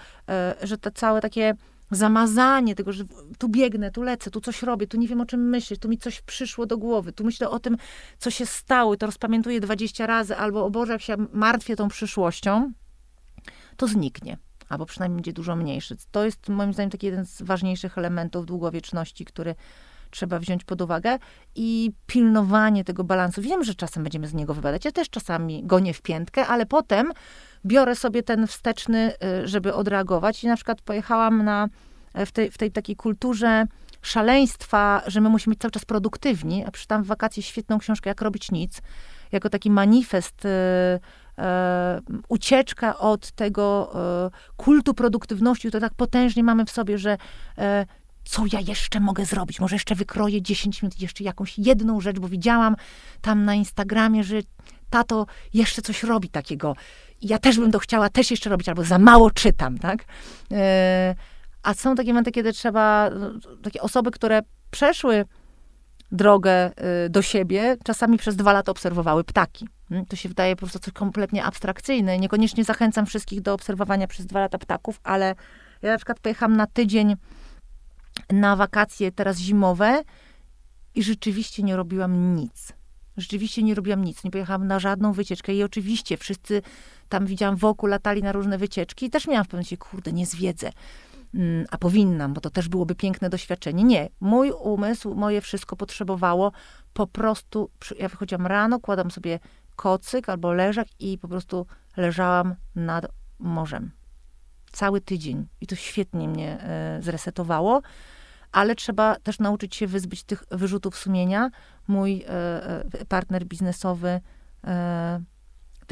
że 0.63 0.77
te 0.77 0.91
całe 0.91 1.21
takie 1.21 1.53
zamazanie 1.95 2.75
tego, 2.75 2.93
że 2.93 3.03
tu 3.37 3.49
biegnę, 3.49 3.91
tu 3.91 4.01
lecę, 4.01 4.31
tu 4.31 4.41
coś 4.41 4.63
robię, 4.63 4.87
tu 4.87 4.97
nie 4.97 5.07
wiem 5.07 5.21
o 5.21 5.25
czym 5.25 5.49
myśleć, 5.49 5.79
tu 5.79 5.89
mi 5.89 5.97
coś 5.97 6.21
przyszło 6.21 6.65
do 6.65 6.77
głowy, 6.77 7.13
tu 7.13 7.23
myślę 7.23 7.49
o 7.49 7.59
tym, 7.59 7.77
co 8.19 8.31
się 8.31 8.45
stało, 8.45 8.97
to 8.97 9.05
rozpamiętuję 9.05 9.59
20 9.59 10.07
razy, 10.07 10.37
albo 10.37 10.65
o 10.65 10.69
Boże, 10.69 10.93
jak 10.93 11.01
się 11.01 11.15
martwię 11.33 11.75
tą 11.75 11.87
przyszłością, 11.87 12.71
to 13.77 13.87
zniknie. 13.87 14.37
Albo 14.69 14.85
przynajmniej 14.85 15.17
będzie 15.17 15.33
dużo 15.33 15.55
mniejszy. 15.55 15.95
To 16.11 16.25
jest 16.25 16.49
moim 16.49 16.73
zdaniem 16.73 16.89
taki 16.89 17.05
jeden 17.05 17.25
z 17.25 17.41
ważniejszych 17.41 17.97
elementów 17.97 18.45
długowieczności, 18.45 19.25
który 19.25 19.55
trzeba 20.13 20.39
wziąć 20.39 20.63
pod 20.63 20.81
uwagę 20.81 21.19
i 21.55 21.91
pilnowanie 22.07 22.83
tego 22.83 23.03
balansu. 23.03 23.41
Wiem, 23.41 23.63
że 23.63 23.75
czasem 23.75 24.03
będziemy 24.03 24.27
z 24.27 24.33
niego 24.33 24.53
wypadać. 24.53 24.85
Ja 24.85 24.91
też 24.91 25.09
czasami 25.09 25.63
gonię 25.63 25.93
w 25.93 26.01
piętkę, 26.01 26.47
ale 26.47 26.65
potem 26.65 27.11
biorę 27.65 27.95
sobie 27.95 28.23
ten 28.23 28.47
wsteczny, 28.47 29.13
y, 29.43 29.47
żeby 29.47 29.73
odreagować. 29.73 30.43
I 30.43 30.47
na 30.47 30.55
przykład 30.55 30.81
pojechałam 30.81 31.43
na, 31.43 31.67
w, 32.25 32.31
tej, 32.31 32.51
w 32.51 32.57
tej 32.57 32.71
takiej 32.71 32.95
kulturze 32.95 33.65
szaleństwa, 34.01 35.01
że 35.07 35.21
my 35.21 35.29
musimy 35.29 35.53
być 35.53 35.61
cały 35.61 35.71
czas 35.71 35.85
produktywni, 35.85 36.65
a 36.65 36.71
przeczytałam 36.71 37.03
w 37.03 37.07
wakacje 37.07 37.43
świetną 37.43 37.79
książkę 37.79 38.09
Jak 38.09 38.21
robić 38.21 38.51
nic, 38.51 38.81
jako 39.31 39.49
taki 39.49 39.71
manifest, 39.71 40.45
y, 40.45 40.49
y, 40.49 41.43
ucieczka 42.27 42.97
od 42.97 43.31
tego 43.31 43.93
kultu 44.57 44.93
produktywności, 44.93 45.71
to 45.71 45.79
tak 45.79 45.93
potężnie 45.93 46.43
mamy 46.43 46.65
w 46.65 46.71
sobie, 46.71 46.97
że 46.97 47.17
co 48.25 48.43
ja 48.53 48.59
jeszcze 48.59 48.99
mogę 48.99 49.25
zrobić? 49.25 49.59
Może 49.59 49.75
jeszcze 49.75 49.95
wykroję 49.95 50.41
10 50.41 50.81
minut, 50.81 51.01
jeszcze 51.01 51.23
jakąś 51.23 51.59
jedną 51.59 52.01
rzecz, 52.01 52.19
bo 52.19 52.27
widziałam 52.27 52.75
tam 53.21 53.45
na 53.45 53.55
Instagramie, 53.55 54.23
że 54.23 54.35
tato 54.89 55.25
jeszcze 55.53 55.81
coś 55.81 56.03
robi 56.03 56.29
takiego. 56.29 56.75
Ja 57.23 57.39
też 57.39 57.59
bym 57.59 57.71
to 57.71 57.79
chciała 57.79 58.09
też 58.09 58.31
jeszcze 58.31 58.49
robić, 58.49 58.69
albo 58.69 58.83
za 58.83 58.99
mało 58.99 59.31
czytam, 59.31 59.77
tak? 59.77 60.05
E, 60.51 61.15
a 61.63 61.73
są 61.73 61.95
takie 61.95 62.13
momenty, 62.13 62.31
kiedy 62.31 62.53
trzeba, 62.53 63.09
no, 63.09 63.31
takie 63.63 63.81
osoby, 63.81 64.11
które 64.11 64.41
przeszły 64.71 65.25
drogę 66.11 66.71
y, 67.05 67.09
do 67.09 67.21
siebie, 67.21 67.77
czasami 67.83 68.17
przez 68.17 68.35
dwa 68.35 68.53
lata 68.53 68.71
obserwowały 68.71 69.23
ptaki. 69.23 69.67
Hmm? 69.89 70.05
To 70.05 70.15
się 70.15 70.29
wydaje 70.29 70.55
po 70.55 70.59
prostu 70.59 70.79
coś 70.79 70.93
kompletnie 70.93 71.43
abstrakcyjne. 71.43 72.19
Niekoniecznie 72.19 72.63
zachęcam 72.63 73.05
wszystkich 73.05 73.41
do 73.41 73.53
obserwowania 73.53 74.07
przez 74.07 74.25
dwa 74.25 74.39
lata 74.39 74.57
ptaków, 74.57 74.99
ale 75.03 75.35
ja 75.81 75.91
na 75.91 75.97
przykład 75.97 76.19
pojechałam 76.19 76.57
na 76.57 76.67
tydzień 76.67 77.15
na 78.29 78.55
wakacje 78.55 79.11
teraz 79.11 79.37
zimowe 79.37 80.03
i 80.95 81.03
rzeczywiście 81.03 81.63
nie 81.63 81.75
robiłam 81.75 82.35
nic. 82.35 82.73
Rzeczywiście 83.17 83.63
nie 83.63 83.75
robiłam 83.75 84.03
nic, 84.03 84.23
nie 84.23 84.31
pojechałam 84.31 84.67
na 84.67 84.79
żadną 84.79 85.13
wycieczkę 85.13 85.53
i 85.53 85.63
oczywiście 85.63 86.17
wszyscy 86.17 86.61
tam 87.13 87.25
widziałam 87.25 87.55
wokół, 87.55 87.89
latali 87.89 88.23
na 88.23 88.31
różne 88.31 88.57
wycieczki 88.57 89.05
i 89.05 89.09
też 89.09 89.27
miałam 89.27 89.45
w 89.45 89.47
pewnym 89.47 89.57
momencie, 89.59 89.77
kurde, 89.77 90.13
nie 90.13 90.25
zwiedzę. 90.25 90.69
Mm, 91.33 91.65
a 91.71 91.77
powinnam, 91.77 92.33
bo 92.33 92.41
to 92.41 92.49
też 92.49 92.69
byłoby 92.69 92.95
piękne 92.95 93.29
doświadczenie. 93.29 93.83
Nie, 93.83 94.09
mój 94.19 94.51
umysł, 94.51 95.15
moje 95.15 95.41
wszystko 95.41 95.75
potrzebowało 95.75 96.51
po 96.93 97.07
prostu, 97.07 97.69
ja 97.99 98.09
wychodziłam 98.09 98.47
rano, 98.47 98.79
kładam 98.79 99.11
sobie 99.11 99.39
kocyk 99.75 100.29
albo 100.29 100.53
leżak 100.53 100.87
i 100.99 101.17
po 101.17 101.27
prostu 101.27 101.65
leżałam 101.97 102.55
nad 102.75 103.05
morzem. 103.39 103.91
Cały 104.71 105.01
tydzień. 105.01 105.47
I 105.61 105.67
to 105.67 105.75
świetnie 105.75 106.27
mnie 106.27 106.61
e, 106.61 106.97
zresetowało. 107.01 107.81
Ale 108.51 108.75
trzeba 108.75 109.15
też 109.15 109.39
nauczyć 109.39 109.75
się 109.75 109.87
wyzbyć 109.87 110.23
tych 110.23 110.43
wyrzutów 110.51 110.97
sumienia. 110.97 111.49
Mój 111.87 112.23
e, 112.23 112.29
e, 112.99 113.05
partner 113.05 113.45
biznesowy 113.45 114.21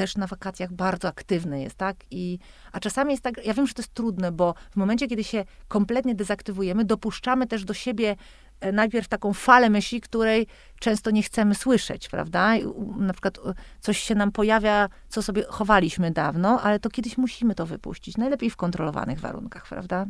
też 0.02 0.18
na 0.18 0.28
wakacjach 0.28 0.74
bardzo 0.74 1.08
aktywny 1.08 1.62
jest, 1.62 1.76
tak? 1.76 1.96
I, 2.12 2.40
a 2.72 2.80
czasami 2.80 3.12
jest 3.12 3.24
tak, 3.24 3.46
ja 3.46 3.54
wiem, 3.54 3.68
że 3.68 3.74
to 3.74 3.82
jest 3.82 3.94
trudne, 3.94 4.32
bo 4.32 4.54
w 4.72 4.76
momencie, 4.76 5.08
kiedy 5.08 5.24
się 5.24 5.46
kompletnie 5.68 6.16
dezaktywujemy, 6.16 6.86
dopuszczamy 6.86 7.48
też 7.48 7.66
do 7.66 7.74
siebie 7.74 8.16
e, 8.60 8.72
najpierw 8.72 9.08
taką 9.08 9.34
falę 9.34 9.70
myśli, 9.70 10.02
której 10.02 10.48
często 10.80 11.12
nie 11.12 11.24
chcemy 11.24 11.56
słyszeć, 11.56 12.10
prawda? 12.10 12.54
Na 12.98 13.14
przykład 13.14 13.40
coś 13.80 14.00
się 14.00 14.16
nam 14.16 14.32
pojawia, 14.32 14.90
co 15.10 15.22
sobie 15.22 15.44
chowaliśmy 15.44 16.12
dawno, 16.12 16.62
ale 16.62 16.80
to 16.80 16.90
kiedyś 16.90 17.18
musimy 17.18 17.56
to 17.56 17.66
wypuścić. 17.66 18.18
Najlepiej 18.18 18.50
w 18.50 18.56
kontrolowanych 18.56 19.20
warunkach, 19.20 19.68
prawda? 19.68 20.06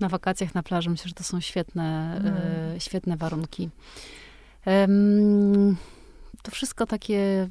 Na 0.00 0.08
wakacjach 0.08 0.54
na 0.54 0.62
plaży 0.62 0.90
myślę, 0.90 1.08
że 1.08 1.14
to 1.14 1.24
są 1.24 1.40
świetne, 1.40 2.20
y, 2.76 2.80
świetne 2.80 3.16
warunki. 3.16 3.70
Um, 4.66 5.76
to 6.42 6.50
wszystko 6.50 6.86
takie 6.86 7.48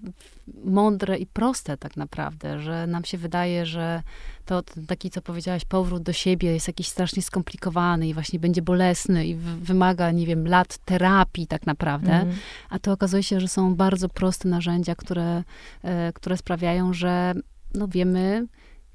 mądre 0.64 1.18
i 1.18 1.26
proste 1.26 1.78
tak 1.78 1.98
naprawdę, 1.98 2.60
że 2.60 2.88
nam 2.88 3.06
się 3.06 3.18
wydaje, 3.18 3.66
że 3.66 4.04
to 4.46 4.64
taki, 4.88 5.10
co 5.10 5.22
powiedziałaś, 5.22 5.66
powrót 5.66 6.04
do 6.04 6.14
siebie 6.14 6.54
jest 6.54 6.68
jakiś 6.68 6.88
strasznie 6.88 7.22
skomplikowany 7.22 8.08
i 8.08 8.14
właśnie 8.14 8.39
będzie 8.39 8.62
bolesny 8.62 9.28
i 9.28 9.36
wymaga, 9.36 10.12
nie 10.12 10.26
wiem, 10.26 10.48
lat 10.48 10.78
terapii 10.78 11.48
tak 11.48 11.66
naprawdę, 11.66 12.14
mm. 12.14 12.36
a 12.70 12.80
to 12.80 12.92
okazuje 12.92 13.24
się, 13.24 13.39
że 13.39 13.48
są 13.48 13.76
bardzo 13.76 14.10
proste 14.10 14.50
narzędzia, 14.50 14.96
które, 14.96 15.44
e, 15.84 16.14
które 16.14 16.38
sprawiają, 16.38 16.94
że 16.94 17.34
no 17.74 17.88
wiemy, 17.88 18.48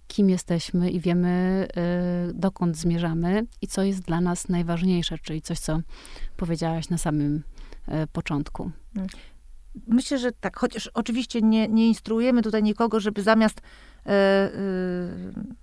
kim 0.09 0.31
jesteśmy 0.31 0.91
i 0.91 1.01
wiemy, 1.01 1.67
y, 2.31 2.35
dokąd 2.35 2.77
zmierzamy 2.77 3.47
i 3.63 3.67
co 3.67 3.83
jest 3.83 4.01
dla 4.01 4.21
nas 4.21 4.49
najważniejsze, 4.49 5.19
czyli 5.19 5.43
coś, 5.43 5.59
co 5.59 5.81
powiedziałaś 6.37 6.89
na 6.89 6.99
samym 6.99 7.43
y, 7.89 8.07
początku. 8.13 8.71
Myślę, 9.87 10.19
że 10.19 10.33
tak, 10.33 10.57
chociaż 10.57 10.91
oczywiście 10.95 11.43
nie, 11.43 11.69
nie 11.69 11.89
instruujemy 11.89 12.43
tutaj 12.43 12.63
nikogo, 12.63 13.01
żeby 13.01 13.23
zamiast 13.23 13.61
e, 14.07 14.11
e, 14.11 14.51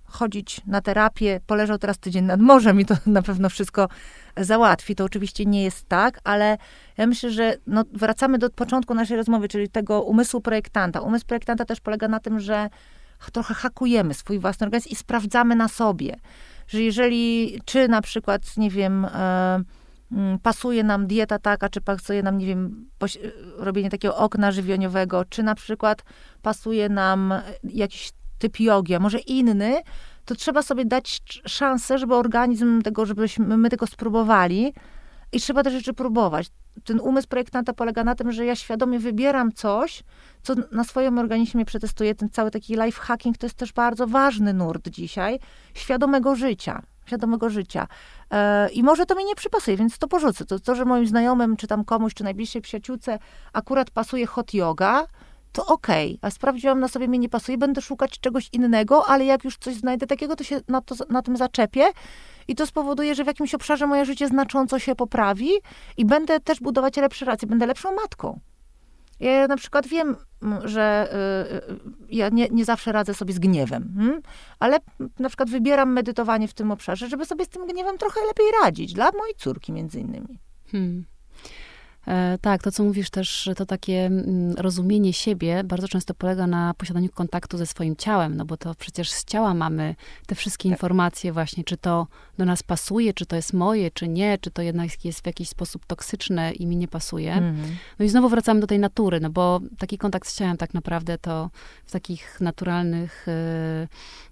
chodzić 0.04 0.60
na 0.66 0.80
terapię, 0.80 1.40
poleżał 1.46 1.78
teraz 1.78 1.98
tydzień 1.98 2.24
nad 2.24 2.40
morzem 2.40 2.80
i 2.80 2.84
to 2.84 2.96
na 3.06 3.22
pewno 3.22 3.48
wszystko 3.48 3.88
załatwi. 4.36 4.94
To 4.94 5.04
oczywiście 5.04 5.44
nie 5.44 5.64
jest 5.64 5.88
tak, 5.88 6.20
ale 6.24 6.58
ja 6.96 7.06
myślę, 7.06 7.30
że 7.30 7.56
no, 7.66 7.84
wracamy 7.92 8.38
do 8.38 8.50
początku 8.50 8.94
naszej 8.94 9.16
rozmowy, 9.16 9.48
czyli 9.48 9.68
tego 9.68 10.02
umysłu 10.02 10.40
projektanta. 10.40 11.00
Umysł 11.00 11.26
projektanta 11.26 11.64
też 11.64 11.80
polega 11.80 12.08
na 12.08 12.20
tym, 12.20 12.40
że 12.40 12.70
trochę 13.32 13.54
hakujemy 13.54 14.14
swój 14.14 14.38
własny 14.38 14.66
organizm 14.66 14.88
i 14.88 14.96
sprawdzamy 14.96 15.56
na 15.56 15.68
sobie, 15.68 16.16
że 16.68 16.82
jeżeli, 16.82 17.58
czy 17.64 17.88
na 17.88 18.02
przykład, 18.02 18.56
nie 18.56 18.70
wiem, 18.70 19.04
e, 19.04 19.60
pasuje 20.42 20.84
nam 20.84 21.06
dieta 21.06 21.38
taka, 21.38 21.68
czy 21.68 21.80
pasuje 21.80 22.22
nam, 22.22 22.38
nie 22.38 22.46
wiem, 22.46 22.86
robienie 23.56 23.90
takiego 23.90 24.16
okna 24.16 24.52
żywieniowego, 24.52 25.24
czy 25.24 25.42
na 25.42 25.54
przykład 25.54 26.02
pasuje 26.42 26.88
nam 26.88 27.34
jakiś 27.64 28.12
typ 28.38 28.60
jogi, 28.60 28.94
a 28.94 28.98
może 28.98 29.18
inny, 29.18 29.82
to 30.24 30.34
trzeba 30.34 30.62
sobie 30.62 30.84
dać 30.84 31.22
szansę, 31.46 31.98
żeby 31.98 32.14
organizm 32.14 32.82
tego, 32.82 33.06
żebyśmy 33.06 33.58
my 33.58 33.70
tego 33.70 33.86
spróbowali 33.86 34.74
i 35.32 35.40
trzeba 35.40 35.62
te 35.62 35.70
rzeczy 35.70 35.92
próbować. 35.92 36.46
Ten 36.84 37.00
umysł 37.00 37.28
projektanta 37.28 37.72
polega 37.72 38.04
na 38.04 38.14
tym, 38.14 38.32
że 38.32 38.44
ja 38.44 38.56
świadomie 38.56 38.98
wybieram 38.98 39.52
coś, 39.52 40.02
co 40.42 40.54
na 40.72 40.84
swoim 40.84 41.18
organizmie 41.18 41.64
przetestuję. 41.64 42.14
Ten 42.14 42.30
cały 42.30 42.50
taki 42.50 42.74
life 42.74 43.00
hacking 43.00 43.38
to 43.38 43.46
jest 43.46 43.56
też 43.56 43.72
bardzo 43.72 44.06
ważny 44.06 44.54
nurt 44.54 44.88
dzisiaj, 44.88 45.38
świadomego 45.74 46.36
życia 46.36 46.82
świadomego 47.06 47.50
życia. 47.50 47.86
E, 48.30 48.70
I 48.70 48.82
może 48.82 49.06
to 49.06 49.14
mi 49.14 49.24
nie 49.24 49.34
przypasuje, 49.34 49.76
więc 49.76 49.98
to 49.98 50.08
porzucę. 50.08 50.44
To, 50.44 50.58
to, 50.58 50.74
że 50.74 50.84
moim 50.84 51.06
znajomym, 51.06 51.56
czy 51.56 51.66
tam 51.66 51.84
komuś, 51.84 52.14
czy 52.14 52.24
najbliższej 52.24 52.62
przyjaciółce 52.62 53.18
akurat 53.52 53.90
pasuje 53.90 54.26
hot 54.26 54.54
yoga, 54.54 55.06
to 55.52 55.66
okej. 55.66 56.06
Okay. 56.14 56.28
A 56.28 56.30
sprawdziłam, 56.30 56.80
na 56.80 56.88
sobie 56.88 57.08
mi 57.08 57.18
nie 57.18 57.28
pasuje, 57.28 57.58
będę 57.58 57.82
szukać 57.82 58.20
czegoś 58.20 58.48
innego, 58.52 59.06
ale 59.06 59.24
jak 59.24 59.44
już 59.44 59.58
coś 59.58 59.74
znajdę 59.74 60.06
takiego, 60.06 60.36
to 60.36 60.44
się 60.44 60.60
na, 60.68 60.80
to, 60.80 60.94
na 61.10 61.22
tym 61.22 61.36
zaczepię. 61.36 61.86
I 62.48 62.54
to 62.54 62.66
spowoduje, 62.66 63.14
że 63.14 63.24
w 63.24 63.26
jakimś 63.26 63.54
obszarze 63.54 63.86
moje 63.86 64.04
życie 64.04 64.28
znacząco 64.28 64.78
się 64.78 64.94
poprawi 64.94 65.50
i 65.96 66.04
będę 66.04 66.40
też 66.40 66.60
budować 66.60 66.96
lepsze 66.96 67.24
racje, 67.24 67.48
będę 67.48 67.66
lepszą 67.66 67.94
matką. 67.94 68.40
Ja 69.20 69.46
na 69.46 69.56
przykład 69.56 69.86
wiem, 69.86 70.16
że 70.64 71.08
y, 71.12 71.72
y, 71.72 71.80
ja 72.10 72.28
nie, 72.28 72.48
nie 72.48 72.64
zawsze 72.64 72.92
radzę 72.92 73.14
sobie 73.14 73.34
z 73.34 73.38
gniewem, 73.38 73.94
hmm? 73.96 74.22
ale 74.58 74.78
na 75.18 75.28
przykład 75.28 75.50
wybieram 75.50 75.92
medytowanie 75.92 76.48
w 76.48 76.54
tym 76.54 76.70
obszarze, 76.70 77.08
żeby 77.08 77.26
sobie 77.26 77.44
z 77.44 77.48
tym 77.48 77.66
gniewem 77.66 77.98
trochę 77.98 78.20
lepiej 78.26 78.46
radzić, 78.62 78.92
dla 78.92 79.10
mojej 79.12 79.34
córki 79.34 79.72
między 79.72 80.00
innymi. 80.00 80.38
Hmm. 80.72 81.04
E, 82.06 82.38
tak, 82.40 82.62
to 82.62 82.72
co 82.72 82.84
mówisz 82.84 83.10
też, 83.10 83.50
to 83.56 83.66
takie 83.66 84.06
mm, 84.06 84.52
rozumienie 84.52 85.12
siebie 85.12 85.64
bardzo 85.64 85.88
często 85.88 86.14
polega 86.14 86.46
na 86.46 86.74
posiadaniu 86.74 87.08
kontaktu 87.08 87.58
ze 87.58 87.66
swoim 87.66 87.96
ciałem, 87.96 88.36
no 88.36 88.44
bo 88.44 88.56
to 88.56 88.74
przecież 88.74 89.10
z 89.10 89.24
ciała 89.24 89.54
mamy 89.54 89.94
te 90.26 90.34
wszystkie 90.34 90.68
tak. 90.68 90.78
informacje 90.78 91.32
właśnie, 91.32 91.64
czy 91.64 91.76
to 91.76 92.06
do 92.38 92.44
nas 92.44 92.62
pasuje, 92.62 93.14
czy 93.14 93.26
to 93.26 93.36
jest 93.36 93.52
moje, 93.52 93.90
czy 93.90 94.08
nie, 94.08 94.38
czy 94.38 94.50
to 94.50 94.62
jednak 94.62 95.04
jest 95.04 95.20
w 95.20 95.26
jakiś 95.26 95.48
sposób 95.48 95.86
toksyczne 95.86 96.52
i 96.52 96.66
mi 96.66 96.76
nie 96.76 96.88
pasuje. 96.88 97.32
Mm. 97.32 97.56
No 97.98 98.04
i 98.04 98.08
znowu 98.08 98.28
wracamy 98.28 98.60
do 98.60 98.66
tej 98.66 98.78
natury, 98.78 99.20
no 99.20 99.30
bo 99.30 99.60
taki 99.78 99.98
kontakt 99.98 100.28
z 100.28 100.38
ciałem 100.38 100.56
tak 100.56 100.74
naprawdę 100.74 101.18
to 101.18 101.50
w 101.86 101.92
takich 101.92 102.40
naturalnych, 102.40 103.26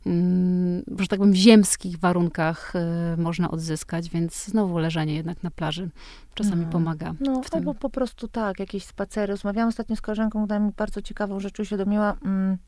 yy, 0.04 0.12
yy, 0.12 0.98
że 0.98 1.06
tak 1.06 1.18
powiem, 1.18 1.34
ziemskich 1.34 1.98
warunkach 1.98 2.72
yy, 3.16 3.22
można 3.22 3.50
odzyskać, 3.50 4.10
więc 4.10 4.44
znowu 4.44 4.78
leżenie 4.78 5.14
jednak 5.14 5.42
na 5.42 5.50
plaży 5.50 5.90
czasami 6.34 6.60
mm. 6.60 6.70
pomaga. 6.70 7.14
No, 7.20 7.40
albo 7.52 7.74
po 7.74 7.90
prostu 7.90 8.28
tak, 8.28 8.60
jakieś 8.60 8.84
spacery. 8.84 9.26
Rozmawiałam 9.32 9.68
ostatnio 9.68 9.96
z 9.96 10.00
koleżanką, 10.00 10.44
która 10.44 10.58
mi 10.58 10.72
bardzo 10.72 11.02
ciekawą 11.02 11.40
rzecz 11.40 11.60
uświadomiła. 11.60 12.16
Mm, 12.24 12.58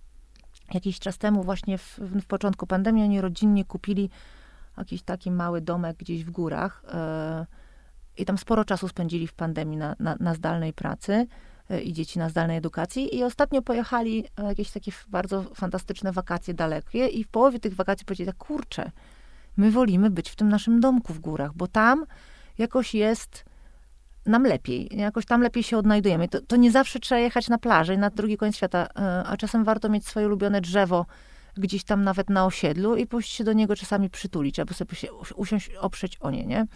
jakiś 0.74 0.98
czas 0.98 1.18
temu, 1.18 1.42
właśnie 1.42 1.78
w, 1.78 1.98
w, 1.98 2.26
początku 2.26 2.66
pandemii, 2.66 3.04
oni 3.04 3.20
rodzinnie 3.20 3.64
kupili 3.64 4.10
jakiś 4.78 5.02
taki 5.02 5.30
mały 5.30 5.60
domek 5.60 5.96
gdzieś 5.96 6.24
w 6.24 6.30
górach. 6.30 6.84
Yy, 6.86 7.46
I 8.16 8.24
tam 8.24 8.38
sporo 8.38 8.64
czasu 8.64 8.88
spędzili 8.88 9.26
w 9.26 9.32
pandemii 9.32 9.76
na, 9.76 9.96
na, 9.98 10.16
na 10.20 10.34
zdalnej 10.34 10.72
pracy 10.72 11.26
yy, 11.70 11.80
i 11.80 11.92
dzieci 11.92 12.18
na 12.18 12.28
zdalnej 12.28 12.56
edukacji. 12.56 13.16
I 13.16 13.24
ostatnio 13.24 13.62
pojechali 13.62 14.24
jakieś 14.48 14.70
takie 14.70 14.92
bardzo 15.08 15.42
fantastyczne 15.42 16.12
wakacje 16.12 16.54
dalekie 16.54 17.06
i 17.06 17.24
w 17.24 17.28
połowie 17.28 17.60
tych 17.60 17.74
wakacji 17.74 18.06
powiedzieli 18.06 18.26
tak, 18.26 18.36
kurczę, 18.36 18.90
my 19.56 19.70
wolimy 19.70 20.10
być 20.10 20.30
w 20.30 20.36
tym 20.36 20.48
naszym 20.48 20.80
domku 20.80 21.14
w 21.14 21.18
górach, 21.18 21.54
bo 21.54 21.66
tam 21.66 22.06
jakoś 22.58 22.94
jest 22.94 23.44
nam 24.26 24.42
lepiej, 24.42 24.88
jakoś 24.96 25.26
tam 25.26 25.42
lepiej 25.42 25.62
się 25.62 25.78
odnajdujemy. 25.78 26.28
To, 26.28 26.40
to 26.40 26.56
nie 26.56 26.70
zawsze 26.70 27.00
trzeba 27.00 27.18
jechać 27.18 27.48
na 27.48 27.58
plażę 27.58 27.94
i 27.94 27.98
na 27.98 28.10
drugi 28.10 28.36
koniec 28.36 28.56
świata, 28.56 28.86
e, 28.96 29.24
a 29.26 29.36
czasem 29.36 29.64
warto 29.64 29.88
mieć 29.88 30.06
swoje 30.06 30.26
ulubione 30.26 30.60
drzewo 30.60 31.06
gdzieś 31.56 31.84
tam 31.84 32.04
nawet 32.04 32.30
na 32.30 32.46
osiedlu 32.46 32.96
i 32.96 33.06
pójść 33.06 33.32
się 33.32 33.44
do 33.44 33.52
niego 33.52 33.76
czasami 33.76 34.10
przytulić, 34.10 34.58
albo 34.58 34.74
sobie 34.74 34.96
się 34.96 35.08
usiąść, 35.36 35.70
oprzeć 35.74 36.16
o 36.20 36.30
nie, 36.30 36.46
nie? 36.46 36.66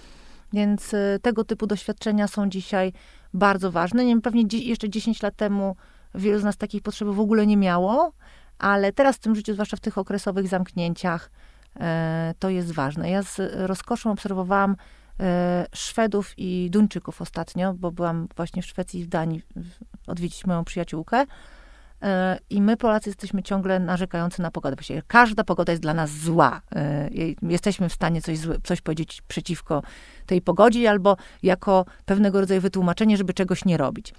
Więc 0.53 0.95
e, 0.95 1.19
tego 1.23 1.45
typu 1.45 1.67
doświadczenia 1.67 2.29
są 2.29 2.49
dzisiaj 2.49 2.93
bardzo 3.35 3.71
ważne. 3.73 4.05
Nie 4.05 4.11
wiem, 4.11 4.23
pewnie 4.23 4.45
jeszcze 4.53 4.91
10 4.91 5.23
lat 5.23 5.37
temu 5.37 5.77
wielu 6.15 6.39
z 6.39 6.45
nas 6.45 6.57
takich 6.57 6.83
potrzeb 6.83 7.09
w 7.09 7.21
ogóle 7.21 7.47
nie 7.47 7.57
miało, 7.57 8.13
ale 8.59 8.93
teraz 8.93 9.17
w 9.17 9.19
tym 9.19 9.35
życiu, 9.35 9.53
zwłaszcza 9.53 9.77
w 9.77 9.81
tych 9.81 9.99
okresowych 9.99 10.49
zamknięciach, 10.49 11.31
e, 11.81 12.35
to 12.39 12.49
jest 12.51 12.73
ważne. 12.73 13.11
Ja 13.11 13.23
z 13.23 13.41
rozkoszą 13.55 14.11
obserwowałam 14.11 14.77
Szwedów 15.75 16.35
i 16.37 16.69
Duńczyków 16.71 17.23
ostatnio, 17.23 17.75
bo 17.75 17.91
byłam 17.91 18.29
właśnie 18.37 18.63
w 18.63 18.67
Szwecji 18.67 19.01
i 19.01 19.05
w 19.05 19.09
Danii 19.09 19.43
odwiedzić 20.07 20.47
moją 20.47 20.65
przyjaciółkę. 20.65 21.25
E, 22.03 22.39
I 22.51 22.63
my, 22.63 22.77
Polacy, 22.77 23.11
jesteśmy 23.11 23.43
ciągle 23.43 23.81
narzekający 23.81 24.43
na 24.43 24.51
pogodę. 24.51 24.77
Właściwie 24.77 25.03
każda 25.07 25.45
pogoda 25.45 25.73
jest 25.73 25.83
dla 25.83 25.95
nas 25.95 26.11
zła. 26.11 26.61
E, 26.77 27.11
jesteśmy 27.43 27.89
w 27.89 27.93
stanie 27.93 28.23
coś, 28.23 28.39
złe, 28.39 28.57
coś 28.65 28.81
powiedzieć 28.81 29.23
przeciwko 29.29 29.83
tej 30.27 30.43
pogodzie, 30.43 30.91
albo 30.91 31.17
jako 31.43 31.85
pewnego 32.05 32.41
rodzaju 32.41 32.61
wytłumaczenie, 32.61 33.17
żeby 33.17 33.35
czegoś 33.35 33.65
nie 33.65 33.77
robić. 33.77 34.15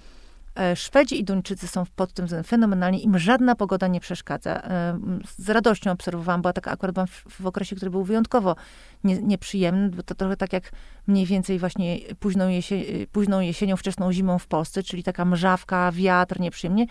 E, 0.54 0.76
Szwedzi 0.76 1.20
i 1.20 1.24
Duńczycy 1.24 1.68
są 1.68 1.84
pod 1.96 2.12
tym 2.12 2.26
względem 2.26 2.48
fenomenalni, 2.48 3.04
im 3.04 3.18
żadna 3.18 3.54
pogoda 3.54 3.88
nie 3.88 4.00
przeszkadza. 4.00 4.62
E, 4.62 4.98
z 5.38 5.50
radością 5.50 5.90
obserwowałam, 5.90 6.42
bo 6.42 6.52
tak 6.52 6.68
akurat 6.68 6.94
byłam 6.94 7.06
w, 7.06 7.24
w, 7.40 7.46
okresie, 7.46 7.76
który 7.76 7.90
był 7.90 8.04
wyjątkowo 8.04 8.56
nie, 9.04 9.22
nieprzyjemny, 9.22 9.90
bo 9.90 10.02
to 10.02 10.14
trochę 10.14 10.36
tak 10.36 10.52
jak 10.52 10.72
mniej 11.06 11.26
więcej 11.26 11.58
właśnie 11.58 11.98
późną, 12.20 12.48
jesie, 12.48 12.76
późną 13.12 13.40
jesienią, 13.40 13.76
wczesną 13.76 14.12
zimą 14.12 14.38
w 14.38 14.46
Polsce, 14.46 14.82
czyli 14.82 15.02
taka 15.02 15.24
mrzawka, 15.24 15.92
wiatr, 15.92 16.40
nieprzyjemnie. 16.40 16.86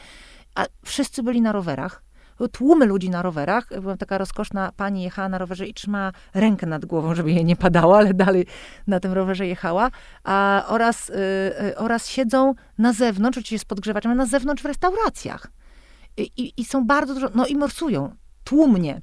A 0.55 0.65
wszyscy 0.85 1.23
byli 1.23 1.41
na 1.41 1.51
rowerach 1.51 2.03
tłumy 2.47 2.85
ludzi 2.85 3.09
na 3.09 3.21
rowerach. 3.21 3.81
Była 3.81 3.97
taka 3.97 4.17
rozkoszna 4.17 4.71
pani 4.77 5.03
jechała 5.03 5.29
na 5.29 5.37
rowerze 5.37 5.67
i 5.67 5.73
trzymała 5.73 6.11
rękę 6.33 6.67
nad 6.67 6.85
głową, 6.85 7.15
żeby 7.15 7.31
jej 7.31 7.45
nie 7.45 7.55
padało, 7.55 7.97
ale 7.97 8.13
dalej 8.13 8.45
na 8.87 8.99
tym 8.99 9.13
rowerze 9.13 9.47
jechała. 9.47 9.91
A, 10.23 10.65
oraz, 10.67 11.09
y, 11.09 11.13
y 11.13 11.77
oraz 11.77 12.07
siedzą 12.07 12.53
na 12.77 12.93
zewnątrz, 12.93 13.37
oczywiście 13.37 13.59
z 13.59 13.65
podgrzewaczem, 13.65 14.17
na 14.17 14.25
zewnątrz 14.25 14.63
w 14.63 14.65
restauracjach. 14.65 15.47
i, 16.17 16.53
i 16.57 16.65
są 16.65 16.85
bardzo 16.85 17.13
dużo, 17.13 17.29
no 17.35 17.45
i 17.45 17.55
morsują 17.55 18.15
tłumnie. 18.43 19.01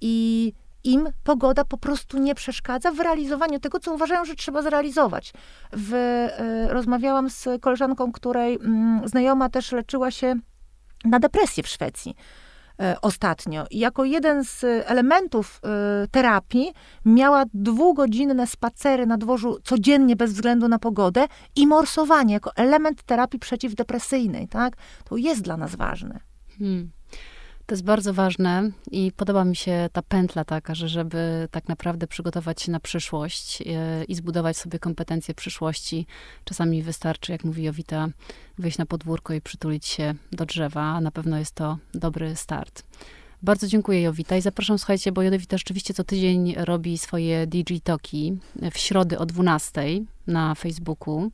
I 0.00 0.52
im 0.84 1.08
pogoda 1.24 1.64
po 1.64 1.78
prostu 1.78 2.18
nie 2.18 2.34
przeszkadza 2.34 2.92
w 2.92 3.00
realizowaniu 3.00 3.60
tego, 3.60 3.80
co 3.80 3.94
uważają, 3.94 4.24
że 4.24 4.34
trzeba 4.34 4.62
zrealizować. 4.62 5.32
W, 5.72 5.94
y, 5.94 6.72
rozmawiałam 6.72 7.30
z 7.30 7.48
koleżanką, 7.60 8.12
której 8.12 8.54
y, 8.54 9.08
znajoma 9.08 9.48
też 9.48 9.72
leczyła 9.72 10.10
się 10.10 10.34
na 11.04 11.18
depresję 11.18 11.62
w 11.62 11.68
Szwecji 11.68 12.14
ostatnio. 13.02 13.66
I 13.70 13.78
jako 13.78 14.04
jeden 14.04 14.44
z 14.44 14.64
elementów 14.64 15.60
terapii 16.10 16.72
miała 17.04 17.44
dwugodzinne 17.54 18.46
spacery 18.46 19.06
na 19.06 19.18
dworzu 19.18 19.58
codziennie 19.64 20.16
bez 20.16 20.32
względu 20.32 20.68
na 20.68 20.78
pogodę 20.78 21.26
i 21.56 21.66
morsowanie 21.66 22.34
jako 22.34 22.56
element 22.56 23.02
terapii 23.02 23.38
przeciwdepresyjnej, 23.38 24.48
tak? 24.48 24.76
To 25.04 25.16
jest 25.16 25.42
dla 25.42 25.56
nas 25.56 25.76
ważne. 25.76 26.20
Hmm. 26.58 26.90
To 27.68 27.74
jest 27.74 27.84
bardzo 27.84 28.14
ważne 28.14 28.70
i 28.90 29.12
podoba 29.16 29.44
mi 29.44 29.56
się 29.56 29.88
ta 29.92 30.02
pętla 30.02 30.44
taka, 30.44 30.74
że 30.74 30.88
żeby 30.88 31.48
tak 31.50 31.68
naprawdę 31.68 32.06
przygotować 32.06 32.62
się 32.62 32.72
na 32.72 32.80
przyszłość 32.80 33.62
e, 33.62 34.04
i 34.04 34.14
zbudować 34.14 34.56
sobie 34.56 34.78
kompetencje 34.78 35.34
przyszłości, 35.34 36.06
czasami 36.44 36.82
wystarczy, 36.82 37.32
jak 37.32 37.44
mówi 37.44 37.62
Jowita, 37.62 38.08
wyjść 38.58 38.78
na 38.78 38.86
podwórko 38.86 39.34
i 39.34 39.40
przytulić 39.40 39.86
się 39.86 40.14
do 40.32 40.46
drzewa. 40.46 41.00
Na 41.00 41.10
pewno 41.10 41.38
jest 41.38 41.54
to 41.54 41.78
dobry 41.94 42.36
start. 42.36 42.82
Bardzo 43.42 43.66
dziękuję 43.66 44.02
Jowita 44.02 44.36
i 44.36 44.40
zapraszam, 44.40 44.78
słuchajcie, 44.78 45.12
bo 45.12 45.22
Jowita 45.22 45.58
rzeczywiście 45.58 45.94
co 45.94 46.04
tydzień 46.04 46.54
robi 46.56 46.98
swoje 46.98 47.46
DJ 47.46 47.76
Toki 47.84 48.38
w 48.72 48.78
środę 48.78 49.18
o 49.18 49.26
12 49.26 49.82
na 50.26 50.54
Facebooku. 50.54 51.30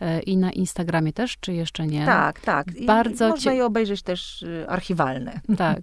E, 0.00 0.20
i 0.20 0.36
na 0.36 0.52
Instagramie 0.52 1.12
też, 1.12 1.36
czy 1.40 1.52
jeszcze 1.52 1.86
nie? 1.86 2.06
Tak, 2.06 2.40
tak. 2.40 2.76
I 2.76 2.86
Bardzo 2.86 3.28
można 3.28 3.52
je 3.52 3.66
obejrzeć 3.66 4.02
też 4.02 4.42
y, 4.42 4.66
archiwalne. 4.68 5.40
Tak. 5.56 5.78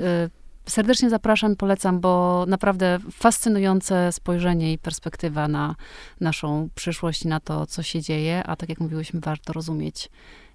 E, 0.00 0.28
serdecznie 0.66 1.10
zapraszam, 1.10 1.56
polecam, 1.56 2.00
bo 2.00 2.44
naprawdę 2.48 2.98
fascynujące 3.12 4.12
spojrzenie 4.12 4.72
i 4.72 4.78
perspektywa 4.78 5.48
na 5.48 5.74
naszą 6.20 6.68
przyszłość, 6.74 7.24
na 7.24 7.40
to, 7.40 7.66
co 7.66 7.82
się 7.82 8.00
dzieje, 8.00 8.44
a 8.44 8.56
tak 8.56 8.68
jak 8.68 8.80
mówiłyśmy, 8.80 9.20
warto 9.20 9.52
rozumieć, 9.52 10.08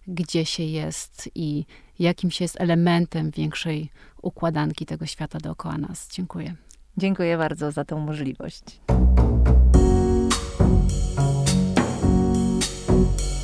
gdzie 0.08 0.46
się 0.46 0.64
jest 0.64 1.30
i 1.36 1.66
jakim 2.00 2.32
się 2.32 2.44
jest 2.44 2.62
elementem 2.62 3.32
większej 3.32 3.90
układanki 4.22 4.86
tego 4.86 5.06
świata 5.06 5.40
dookoła 5.40 5.78
nas. 5.78 6.10
Dziękuję. 6.12 6.56
Dziękuję 6.98 7.38
bardzo 7.38 7.72
za 7.72 7.86
tę 7.86 7.96
możliwość. 7.96 8.64
Bye. 12.98 13.37